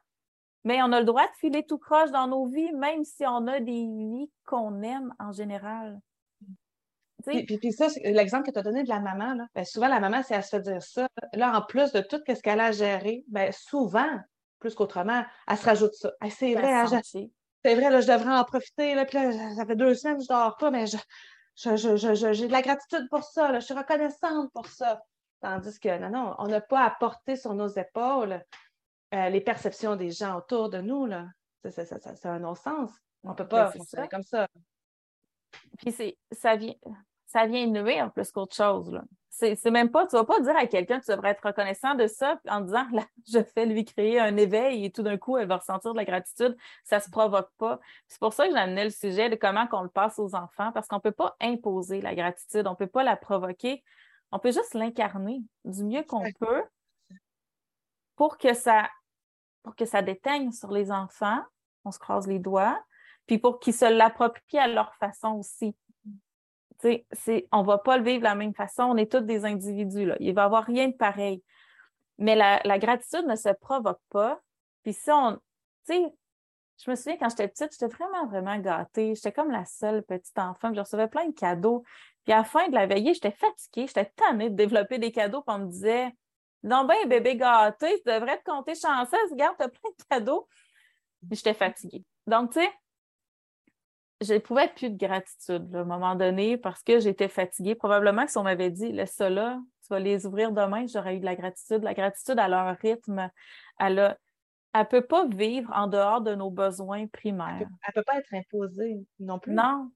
mais 0.63 0.81
on 0.81 0.91
a 0.91 0.99
le 0.99 1.05
droit 1.05 1.25
de 1.27 1.35
filer 1.37 1.65
tout 1.65 1.77
croche 1.77 2.11
dans 2.11 2.27
nos 2.27 2.47
vies, 2.47 2.71
même 2.73 3.03
si 3.03 3.25
on 3.25 3.47
a 3.47 3.59
des 3.59 3.87
vies 3.87 4.31
qu'on 4.45 4.81
aime 4.81 5.13
en 5.19 5.31
général. 5.31 5.99
Puis, 7.25 7.43
puis, 7.57 7.71
ça, 7.71 7.87
l'exemple 8.03 8.45
que 8.45 8.51
tu 8.51 8.59
as 8.59 8.63
donné 8.63 8.83
de 8.83 8.89
la 8.89 8.99
maman, 8.99 9.33
là, 9.33 9.47
ben, 9.55 9.65
souvent 9.65 9.87
la 9.87 9.99
maman, 9.99 10.21
si 10.21 10.33
elle 10.33 10.43
se 10.43 10.49
fait 10.49 10.61
dire 10.61 10.81
ça, 10.81 11.07
là, 11.33 11.57
en 11.57 11.61
plus 11.61 11.91
de 11.91 12.01
tout 12.01 12.21
ce 12.27 12.41
qu'elle 12.41 12.59
a 12.59 12.71
géré, 12.71 13.23
ben, 13.27 13.51
souvent, 13.51 14.19
plus 14.59 14.75
qu'autrement, 14.75 15.23
elle 15.47 15.57
se 15.57 15.65
rajoute 15.65 15.93
ça. 15.93 16.11
c'est 16.29 16.53
vrai, 16.53 16.69
elle, 16.69 17.25
c'est 17.65 17.73
vrai, 17.73 17.89
là, 17.89 17.99
je 17.99 18.07
devrais 18.07 18.37
en 18.37 18.43
profiter. 18.43 18.93
Là, 18.93 19.05
puis 19.05 19.17
là, 19.17 19.55
ça 19.55 19.65
fait 19.65 19.75
deux 19.75 19.95
semaines 19.95 20.17
que 20.17 20.23
je 20.23 20.31
ne 20.31 20.37
dors 20.37 20.55
pas, 20.57 20.69
mais 20.69 20.85
je, 20.85 20.97
j'ai 21.55 22.47
de 22.47 22.51
la 22.51 22.61
gratitude 22.61 23.07
pour 23.09 23.23
ça. 23.23 23.51
Là, 23.51 23.59
je 23.59 23.65
suis 23.65 23.73
reconnaissante 23.73 24.51
pour 24.53 24.67
ça. 24.67 25.01
Tandis 25.41 25.79
que 25.79 25.97
non, 25.97 26.11
non, 26.11 26.35
on 26.37 26.47
n'a 26.47 26.61
pas 26.61 26.83
à 26.83 26.91
porter 26.91 27.35
sur 27.35 27.55
nos 27.55 27.67
épaules 27.67 28.43
euh, 29.15 29.29
les 29.29 29.41
perceptions 29.41 29.95
des 29.95 30.11
gens 30.11 30.37
autour 30.37 30.69
de 30.69 30.79
nous. 30.79 31.07
Là. 31.07 31.25
C'est 31.63 32.25
un 32.25 32.37
non-sens. 32.37 32.91
On 33.23 33.31
ne 33.31 33.35
peut 33.35 33.47
pas 33.47 33.71
fonctionner 33.71 34.09
comme 34.09 34.21
ça. 34.21 34.47
Puis 35.79 36.15
ça 36.31 36.55
vient, 36.55 36.75
ça 37.35 37.47
vient 37.47 37.67
nuire 37.67 38.13
plus 38.13 38.31
qu'autre 38.31 38.55
chose. 38.55 38.93
Là. 38.93 39.03
C'est 39.29 39.69
même 39.69 39.91
pas, 39.91 40.07
tu 40.07 40.15
vas 40.15 40.23
pas 40.23 40.39
dire 40.39 40.55
à 40.55 40.65
quelqu'un 40.67 41.01
que 41.01 41.05
tu 41.05 41.11
devrais 41.11 41.31
être 41.31 41.45
reconnaissant 41.45 41.93
de 41.93 42.07
ça 42.07 42.39
en 42.47 42.61
disant 42.61 42.87
là, 42.93 43.03
je 43.27 43.43
fais 43.43 43.65
lui 43.65 43.83
créer 43.83 44.21
un 44.21 44.37
éveil 44.37 44.85
et 44.85 44.91
tout 44.91 45.03
d'un 45.03 45.17
coup, 45.17 45.35
elle 45.35 45.49
va 45.49 45.57
ressentir 45.57 45.91
de 45.91 45.97
la 45.97 46.05
gratitude. 46.05 46.55
Ça 46.85 47.01
se 47.01 47.09
provoque 47.09 47.49
pas. 47.57 47.81
C'est 48.07 48.19
pour 48.21 48.31
ça 48.31 48.47
que 48.47 48.53
j'amenais 48.53 48.85
le 48.85 48.89
sujet 48.89 49.29
de 49.29 49.35
comment 49.35 49.67
qu'on 49.67 49.81
le 49.81 49.89
passe 49.89 50.17
aux 50.17 50.33
enfants, 50.33 50.71
parce 50.71 50.87
qu'on 50.87 51.01
peut 51.01 51.11
pas 51.11 51.35
imposer 51.41 51.99
la 51.99 52.15
gratitude, 52.15 52.67
on 52.67 52.75
peut 52.75 52.87
pas 52.87 53.03
la 53.03 53.17
provoquer. 53.17 53.83
On 54.31 54.39
peut 54.39 54.53
juste 54.53 54.73
l'incarner 54.73 55.41
du 55.65 55.83
mieux 55.83 56.03
qu'on 56.03 56.23
peut 56.39 56.63
pour 58.15 58.37
que 58.37 58.53
ça 58.53 58.89
pour 59.61 59.75
que 59.75 59.85
ça 59.85 60.01
déteigne 60.01 60.53
sur 60.53 60.71
les 60.71 60.89
enfants. 60.89 61.41
On 61.83 61.91
se 61.91 61.99
croise 61.99 62.27
les 62.27 62.39
doigts. 62.39 62.81
Puis 63.27 63.39
pour 63.39 63.59
qu'ils 63.59 63.73
se 63.73 63.85
l'approprient 63.85 64.59
à 64.59 64.67
leur 64.67 64.93
façon 64.95 65.33
aussi 65.33 65.75
on 66.83 67.61
ne 67.61 67.65
va 67.65 67.77
pas 67.77 67.97
le 67.97 68.03
vivre 68.03 68.19
de 68.19 68.23
la 68.23 68.35
même 68.35 68.53
façon. 68.53 68.83
On 68.83 68.97
est 68.97 69.11
tous 69.11 69.21
des 69.21 69.45
individus. 69.45 70.05
Là. 70.05 70.15
Il 70.19 70.29
ne 70.29 70.33
va 70.33 70.43
y 70.43 70.45
avoir 70.45 70.63
rien 70.63 70.87
de 70.87 70.95
pareil. 70.95 71.43
Mais 72.17 72.35
la, 72.35 72.79
gratitude 72.79 73.25
ne 73.25 73.35
se 73.35 73.49
provoque 73.49 74.01
pas. 74.09 74.39
Puis 74.83 74.93
ça, 74.93 75.17
on, 75.17 75.39
je 75.89 76.89
me 76.89 76.95
souviens 76.95 77.17
quand 77.17 77.29
j'étais 77.29 77.47
petite, 77.47 77.71
j'étais 77.71 77.87
vraiment, 77.87 78.27
vraiment 78.27 78.57
gâtée. 78.57 79.15
J'étais 79.15 79.31
comme 79.31 79.51
la 79.51 79.65
seule 79.65 80.03
petite 80.03 80.37
enfant. 80.37 80.73
Je 80.73 80.79
recevais 80.79 81.07
plein 81.07 81.27
de 81.27 81.33
cadeaux. 81.33 81.83
Puis 82.23 82.33
à 82.33 82.37
la 82.37 82.43
fin 82.43 82.67
de 82.69 82.75
la 82.75 82.85
veillée, 82.85 83.13
j'étais 83.13 83.31
fatiguée. 83.31 83.87
J'étais 83.87 84.11
tannée 84.15 84.49
de 84.49 84.55
développer 84.55 84.97
des 84.97 85.11
cadeaux. 85.11 85.41
Puis 85.41 85.55
on 85.55 85.59
me 85.59 85.67
disait 85.67 86.11
Non, 86.63 86.85
ben, 86.85 86.97
bébé 87.07 87.35
gâté, 87.37 88.01
tu 88.05 88.11
devrais 88.11 88.37
te 88.39 88.43
compter 88.43 88.75
chanceuse. 88.75 89.31
Regarde, 89.31 89.55
tu 89.57 89.63
as 89.63 89.69
plein 89.69 89.89
de 89.97 90.03
cadeaux. 90.09 90.47
J'étais 91.31 91.53
fatiguée. 91.53 92.03
Donc, 92.27 92.51
tu 92.51 92.59
sais, 92.59 92.71
j'éprouvais 94.25 94.67
plus 94.67 94.89
de 94.89 94.97
gratitude 94.97 95.73
à 95.75 95.79
un 95.79 95.83
moment 95.83 96.15
donné 96.15 96.57
parce 96.57 96.83
que 96.83 96.99
j'étais 96.99 97.27
fatiguée. 97.27 97.75
Probablement 97.75 98.25
que 98.25 98.31
si 98.31 98.37
on 98.37 98.43
m'avait 98.43 98.71
dit, 98.71 98.91
laisse 98.91 99.13
ça 99.13 99.29
là, 99.29 99.59
tu 99.81 99.87
vas 99.89 99.99
les 99.99 100.25
ouvrir 100.25 100.51
demain, 100.51 100.85
j'aurais 100.87 101.17
eu 101.17 101.19
de 101.19 101.25
la 101.25 101.35
gratitude. 101.35 101.83
La 101.83 101.93
gratitude, 101.93 102.39
à 102.39 102.47
leur 102.47 102.75
rythme. 102.77 103.29
Elle 103.79 104.17
ne 104.75 104.83
peut 104.83 105.05
pas 105.05 105.25
vivre 105.27 105.71
en 105.75 105.87
dehors 105.87 106.21
de 106.21 106.35
nos 106.35 106.49
besoins 106.49 107.07
primaires. 107.07 107.59
Elle 107.61 107.67
ne 107.67 107.93
peut, 107.93 108.03
pas 108.03 108.17
être 108.17 108.33
imposée 108.33 109.05
non 109.19 109.39
plus. 109.39 109.53
Non, 109.53 109.91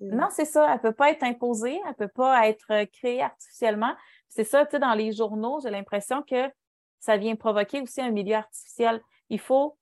non 0.00 0.28
c'est 0.30 0.44
ça. 0.44 0.66
Elle 0.68 0.76
ne 0.76 0.82
peut 0.82 0.92
pas 0.92 1.10
être 1.10 1.24
imposée. 1.24 1.80
Elle 1.84 1.90
ne 1.90 1.94
peut 1.94 2.08
pas 2.08 2.48
être 2.48 2.84
créée 2.92 3.22
artificiellement. 3.22 3.94
C'est 4.28 4.44
ça, 4.44 4.64
tu 4.64 4.72
sais, 4.72 4.78
dans 4.78 4.94
les 4.94 5.12
journaux, 5.12 5.60
j'ai 5.62 5.70
l'impression 5.70 6.22
que 6.22 6.50
ça 7.00 7.16
vient 7.16 7.34
provoquer 7.36 7.80
aussi 7.80 8.00
un 8.00 8.10
milieu 8.10 8.36
artificiel. 8.36 9.02
Il 9.28 9.40
faut, 9.40 9.76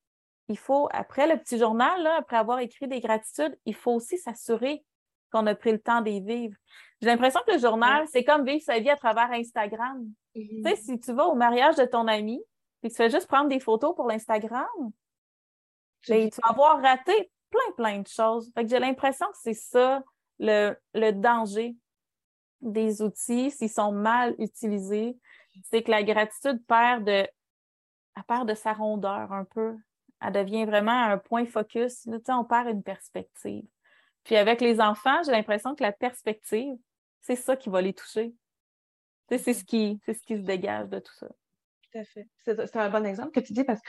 il 0.50 0.58
faut 0.58 0.88
après 0.92 1.28
le 1.28 1.38
petit 1.38 1.58
journal, 1.58 2.04
après 2.08 2.36
avoir 2.36 2.58
écrit 2.58 2.88
des 2.88 3.00
gratitudes, 3.00 3.56
il 3.66 3.74
faut 3.74 3.92
aussi 3.92 4.18
s'assurer 4.18 4.84
qu'on 5.30 5.46
a 5.46 5.54
pris 5.54 5.70
le 5.70 5.80
temps 5.80 6.00
d'y 6.00 6.20
vivre. 6.20 6.56
J'ai 7.00 7.06
l'impression 7.06 7.40
que 7.46 7.52
le 7.52 7.58
journal, 7.58 8.04
c'est 8.10 8.24
comme 8.24 8.44
vivre 8.44 8.60
sa 8.60 8.80
vie 8.80 8.90
à 8.90 8.96
travers 8.96 9.30
Instagram. 9.30 10.04
Tu 10.34 10.62
sais, 10.64 10.74
si 10.74 10.98
tu 10.98 11.12
vas 11.12 11.26
au 11.26 11.36
mariage 11.36 11.76
de 11.76 11.84
ton 11.84 12.08
ami, 12.08 12.42
et 12.82 12.88
que 12.88 12.92
tu 12.92 12.96
fais 12.96 13.10
juste 13.10 13.28
prendre 13.28 13.48
des 13.48 13.60
photos 13.60 13.94
pour 13.94 14.08
l'Instagram, 14.08 14.66
ben, 16.08 16.28
tu 16.28 16.40
vas 16.42 16.50
avoir 16.50 16.82
raté 16.82 17.30
plein, 17.50 17.72
plein 17.76 17.98
de 18.00 18.08
choses. 18.08 18.50
Fait 18.52 18.64
que 18.64 18.70
j'ai 18.70 18.80
l'impression 18.80 19.26
que 19.26 19.38
c'est 19.40 19.54
ça 19.54 20.02
le, 20.40 20.74
le 20.94 21.12
danger 21.12 21.76
des 22.60 23.02
outils 23.02 23.52
s'ils 23.52 23.70
sont 23.70 23.92
mal 23.92 24.34
utilisés. 24.38 25.16
C'est 25.70 25.84
que 25.84 25.92
la 25.92 26.02
gratitude 26.02 26.64
perd 26.66 27.04
de, 27.04 27.12
elle 28.16 28.24
perd 28.26 28.48
de 28.48 28.54
sa 28.54 28.72
rondeur 28.72 29.32
un 29.32 29.44
peu. 29.44 29.76
Elle 30.20 30.33
devient 30.33 30.64
vraiment 30.64 31.04
un 31.04 31.18
point 31.18 31.46
focus. 31.46 32.06
Là, 32.06 32.18
on 32.38 32.44
perd 32.44 32.68
une 32.68 32.83
perspective. 32.83 33.64
Puis 34.24 34.37
avec 34.37 34.61
les 34.61 34.80
enfants, 34.80 35.22
j'ai 35.24 35.33
l'impression 35.33 35.74
que 35.74 35.83
la 35.83 35.92
perspective, 35.92 36.76
c'est 37.20 37.37
ça 37.37 37.56
qui 37.56 37.70
va 37.70 37.80
les 37.80 37.94
toucher. 37.94 38.35
C'est 39.28 39.54
ce 39.54 39.64
qui, 39.64 40.00
c'est 40.04 40.14
ce 40.14 40.22
qui 40.22 40.37
se 40.37 40.42
dégage 40.42 40.88
de 40.88 40.98
tout 40.98 41.14
ça. 41.14 41.28
Tout 41.28 41.98
à 41.98 42.04
fait. 42.04 42.28
C'est 42.44 42.76
un 42.76 42.90
bon 42.90 43.06
exemple 43.06 43.30
que 43.30 43.40
tu 43.40 43.52
dis 43.52 43.64
parce 43.64 43.80
que 43.80 43.88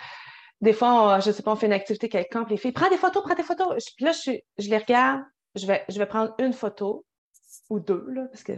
des 0.61 0.73
fois, 0.73 1.19
je 1.19 1.29
ne 1.29 1.33
sais 1.33 1.41
pas, 1.41 1.51
on 1.51 1.55
fait 1.55 1.65
une 1.65 1.73
activité 1.73 2.07
quelqu'un, 2.07 2.43
puis 2.43 2.53
les 2.53 2.57
filles, 2.57 2.71
prends 2.71 2.89
des 2.89 2.97
photos, 2.97 3.23
prends 3.23 3.33
des 3.33 3.43
photos. 3.43 3.83
Puis 3.95 4.05
là, 4.05 4.11
je, 4.11 4.31
je 4.59 4.69
les 4.69 4.77
regarde, 4.77 5.23
je 5.55 5.65
vais, 5.65 5.83
je 5.89 5.97
vais 5.97 6.05
prendre 6.05 6.35
une 6.37 6.53
photo 6.53 7.05
ou 7.69 7.79
deux, 7.79 8.05
là, 8.09 8.27
parce 8.27 8.43
que. 8.43 8.53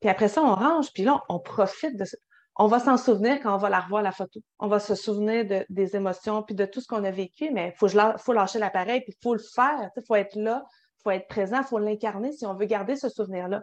Puis 0.00 0.10
après 0.10 0.28
ça, 0.28 0.42
on 0.42 0.54
range, 0.54 0.92
puis 0.92 1.04
là, 1.04 1.22
on 1.28 1.38
profite 1.38 1.96
de 1.96 2.04
ça. 2.04 2.18
On 2.56 2.66
va 2.66 2.78
s'en 2.78 2.98
souvenir 2.98 3.40
quand 3.40 3.54
on 3.54 3.58
va 3.58 3.70
la 3.70 3.80
revoir, 3.80 4.02
la 4.02 4.12
photo. 4.12 4.40
On 4.58 4.68
va 4.68 4.78
se 4.78 4.94
souvenir 4.94 5.46
de, 5.46 5.64
des 5.70 5.96
émotions, 5.96 6.42
puis 6.42 6.54
de 6.54 6.66
tout 6.66 6.80
ce 6.80 6.86
qu'on 6.86 7.02
a 7.04 7.10
vécu, 7.10 7.50
mais 7.50 7.74
il 7.74 7.78
faut, 7.78 7.88
faut 8.18 8.32
lâcher 8.32 8.58
l'appareil, 8.58 9.00
puis 9.00 9.14
il 9.16 9.22
faut 9.22 9.34
le 9.34 9.40
faire. 9.40 9.90
Il 9.96 10.02
faut 10.06 10.16
être 10.16 10.36
là, 10.36 10.64
il 10.98 11.02
faut 11.02 11.10
être 11.10 11.28
présent, 11.28 11.58
il 11.58 11.64
faut 11.64 11.78
l'incarner 11.78 12.32
si 12.32 12.44
on 12.44 12.54
veut 12.54 12.66
garder 12.66 12.96
ce 12.96 13.08
souvenir-là. 13.08 13.62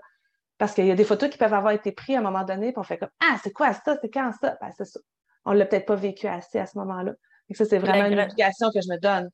Parce 0.58 0.74
qu'il 0.74 0.86
y 0.86 0.92
a 0.92 0.96
des 0.96 1.06
photos 1.06 1.30
qui 1.30 1.38
peuvent 1.38 1.54
avoir 1.54 1.74
été 1.74 1.92
prises 1.92 2.16
à 2.16 2.20
un 2.20 2.24
moment 2.24 2.44
donné, 2.44 2.72
puis 2.72 2.80
on 2.80 2.84
fait 2.84 2.98
comme 2.98 3.10
Ah, 3.22 3.38
c'est 3.44 3.54
quoi 3.54 3.74
ça? 3.74 3.96
C'est 4.02 4.10
quand 4.10 4.32
ça? 4.42 4.58
Ben, 4.60 4.70
c'est 4.76 4.86
ça. 4.86 5.00
On 5.46 5.54
ne 5.54 5.58
l'a 5.58 5.66
peut-être 5.66 5.86
pas 5.86 5.96
vécu 5.96 6.28
assez 6.28 6.60
à 6.60 6.66
ce 6.66 6.78
moment-là. 6.80 7.14
Et 7.48 7.54
ça, 7.54 7.66
c'est 7.66 7.78
vraiment 7.78 8.06
une 8.06 8.20
obligation 8.20 8.70
que 8.74 8.82
je 8.82 8.90
me 8.92 9.00
donne. 9.00 9.30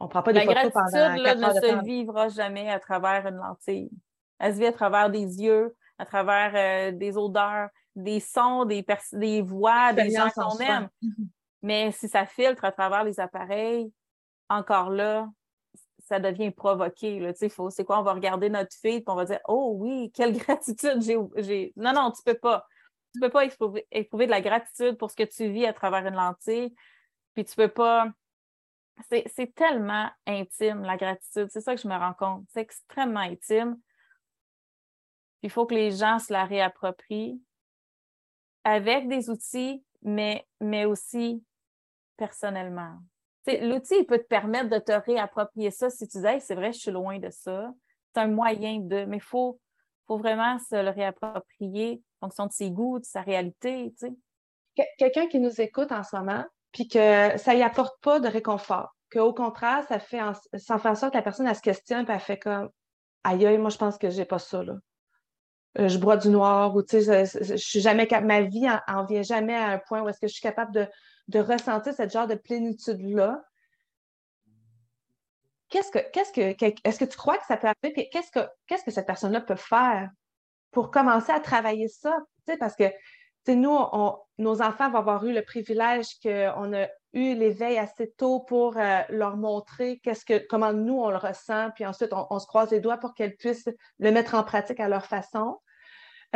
On 0.00 0.04
ne 0.04 0.10
prend 0.10 0.22
pas 0.22 0.32
des 0.32 0.40
photos 0.40 0.72
pendant 0.72 1.16
La 1.16 1.34
ne 1.34 1.44
se 1.44 1.84
vivra 1.84 2.28
jamais 2.28 2.70
à 2.70 2.78
travers 2.80 3.26
une 3.26 3.36
lentille. 3.36 3.90
Elle 4.38 4.54
se 4.54 4.58
vit 4.58 4.66
à 4.66 4.72
travers 4.72 5.10
des 5.10 5.42
yeux, 5.42 5.76
à 5.98 6.06
travers 6.06 6.52
euh, 6.54 6.92
des 6.92 7.16
odeurs, 7.16 7.68
des 8.02 8.20
sons, 8.20 8.64
des, 8.64 8.84
des 9.12 9.42
voix, 9.42 9.92
des 9.92 10.10
gens 10.10 10.30
qu'on 10.30 10.58
aime. 10.58 10.88
Mm-hmm. 11.02 11.26
Mais 11.62 11.92
si 11.92 12.08
ça 12.08 12.26
filtre 12.26 12.64
à 12.64 12.72
travers 12.72 13.04
les 13.04 13.20
appareils, 13.20 13.92
encore 14.48 14.90
là, 14.90 15.28
ça 16.10 16.18
devient 16.18 16.50
provoqué. 16.50 17.32
C'est 17.34 17.84
quoi? 17.84 18.00
On 18.00 18.02
va 18.02 18.12
regarder 18.12 18.50
notre 18.50 18.74
fille 18.76 18.96
et 18.96 19.04
on 19.06 19.14
va 19.14 19.24
dire 19.24 19.40
Oh 19.46 19.74
oui, 19.76 20.10
quelle 20.12 20.36
gratitude 20.36 21.00
j'ai. 21.00 21.72
Non, 21.76 21.92
non, 21.92 22.10
tu 22.10 22.22
peux 22.24 22.38
pas. 22.38 22.66
Tu 23.14 23.20
peux 23.20 23.30
pas 23.30 23.44
éprouver, 23.44 23.86
de 24.26 24.30
la 24.30 24.40
gratitude 24.40 24.96
pour 24.96 25.10
ce 25.10 25.16
que 25.16 25.24
tu 25.24 25.50
vis 25.50 25.66
à 25.66 25.72
travers 25.72 26.06
une 26.06 26.14
lentille. 26.14 26.74
Puis 27.34 27.44
tu 27.44 27.54
peux 27.56 27.68
pas. 27.68 28.08
C'est 29.10 29.54
tellement 29.54 30.10
intime, 30.26 30.82
la 30.82 30.96
gratitude. 30.96 31.48
C'est 31.50 31.62
ça 31.62 31.74
que 31.74 31.80
je 31.80 31.88
me 31.88 31.96
rends 31.96 32.12
compte. 32.12 32.44
C'est 32.50 32.60
extrêmement 32.60 33.20
intime. 33.20 33.78
Il 35.42 35.50
faut 35.50 35.64
que 35.64 35.74
les 35.74 35.90
gens 35.90 36.18
se 36.18 36.32
la 36.32 36.44
réapproprient 36.44 37.40
avec 38.64 39.08
des 39.08 39.30
outils, 39.30 39.84
mais, 40.02 40.46
mais 40.60 40.84
aussi 40.84 41.42
personnellement. 42.16 42.98
L'outil, 43.46 43.94
il 44.00 44.06
peut 44.06 44.18
te 44.18 44.26
permettre 44.26 44.68
de 44.68 44.78
te 44.78 44.92
réapproprier 44.92 45.70
ça 45.70 45.90
si 45.90 46.06
tu 46.06 46.18
dis 46.18 46.40
c'est 46.40 46.54
vrai, 46.54 46.72
je 46.72 46.78
suis 46.78 46.90
loin 46.90 47.18
de 47.18 47.30
ça. 47.30 47.72
C'est 48.14 48.20
un 48.20 48.28
moyen 48.28 48.80
de, 48.80 49.04
mais 49.06 49.16
il 49.16 49.22
faut, 49.22 49.58
faut 50.06 50.18
vraiment 50.18 50.58
se 50.58 50.82
le 50.82 50.90
réapproprier 50.90 52.02
en 52.20 52.28
fonction 52.28 52.46
de 52.46 52.52
ses 52.52 52.70
goûts, 52.70 52.98
de 52.98 53.04
sa 53.04 53.22
réalité. 53.22 53.94
Quelqu'un 54.98 55.26
qui 55.26 55.40
nous 55.40 55.60
écoute 55.60 55.90
en 55.90 56.02
ce 56.02 56.14
moment, 56.16 56.44
puis 56.72 56.86
que 56.86 57.36
ça 57.38 57.54
y 57.54 57.62
apporte 57.62 58.00
pas 58.02 58.20
de 58.20 58.28
réconfort, 58.28 58.94
qu'au 59.10 59.32
contraire, 59.32 59.84
ça 59.88 59.98
fait 59.98 60.20
en, 60.20 60.34
sorte 60.34 61.12
que 61.12 61.16
la 61.16 61.22
personne 61.22 61.46
elle 61.46 61.56
se 61.56 61.62
questionne, 61.62 62.04
puis 62.04 62.14
elle 62.14 62.20
fait 62.20 62.38
comme 62.38 62.70
aïe, 63.24 63.58
moi 63.58 63.70
je 63.70 63.78
pense 63.78 63.98
que 63.98 64.10
j'ai 64.10 64.24
pas 64.24 64.38
ça. 64.38 64.62
Là. 64.62 64.74
Euh, 65.78 65.88
je 65.88 65.98
bois 65.98 66.16
du 66.16 66.30
noir 66.30 66.74
ou 66.74 66.82
tu 66.82 67.00
sais, 67.00 67.24
je, 67.26 67.54
suis 67.56 67.80
jamais 67.80 68.08
ma 68.22 68.40
vie 68.40 68.66
en, 68.88 69.04
vient 69.04 69.22
jamais 69.22 69.54
à 69.54 69.68
un 69.68 69.78
point 69.78 70.02
où 70.02 70.08
est-ce 70.08 70.18
que 70.18 70.26
je 70.26 70.32
suis 70.32 70.42
capable 70.42 70.72
de, 70.74 70.86
de 71.28 71.38
ressentir 71.38 71.94
ce 71.94 72.08
genre 72.08 72.26
de 72.26 72.34
plénitude-là. 72.34 73.40
Qu'est-ce 75.68 75.92
que, 75.92 76.00
qu'est-ce 76.10 76.32
que, 76.32 76.64
est-ce 76.84 76.98
que 76.98 77.04
tu 77.04 77.16
crois 77.16 77.38
que 77.38 77.46
ça 77.46 77.56
peut 77.56 77.68
arriver? 77.68 78.08
qu'est-ce 78.10 78.32
que, 78.32 78.40
qu'est-ce 78.66 78.82
que 78.82 78.90
cette 78.90 79.06
personne-là 79.06 79.40
peut 79.40 79.54
faire 79.54 80.10
pour 80.72 80.90
commencer 80.90 81.30
à 81.30 81.38
travailler 81.38 81.86
ça? 81.86 82.18
Tu 82.46 82.52
sais, 82.52 82.58
parce 82.58 82.74
que, 82.74 82.90
nous, 83.48 83.78
nos 84.38 84.62
enfants 84.62 84.90
vont 84.90 84.98
avoir 84.98 85.24
eu 85.24 85.32
le 85.32 85.42
privilège 85.42 86.18
qu'on 86.20 86.72
a 86.72 86.88
eu 87.12 87.34
l'éveil 87.34 87.78
assez 87.78 88.10
tôt 88.12 88.40
pour 88.40 88.76
euh, 88.76 89.00
leur 89.08 89.36
montrer 89.36 90.00
qu'est-ce 90.02 90.24
que, 90.24 90.46
comment 90.48 90.72
nous, 90.72 90.98
on 90.98 91.10
le 91.10 91.16
ressent, 91.16 91.70
puis 91.74 91.84
ensuite, 91.84 92.12
on, 92.12 92.38
se 92.38 92.46
croise 92.46 92.70
les 92.70 92.80
doigts 92.80 92.98
pour 92.98 93.14
qu'elles 93.14 93.36
puissent 93.36 93.68
le 93.98 94.10
mettre 94.12 94.34
en 94.34 94.44
pratique 94.44 94.80
à 94.80 94.88
leur 94.88 95.06
façon. 95.06 95.58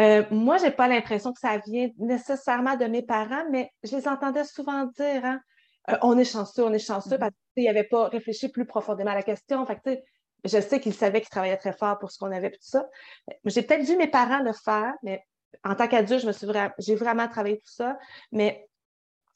Euh, 0.01 0.25
moi, 0.31 0.59
je 0.59 0.65
n'ai 0.65 0.71
pas 0.73 0.89
l'impression 0.89 1.33
que 1.33 1.39
ça 1.39 1.59
vient 1.59 1.89
nécessairement 1.99 2.77
de 2.77 2.87
mes 2.87 3.03
parents, 3.03 3.45
mais 3.51 3.71
je 3.85 3.97
les 3.97 4.09
entendais 4.09 4.45
souvent 4.45 4.87
dire 4.87 5.25
hein, 5.25 5.41
euh, 5.91 5.97
on 6.03 6.19
est 6.19 6.25
chanceux, 6.25 6.65
on 6.65 6.73
est 6.73 6.79
chanceux, 6.81 7.17
mm-hmm. 7.17 7.19
parce 7.19 7.33
qu'ils 7.57 7.67
n'avaient 7.67 7.85
pas 7.85 8.09
réfléchi 8.09 8.49
plus 8.49 8.67
profondément 8.67 9.13
à 9.13 9.15
la 9.15 9.23
question. 9.23 9.65
Fait 9.67 10.03
je 10.45 10.61
sais 10.61 10.81
qu'ils 10.81 10.95
savaient 10.95 11.21
qu'ils 11.21 11.31
travaillaient 11.31 11.57
très 11.57 11.73
fort 11.73 11.99
pour 11.99 12.11
ce 12.11 12.19
qu'on 12.19 12.33
avait, 12.33 12.51
tout 12.51 12.59
ça. 12.61 12.87
J'ai 13.45 13.63
peut-être 13.63 13.87
vu 13.87 13.97
mes 13.97 14.09
parents 14.09 14.41
le 14.41 14.53
faire, 14.53 14.93
mais 15.03 15.25
en 15.63 15.75
tant 15.75 15.89
qu'adulte, 15.89 16.23
je 16.23 16.27
me 16.27 16.33
suis 16.33 16.47
j'ai 16.79 16.97
vraiment 16.97 17.29
travaillé 17.29 17.59
tout 17.59 17.73
ça, 17.73 17.97
mais 18.33 18.67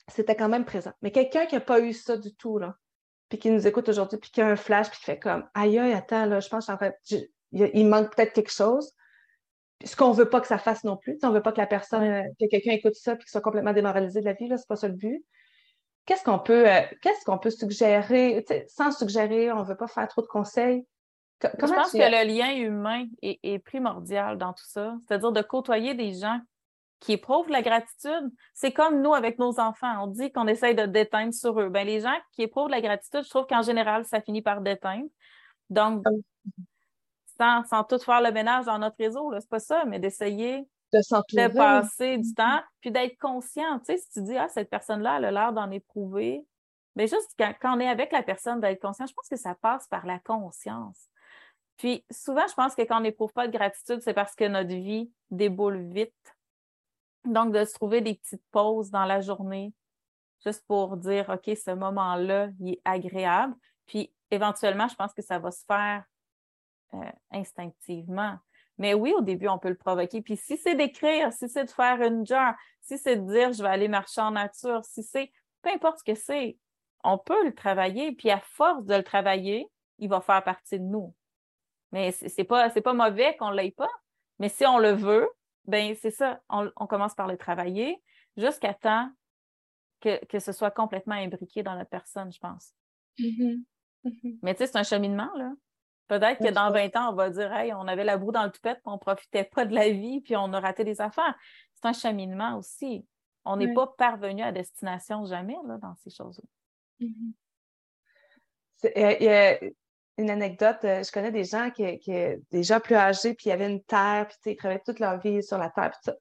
c'était 0.08 0.36
quand 0.36 0.48
même 0.48 0.64
présent. 0.64 0.92
Mais 1.02 1.10
quelqu'un 1.10 1.46
qui 1.46 1.54
n'a 1.54 1.60
pas 1.60 1.80
eu 1.80 1.92
ça 1.92 2.16
du 2.16 2.34
tout, 2.34 2.58
là, 2.58 2.76
puis 3.28 3.38
qui 3.38 3.50
nous 3.50 3.66
écoute 3.66 3.88
aujourd'hui, 3.88 4.18
puis 4.18 4.30
qui 4.30 4.40
a 4.40 4.46
un 4.46 4.56
flash, 4.56 4.88
puis 4.90 4.98
qui 4.98 5.04
fait 5.04 5.18
comme 5.18 5.46
aïe, 5.54 5.78
aïe, 5.78 5.92
attends, 5.92 6.26
là, 6.26 6.40
je 6.40 6.48
pense 6.48 6.68
en 6.68 6.78
fait, 6.78 6.96
il 7.52 7.86
manque 7.86 8.14
peut-être 8.14 8.32
quelque 8.32 8.52
chose. 8.52 8.92
Ce 9.84 9.94
qu'on 9.94 10.10
ne 10.10 10.16
veut 10.16 10.28
pas 10.28 10.40
que 10.40 10.46
ça 10.46 10.58
fasse 10.58 10.82
non 10.82 10.96
plus. 10.96 11.18
On 11.22 11.28
ne 11.28 11.34
veut 11.34 11.42
pas 11.42 11.52
que 11.52 11.60
la 11.60 11.66
personne, 11.66 12.02
euh, 12.02 12.22
que 12.40 12.46
quelqu'un 12.48 12.72
écoute 12.72 12.94
ça 12.96 13.12
et 13.12 13.18
qu'il 13.18 13.28
soit 13.28 13.40
complètement 13.40 13.72
démoralisé 13.72 14.20
de 14.20 14.24
la 14.24 14.32
vie, 14.32 14.48
ce 14.48 14.54
n'est 14.54 14.60
pas 14.68 14.74
ça 14.74 14.88
le 14.88 14.94
but. 14.94 15.24
Qu'est-ce 16.04 16.24
qu'on 16.24 16.38
peut, 16.38 16.68
euh, 16.68 16.80
qu'est-ce 17.02 17.24
qu'on 17.24 17.38
peut 17.38 17.50
suggérer? 17.50 18.44
sans 18.66 18.90
suggérer, 18.90 19.52
on 19.52 19.60
ne 19.60 19.64
veut 19.64 19.76
pas 19.76 19.86
faire 19.86 20.08
trop 20.08 20.22
de 20.22 20.26
conseils. 20.26 20.84
je 21.42 21.48
pense 21.48 21.92
que 21.92 21.98
le 21.98 22.26
lien 22.26 22.56
humain 22.56 23.04
est, 23.22 23.58
primordial 23.60 24.36
dans 24.36 24.52
tout 24.52 24.66
ça. 24.66 24.96
C'est-à-dire 25.06 25.30
de 25.30 25.42
côtoyer 25.42 25.94
des 25.94 26.14
gens 26.14 26.40
qui 27.00 27.12
éprouvent 27.12 27.48
la 27.48 27.62
gratitude. 27.62 28.30
C'est 28.54 28.72
comme 28.72 29.02
nous 29.02 29.14
avec 29.14 29.38
nos 29.38 29.61
enfants. 29.61 30.04
On 30.04 30.06
dit 30.08 30.32
qu'on 30.32 30.46
essaye 30.46 30.74
de 30.74 30.87
déteindre 30.87 31.32
sur 31.32 31.61
eux. 31.61 31.68
Ben, 31.68 31.87
les 31.87 32.00
gens 32.00 32.16
qui 32.32 32.42
éprouvent 32.42 32.70
la 32.70 32.80
gratitude, 32.80 33.22
je 33.24 33.30
trouve 33.30 33.46
qu'en 33.46 33.62
général, 33.62 34.04
ça 34.04 34.20
finit 34.20 34.42
par 34.42 34.61
déteindre. 34.61 35.08
Donc, 35.70 36.04
ah 36.06 37.62
sans, 37.68 37.84
tout 37.84 37.98
faire 37.98 38.20
le 38.20 38.32
ménage 38.32 38.64
dans 38.64 38.78
notre 38.78 38.96
réseau, 38.98 39.32
c'est 39.38 39.48
pas 39.48 39.61
ça, 39.61 39.84
mais 39.87 39.98
d'essayer 39.98 40.66
de, 40.92 41.56
passer 41.56 42.18
du 42.18 42.34
temps, 42.34 42.61
puis 42.80 42.90
d'être 42.90 43.16
conscient. 43.18 43.78
Tu 43.80 43.87
sais, 43.87 43.98
si 43.98 44.11
tu 44.11 44.22
dis, 44.22 44.37
ah, 44.37 44.48
cette 44.48 44.70
personne-là, 44.70 45.18
elle 45.18 45.26
a 45.26 45.30
l'air 45.30 45.52
d'en 45.52 45.70
éprouver, 45.70 46.44
mais 46.96 47.06
juste 47.06 47.30
quand, 47.38 47.76
on 47.76 47.80
est 47.80 47.88
avec 47.88 48.11
la 48.11 48.22
personne, 48.22 48.61
d'être 48.61 48.80
conscient, 48.80 49.06
je 49.06 49.12
pense 49.12 49.28
que 49.28 49.37
ça 49.37 49.55
passe 49.55 49.86
par 49.86 50.07
la 50.07 50.18
conscience. 50.18 51.09
Puis 51.76 52.05
souvent, 52.11 52.46
je 52.49 52.55
pense 52.55 52.74
que 52.74 52.82
quand 52.82 52.99
on 52.99 53.03
n'éprouve 53.03 53.32
pas 53.32 53.46
de 53.46 53.57
gratitude, 53.57 54.01
c'est 54.01 54.14
parce 54.14 54.34
que 54.34 54.44
notre 54.44 54.74
vie 54.74 55.12
déboule 55.30 55.78
vite. 55.92 56.12
Donc, 57.24 57.52
de 57.52 57.64
se 57.64 57.74
trouver 57.74 58.00
des 58.00 58.14
petites 58.14 58.44
pauses 58.50 58.90
dans 58.90 59.04
la 59.04 59.20
journée, 59.20 59.72
juste 60.44 60.64
pour 60.66 60.96
dire, 60.96 61.28
OK, 61.28 61.56
ce 61.56 61.72
moment-là, 61.72 62.48
il 62.60 62.74
est 62.74 62.80
agréable. 62.84 63.54
Puis 63.86 64.12
éventuellement, 64.30 64.88
je 64.88 64.94
pense 64.94 65.12
que 65.12 65.22
ça 65.22 65.38
va 65.38 65.50
se 65.50 65.64
faire 65.64 66.04
euh, 66.94 67.10
instinctivement. 67.30 68.38
Mais 68.78 68.94
oui, 68.94 69.12
au 69.16 69.20
début, 69.20 69.48
on 69.48 69.58
peut 69.58 69.68
le 69.68 69.76
provoquer. 69.76 70.22
Puis 70.22 70.36
si 70.36 70.56
c'est 70.56 70.74
d'écrire, 70.74 71.32
si 71.32 71.48
c'est 71.48 71.64
de 71.64 71.70
faire 71.70 72.00
une 72.00 72.24
jar, 72.24 72.54
si 72.80 72.96
c'est 72.96 73.16
de 73.16 73.30
dire 73.30 73.52
je 73.52 73.62
vais 73.62 73.68
aller 73.68 73.88
marcher 73.88 74.20
en 74.20 74.30
nature, 74.30 74.84
si 74.84 75.02
c'est 75.02 75.32
peu 75.62 75.70
importe 75.70 75.98
ce 75.98 76.04
que 76.04 76.14
c'est, 76.14 76.56
on 77.02 77.18
peut 77.18 77.44
le 77.44 77.54
travailler. 77.54 78.12
Puis 78.12 78.30
à 78.30 78.40
force 78.40 78.84
de 78.84 78.94
le 78.94 79.02
travailler, 79.02 79.68
il 79.98 80.08
va 80.08 80.20
faire 80.20 80.44
partie 80.44 80.78
de 80.78 80.84
nous. 80.84 81.14
Mais 81.90 82.12
c'est 82.12 82.44
pas, 82.44 82.70
pas 82.70 82.92
mauvais 82.92 83.36
qu'on 83.36 83.50
ne 83.50 83.56
l'aille 83.56 83.72
pas. 83.72 83.90
Mais 84.38 84.48
si 84.48 84.64
on 84.66 84.78
le 84.78 84.92
veut, 84.92 85.28
ben 85.68 85.94
c'est 85.94 86.10
ça. 86.10 86.40
On, 86.48 86.86
commence 86.86 87.14
par 87.14 87.28
le 87.28 87.36
travailler 87.36 88.02
jusqu'à 88.36 88.74
temps 88.74 89.10
que, 90.00 90.24
que, 90.24 90.38
ce 90.38 90.50
soit 90.52 90.70
complètement 90.70 91.14
imbriqué 91.14 91.62
dans 91.62 91.76
notre 91.76 91.90
personne, 91.90 92.32
je 92.32 92.38
pense. 92.38 92.72
Mm-hmm. 93.18 93.62
Mm-hmm. 94.04 94.38
Mais 94.42 94.54
tu 94.54 94.58
sais, 94.58 94.66
c'est 94.66 94.78
un 94.78 94.82
cheminement, 94.82 95.30
là. 95.36 95.52
Peut-être 96.08 96.38
que 96.38 96.50
dans 96.50 96.72
20 96.72 96.96
ans, 96.96 97.10
on 97.10 97.14
va 97.14 97.28
dire 97.28 97.52
Hey, 97.52 97.74
on 97.74 97.86
avait 97.86 98.04
la 98.04 98.16
boue 98.16 98.32
dans 98.32 98.44
le 98.44 98.50
toupette, 98.50 98.78
puis 98.78 98.86
on 98.86 98.92
ne 98.92 98.98
profitait 98.98 99.44
pas 99.44 99.66
de 99.66 99.74
la 99.74 99.90
vie, 99.90 100.22
puis 100.22 100.36
on 100.36 100.52
a 100.54 100.60
raté 100.60 100.82
des 100.82 101.02
affaires. 101.02 101.36
C'est 101.74 101.86
un 101.86 101.92
cheminement 101.92 102.56
aussi. 102.56 103.06
On 103.44 103.56
n'est 103.56 103.72
pas 103.72 103.86
parvenu 103.86 104.42
à 104.42 104.52
destination 104.52 105.26
jamais 105.26 105.56
là, 105.66 105.76
dans 105.78 105.94
ces 105.96 106.10
choses-là. 106.10 106.44
Mm-hmm. 107.00 107.32
Y 109.20 109.28
a 109.28 109.58
une 110.18 110.30
anecdote, 110.30 110.78
euh, 110.84 111.02
je 111.02 111.12
connais 111.12 111.30
des 111.30 111.44
gens 111.44 111.70
qui, 111.70 111.98
qui 111.98 112.62
gens 112.62 112.80
plus 112.80 112.96
âgés, 112.96 113.34
puis 113.34 113.46
il 113.46 113.48
y 113.50 113.52
avait 113.52 113.70
une 113.70 113.82
terre, 113.82 114.26
puis 114.28 114.52
ils 114.52 114.56
travaillaient 114.56 114.82
toute 114.84 114.98
leur 114.98 115.18
vie 115.20 115.42
sur 115.42 115.58
la 115.58 115.70
terre, 115.70 115.90
puis 115.90 116.00
ça. 116.02 116.14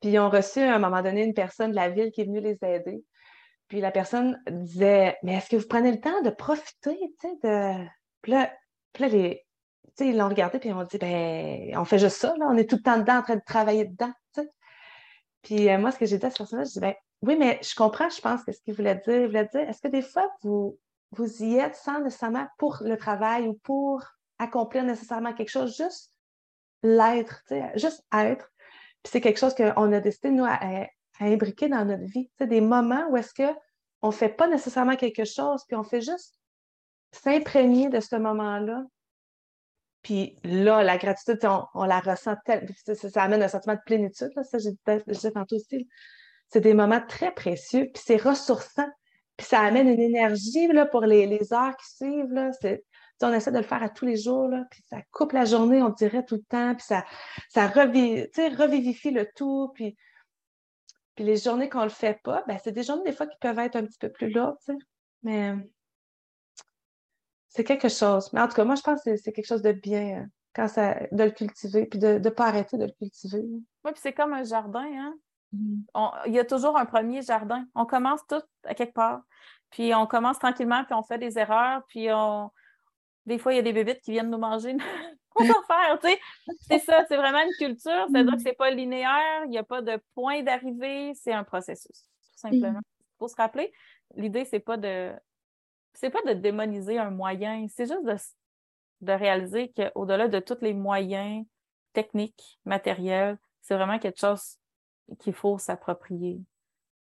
Puis 0.00 0.10
ils 0.10 0.18
ont 0.18 0.28
reçu 0.28 0.60
à 0.60 0.74
un 0.74 0.78
moment 0.78 1.02
donné 1.02 1.24
une 1.24 1.34
personne 1.34 1.70
de 1.70 1.76
la 1.76 1.88
ville 1.88 2.10
qui 2.10 2.20
est 2.20 2.24
venue 2.24 2.40
les 2.40 2.58
aider. 2.62 3.02
Puis 3.68 3.80
la 3.80 3.90
personne 3.90 4.40
disait 4.50 5.16
Mais 5.22 5.34
est-ce 5.34 5.48
que 5.48 5.56
vous 5.56 5.68
prenez 5.68 5.92
le 5.92 6.00
temps 6.00 6.22
de 6.22 6.30
profiter, 6.30 6.98
tu 7.20 7.28
sais, 7.28 7.34
de. 7.42 7.86
Puis 8.22 8.32
là, 8.32 8.52
les, 8.98 9.46
ils 10.00 10.16
l'ont 10.16 10.28
regardé 10.28 10.58
puis 10.58 10.68
ils 10.68 10.74
m'ont 10.74 10.84
dit 10.84 10.98
ben 10.98 11.76
on 11.76 11.84
fait 11.84 11.98
juste 11.98 12.16
ça 12.16 12.34
là, 12.38 12.46
on 12.50 12.56
est 12.56 12.68
tout 12.68 12.76
le 12.76 12.82
temps 12.82 12.98
dedans 12.98 13.18
en 13.18 13.22
train 13.22 13.36
de 13.36 13.44
travailler 13.44 13.84
dedans. 13.84 14.12
Puis 15.42 15.70
euh, 15.70 15.78
moi 15.78 15.90
ce 15.92 15.98
que 15.98 16.06
j'ai 16.06 16.18
dit 16.18 16.26
à 16.26 16.30
cette 16.30 16.38
personne-là, 16.38 16.64
je 16.64 16.72
dis 16.72 16.80
ben 16.80 16.94
oui 17.22 17.36
mais 17.38 17.58
je 17.62 17.74
comprends, 17.74 18.08
je 18.08 18.20
pense 18.20 18.44
que 18.44 18.52
ce 18.52 18.60
qu'il 18.60 18.74
voulait 18.74 18.96
dire, 18.96 19.20
il 19.20 19.26
voulait 19.26 19.46
dire 19.46 19.68
est-ce 19.68 19.80
que 19.80 19.88
des 19.88 20.02
fois 20.02 20.28
vous 20.42 20.78
vous 21.16 21.42
y 21.42 21.56
êtes 21.56 21.76
sans 21.76 22.00
nécessairement 22.00 22.46
pour 22.58 22.78
le 22.80 22.96
travail 22.96 23.48
ou 23.48 23.54
pour 23.54 24.02
accomplir 24.38 24.84
nécessairement 24.84 25.32
quelque 25.32 25.50
chose, 25.50 25.76
juste 25.76 26.12
l'être, 26.82 27.42
juste 27.74 28.04
être. 28.12 28.50
Puis 29.02 29.12
c'est 29.12 29.20
quelque 29.20 29.38
chose 29.38 29.54
qu'on 29.54 29.92
a 29.92 30.00
décidé, 30.00 30.30
nous, 30.30 30.44
à, 30.44 30.86
imbriquer 31.20 31.68
dans 31.68 31.84
notre 31.84 32.04
vie. 32.04 32.30
des 32.38 32.60
moments 32.60 33.08
où 33.08 33.16
est-ce 33.16 33.32
qu'on 33.34 34.08
ne 34.08 34.12
fait 34.12 34.28
pas 34.28 34.46
nécessairement 34.48 34.96
quelque 34.96 35.24
chose, 35.24 35.64
puis 35.66 35.76
on 35.76 35.84
fait 35.84 36.02
juste 36.02 36.38
s'imprégner 37.12 37.88
de 37.88 38.00
ce 38.00 38.16
moment-là, 38.16 38.84
puis 40.06 40.38
là, 40.44 40.84
la 40.84 40.98
gratitude, 40.98 41.40
on, 41.74 41.84
la 41.84 41.98
ressent 41.98 42.36
tellement. 42.44 42.68
Ça, 42.94 43.22
amène 43.24 43.42
un 43.42 43.48
sentiment 43.48 43.74
de 43.74 43.80
plénitude, 43.84 44.30
là, 44.36 44.44
ça, 44.44 44.58
j'ai 44.58 44.76
tantôt 45.32 45.56
aussi. 45.56 45.88
C'est 46.48 46.60
des 46.60 46.74
moments 46.74 47.00
très 47.00 47.34
précieux, 47.34 47.90
puis 47.92 48.00
c'est 48.06 48.16
ressourçant. 48.16 48.88
Puis 49.36 49.46
ça 49.46 49.60
amène 49.60 49.88
une 49.88 50.00
énergie 50.00 50.66
là, 50.68 50.86
pour 50.86 51.02
les, 51.02 51.26
les 51.26 51.52
heures 51.52 51.76
qui 51.76 51.86
suivent. 51.94 52.32
Là. 52.32 52.50
On 53.22 53.32
essaie 53.32 53.52
de 53.52 53.58
le 53.58 53.62
faire 53.62 53.82
à 53.82 53.88
tous 53.88 54.06
les 54.06 54.16
jours, 54.16 54.48
là, 54.48 54.64
puis 54.70 54.82
ça 54.88 54.98
coupe 55.10 55.32
la 55.32 55.44
journée, 55.44 55.82
on 55.82 55.90
dirait 55.90 56.24
tout 56.24 56.36
le 56.36 56.42
temps, 56.42 56.74
puis 56.74 56.84
ça, 56.84 57.04
ça 57.48 57.68
revivifie 57.68 59.10
le 59.10 59.26
tout. 59.34 59.70
Puis, 59.74 59.96
puis 61.14 61.24
les 61.24 61.36
journées 61.36 61.68
qu'on 61.68 61.80
ne 61.80 61.84
le 61.84 61.90
fait 61.90 62.20
pas, 62.22 62.44
ben, 62.46 62.58
c'est 62.62 62.72
des 62.72 62.82
journées 62.82 63.04
des 63.04 63.16
fois 63.16 63.26
qui 63.26 63.36
peuvent 63.40 63.58
être 63.58 63.76
un 63.76 63.84
petit 63.84 63.98
peu 63.98 64.10
plus 64.10 64.30
lourdes. 64.30 64.56
Mais 65.22 65.54
c'est 67.48 67.64
quelque 67.64 67.88
chose. 67.88 68.30
Mais 68.32 68.40
en 68.40 68.48
tout 68.48 68.54
cas, 68.54 68.64
moi, 68.64 68.74
je 68.74 68.82
pense 68.82 69.02
que 69.02 69.16
c'est 69.16 69.32
quelque 69.32 69.46
chose 69.46 69.62
de 69.62 69.72
bien 69.72 70.20
euh, 70.20 70.26
quand 70.54 70.68
ça, 70.68 70.94
de 71.10 71.24
le 71.24 71.30
cultiver, 71.30 71.86
puis 71.86 71.98
de 71.98 72.18
ne 72.18 72.28
pas 72.28 72.46
arrêter 72.46 72.76
de 72.76 72.84
le 72.84 72.92
cultiver. 72.92 73.42
Oui, 73.42 73.92
puis 73.92 74.00
c'est 74.02 74.12
comme 74.12 74.34
un 74.34 74.44
jardin, 74.44 74.84
hein? 74.84 75.14
Mm-hmm. 75.56 76.22
il 76.26 76.32
y 76.34 76.38
a 76.38 76.44
toujours 76.44 76.76
un 76.76 76.86
premier 76.86 77.22
jardin. 77.22 77.66
On 77.74 77.86
commence 77.86 78.20
tout 78.28 78.42
à 78.64 78.74
quelque 78.74 78.94
part. 78.94 79.22
Puis 79.70 79.94
on 79.94 80.06
commence 80.06 80.38
tranquillement, 80.38 80.84
puis 80.84 80.94
on 80.94 81.02
fait 81.02 81.18
des 81.18 81.38
erreurs, 81.38 81.82
puis 81.88 82.08
on. 82.12 82.50
Des 83.26 83.38
fois, 83.38 83.52
il 83.52 83.56
y 83.56 83.58
a 83.58 83.62
des 83.62 83.72
bébites 83.72 84.00
qui 84.02 84.12
viennent 84.12 84.30
nous 84.30 84.38
manger. 84.38 84.76
on 85.36 85.44
va 85.44 85.54
faire, 85.66 85.98
tu 86.00 86.08
sais. 86.08 86.20
C'est 86.60 86.78
ça, 86.78 87.04
c'est 87.08 87.16
vraiment 87.16 87.42
une 87.42 87.54
culture. 87.58 88.06
C'est-à-dire 88.08 88.32
que 88.32 88.36
mm-hmm. 88.36 88.42
c'est 88.42 88.56
pas 88.56 88.70
linéaire, 88.70 89.44
il 89.44 89.50
n'y 89.50 89.58
a 89.58 89.64
pas 89.64 89.82
de 89.82 90.00
point 90.14 90.42
d'arrivée, 90.42 91.12
c'est 91.14 91.32
un 91.32 91.44
processus, 91.44 92.08
tout 92.32 92.38
simplement. 92.38 92.80
Il 92.80 93.18
faut 93.18 93.28
se 93.28 93.36
rappeler, 93.36 93.72
l'idée, 94.14 94.44
c'est 94.44 94.60
pas 94.60 94.76
de 94.76 95.12
c'est 95.94 96.10
pas 96.10 96.22
de 96.22 96.34
démoniser 96.34 96.98
un 96.98 97.10
moyen, 97.10 97.66
c'est 97.68 97.86
juste 97.86 98.04
de, 98.04 98.16
de 99.00 99.12
réaliser 99.12 99.72
qu'au-delà 99.72 100.28
de 100.28 100.38
tous 100.40 100.58
les 100.60 100.74
moyens 100.74 101.46
techniques, 101.94 102.60
matériels, 102.66 103.38
c'est 103.62 103.74
vraiment 103.74 103.98
quelque 103.98 104.20
chose 104.20 104.58
qu'il 105.18 105.34
faut 105.34 105.58
s'approprier 105.58 106.40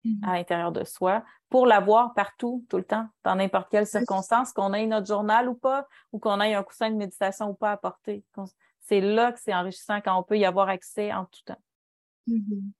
mm-hmm. 0.05 0.29
à 0.29 0.33
l'intérieur 0.33 0.71
de 0.71 0.83
soi 0.83 1.23
pour 1.49 1.65
l'avoir 1.65 2.13
partout, 2.13 2.65
tout 2.69 2.77
le 2.77 2.83
temps, 2.83 3.07
dans 3.23 3.35
n'importe 3.35 3.69
quelle 3.69 3.87
circonstance, 3.87 4.51
qu'on 4.51 4.73
ait 4.73 4.85
notre 4.85 5.07
journal 5.07 5.47
ou 5.47 5.55
pas, 5.55 5.87
ou 6.11 6.19
qu'on 6.19 6.41
ait 6.41 6.53
un 6.53 6.63
coussin 6.63 6.89
de 6.89 6.95
méditation 6.95 7.49
ou 7.49 7.53
pas 7.53 7.71
à 7.71 7.77
porter. 7.77 8.23
C'est 8.81 9.01
là 9.01 9.31
que 9.31 9.39
c'est 9.39 9.53
enrichissant 9.53 10.01
quand 10.01 10.17
on 10.17 10.23
peut 10.23 10.37
y 10.37 10.45
avoir 10.45 10.69
accès 10.69 11.13
en 11.13 11.25
tout 11.25 11.41
temps. 11.45 11.61
Mm-hmm. 12.27 12.71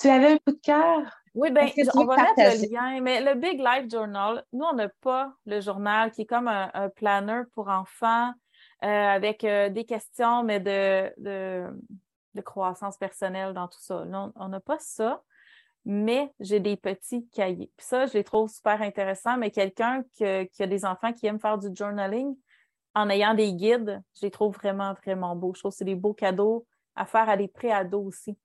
Tu 0.00 0.08
avais 0.08 0.32
un 0.32 0.38
coup 0.38 0.52
de 0.52 0.60
cœur? 0.62 1.02
Oui, 1.34 1.50
bien, 1.50 1.68
on 1.94 2.04
va 2.04 2.16
mettre 2.16 2.32
le 2.36 2.72
lien. 2.72 3.00
Mais 3.00 3.20
le 3.20 3.34
Big 3.34 3.58
Life 3.58 3.90
Journal, 3.90 4.44
nous, 4.52 4.64
on 4.64 4.74
n'a 4.74 4.88
pas 4.88 5.32
le 5.46 5.60
journal 5.60 6.10
qui 6.10 6.22
est 6.22 6.26
comme 6.26 6.48
un, 6.48 6.88
planner 6.96 7.42
pour 7.54 7.68
enfants 7.68 8.32
euh, 8.84 8.86
avec 8.86 9.44
euh, 9.44 9.68
des 9.68 9.84
questions, 9.84 10.42
mais 10.42 10.60
de, 10.60 11.12
de, 11.18 11.66
croissance 12.42 12.96
personnelle 12.96 13.54
dans 13.54 13.68
tout 13.68 13.80
ça. 13.80 14.04
Non, 14.04 14.32
on 14.36 14.48
n'a 14.48 14.60
pas 14.60 14.78
ça, 14.78 15.22
mais 15.84 16.32
j'ai 16.40 16.60
des 16.60 16.76
petits 16.76 17.26
cahiers. 17.28 17.70
Puis 17.76 17.86
ça, 17.86 18.06
je 18.06 18.14
les 18.14 18.24
trouve 18.24 18.50
super 18.50 18.82
intéressants, 18.82 19.36
mais 19.36 19.50
quelqu'un 19.50 20.02
qui, 20.14 20.24
qui, 20.52 20.62
a 20.62 20.66
des 20.66 20.84
enfants 20.84 21.12
qui 21.12 21.26
aiment 21.26 21.40
faire 21.40 21.58
du 21.58 21.68
journaling, 21.74 22.36
en 22.94 23.10
ayant 23.10 23.34
des 23.34 23.52
guides, 23.52 24.02
je 24.16 24.22
les 24.22 24.30
trouve 24.30 24.54
vraiment, 24.54 24.94
vraiment 24.94 25.36
beaux. 25.36 25.52
Je 25.54 25.60
trouve 25.60 25.72
que 25.72 25.78
c'est 25.78 25.84
des 25.84 25.94
beaux 25.94 26.14
cadeaux 26.14 26.66
à 26.96 27.06
faire 27.06 27.28
à 27.28 27.36
des 27.36 27.48
pré-ados 27.48 28.04
aussi 28.04 28.36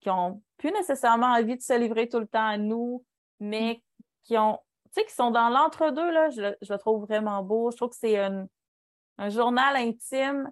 qui 0.00 0.10
ont 0.10 0.42
plus 0.56 0.72
nécessairement 0.72 1.34
envie 1.34 1.56
de 1.56 1.62
se 1.62 1.78
livrer 1.78 2.08
tout 2.08 2.18
le 2.18 2.26
temps 2.26 2.46
à 2.46 2.56
nous, 2.56 3.04
mais 3.38 3.74
mm. 3.74 4.02
qui 4.24 4.38
ont, 4.38 4.58
tu 4.86 5.00
sais, 5.00 5.06
qui 5.06 5.14
sont 5.14 5.30
dans 5.30 5.48
l'entre-deux, 5.48 6.10
là, 6.10 6.30
je, 6.30 6.40
le 6.42 6.78
trouve 6.78 7.04
vraiment 7.04 7.42
beau. 7.42 7.70
Je 7.70 7.76
trouve 7.76 7.90
que 7.90 7.96
c'est 7.96 8.18
un, 8.18 8.48
journal 9.28 9.76
intime, 9.76 10.50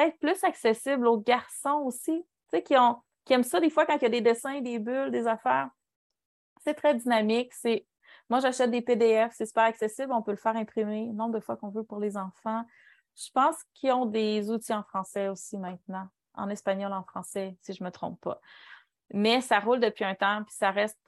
peut-être 0.00 0.18
plus 0.18 0.44
accessible 0.44 1.06
aux 1.06 1.18
garçons 1.18 1.82
aussi, 1.84 2.24
qui, 2.64 2.76
ont, 2.76 2.96
qui 3.24 3.32
aiment 3.32 3.44
ça 3.44 3.60
des 3.60 3.70
fois 3.70 3.86
quand 3.86 3.96
il 3.96 4.02
y 4.02 4.06
a 4.06 4.10
des 4.10 4.20
dessins, 4.20 4.60
des 4.60 4.78
bulles, 4.78 5.10
des 5.10 5.26
affaires. 5.26 5.68
C'est 6.64 6.74
très 6.74 6.94
dynamique. 6.94 7.52
C'est 7.54 7.86
Moi, 8.28 8.40
j'achète 8.40 8.70
des 8.70 8.82
PDF, 8.82 9.32
c'est 9.34 9.46
super 9.46 9.64
accessible, 9.64 10.12
on 10.12 10.22
peut 10.22 10.30
le 10.30 10.36
faire 10.36 10.56
imprimer 10.56 11.06
le 11.06 11.12
nombre 11.12 11.34
de 11.34 11.40
fois 11.40 11.56
qu'on 11.56 11.68
veut 11.68 11.84
pour 11.84 12.00
les 12.00 12.16
enfants. 12.16 12.64
Je 13.16 13.30
pense 13.32 13.56
qu'ils 13.74 13.92
ont 13.92 14.06
des 14.06 14.50
outils 14.50 14.72
en 14.72 14.82
français 14.82 15.28
aussi 15.28 15.58
maintenant 15.58 16.08
en 16.34 16.48
espagnol, 16.48 16.92
en 16.92 17.02
français, 17.02 17.56
si 17.60 17.72
je 17.72 17.82
ne 17.82 17.88
me 17.88 17.92
trompe 17.92 18.20
pas. 18.20 18.40
Mais 19.12 19.40
ça 19.40 19.58
roule 19.58 19.80
depuis 19.80 20.04
un 20.04 20.14
temps, 20.14 20.44
puis 20.44 20.54
ça 20.54 20.70
reste 20.70 20.98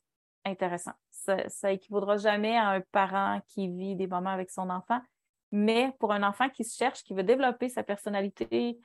intéressant. 0.44 0.92
Ça, 1.10 1.48
ça 1.48 1.70
équivaudra 1.70 2.16
jamais 2.16 2.56
à 2.58 2.70
un 2.70 2.80
parent 2.80 3.40
qui 3.46 3.68
vit 3.68 3.94
des 3.94 4.08
moments 4.08 4.30
avec 4.30 4.50
son 4.50 4.68
enfant, 4.68 5.00
mais 5.52 5.92
pour 6.00 6.12
un 6.12 6.22
enfant 6.22 6.48
qui 6.48 6.64
se 6.64 6.76
cherche, 6.76 7.04
qui 7.04 7.14
veut 7.14 7.22
développer 7.22 7.68
sa 7.68 7.82
personnalité, 7.82 8.78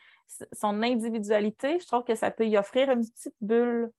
son 0.51 0.83
individualité, 0.83 1.79
je 1.79 1.87
trouve 1.87 2.03
que 2.03 2.15
ça 2.15 2.29
peut 2.29 2.47
y 2.47 2.57
offrir 2.57 2.91
une 2.91 3.07
petite 3.07 3.35
bulle 3.41 3.91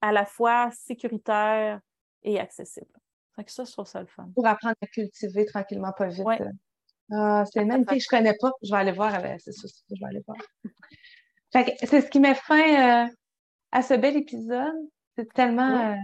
à 0.00 0.12
la 0.12 0.26
fois 0.26 0.70
sécuritaire 0.72 1.80
et 2.24 2.38
accessible. 2.38 2.92
Fait 3.36 3.44
que 3.44 3.50
ça, 3.50 3.64
je 3.64 3.72
trouve 3.72 3.86
ça 3.86 4.00
le 4.00 4.06
fun. 4.06 4.28
Pour 4.34 4.46
apprendre 4.46 4.76
à 4.82 4.86
cultiver 4.86 5.46
tranquillement, 5.46 5.92
pas 5.96 6.08
vite. 6.08 6.26
Ah, 7.10 7.44
c'est 7.50 7.64
même 7.64 7.84
si 7.88 8.00
je 8.00 8.06
ne 8.06 8.18
connais 8.18 8.36
pas. 8.40 8.50
Je 8.62 8.70
vais 8.70 8.78
aller 8.78 8.92
voir. 8.92 9.12
C'est 9.38 9.52
ça, 9.52 9.68
je 9.90 10.00
vais 10.00 10.06
aller 10.06 10.22
voir 10.26 10.38
c'est 11.52 12.00
ce 12.00 12.10
qui 12.10 12.20
met 12.20 12.34
fin 12.34 13.04
euh, 13.04 13.10
à 13.70 13.82
ce 13.82 13.94
bel 13.94 14.16
épisode. 14.16 14.74
C'est 15.16 15.32
tellement. 15.32 15.92
Euh, 15.92 15.96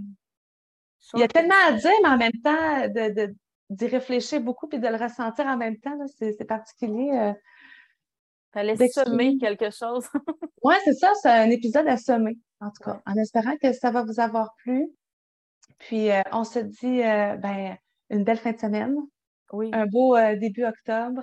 il 1.14 1.20
y 1.20 1.22
a 1.22 1.28
tellement 1.28 1.54
à 1.66 1.72
dire, 1.72 1.90
mais 2.02 2.08
en 2.08 2.18
même 2.18 2.32
temps, 2.44 2.88
de, 2.88 3.34
d'y 3.70 3.86
réfléchir 3.86 4.40
beaucoup 4.40 4.68
et 4.72 4.78
de 4.78 4.88
le 4.88 4.96
ressentir 4.96 5.46
en 5.46 5.56
même 5.56 5.78
temps, 5.78 5.96
c'est, 6.16 6.44
particulier. 6.44 7.10
Euh, 7.12 7.32
Fallait 8.52 8.76
semer 8.76 9.36
quelque 9.38 9.70
chose. 9.70 10.06
oui, 10.62 10.74
c'est 10.84 10.94
ça, 10.94 11.12
c'est 11.20 11.30
un 11.30 11.50
épisode 11.50 11.86
à 11.86 11.98
semer, 11.98 12.38
en 12.60 12.70
tout 12.70 12.82
cas, 12.82 13.02
en 13.06 13.14
espérant 13.16 13.56
que 13.58 13.72
ça 13.72 13.90
va 13.90 14.04
vous 14.04 14.20
avoir 14.20 14.54
plu. 14.56 14.88
Puis, 15.78 16.08
on 16.32 16.44
se 16.44 16.60
dit 16.60 17.00
ben, 17.00 17.76
une 18.10 18.24
belle 18.24 18.38
fin 18.38 18.52
de 18.52 18.58
semaine. 18.58 18.96
Oui. 19.52 19.70
Un 19.72 19.86
beau 19.86 20.16
début 20.36 20.64
octobre. 20.64 21.22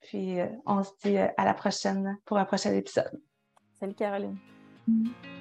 Puis, 0.00 0.36
on 0.64 0.84
se 0.84 0.92
dit 1.04 1.18
à 1.18 1.44
la 1.44 1.54
prochaine 1.54 2.16
pour 2.24 2.38
un 2.38 2.44
prochain 2.44 2.72
épisode. 2.72 3.20
Salut 3.80 3.94
Caroline. 3.94 4.38
Mm. 4.86 5.37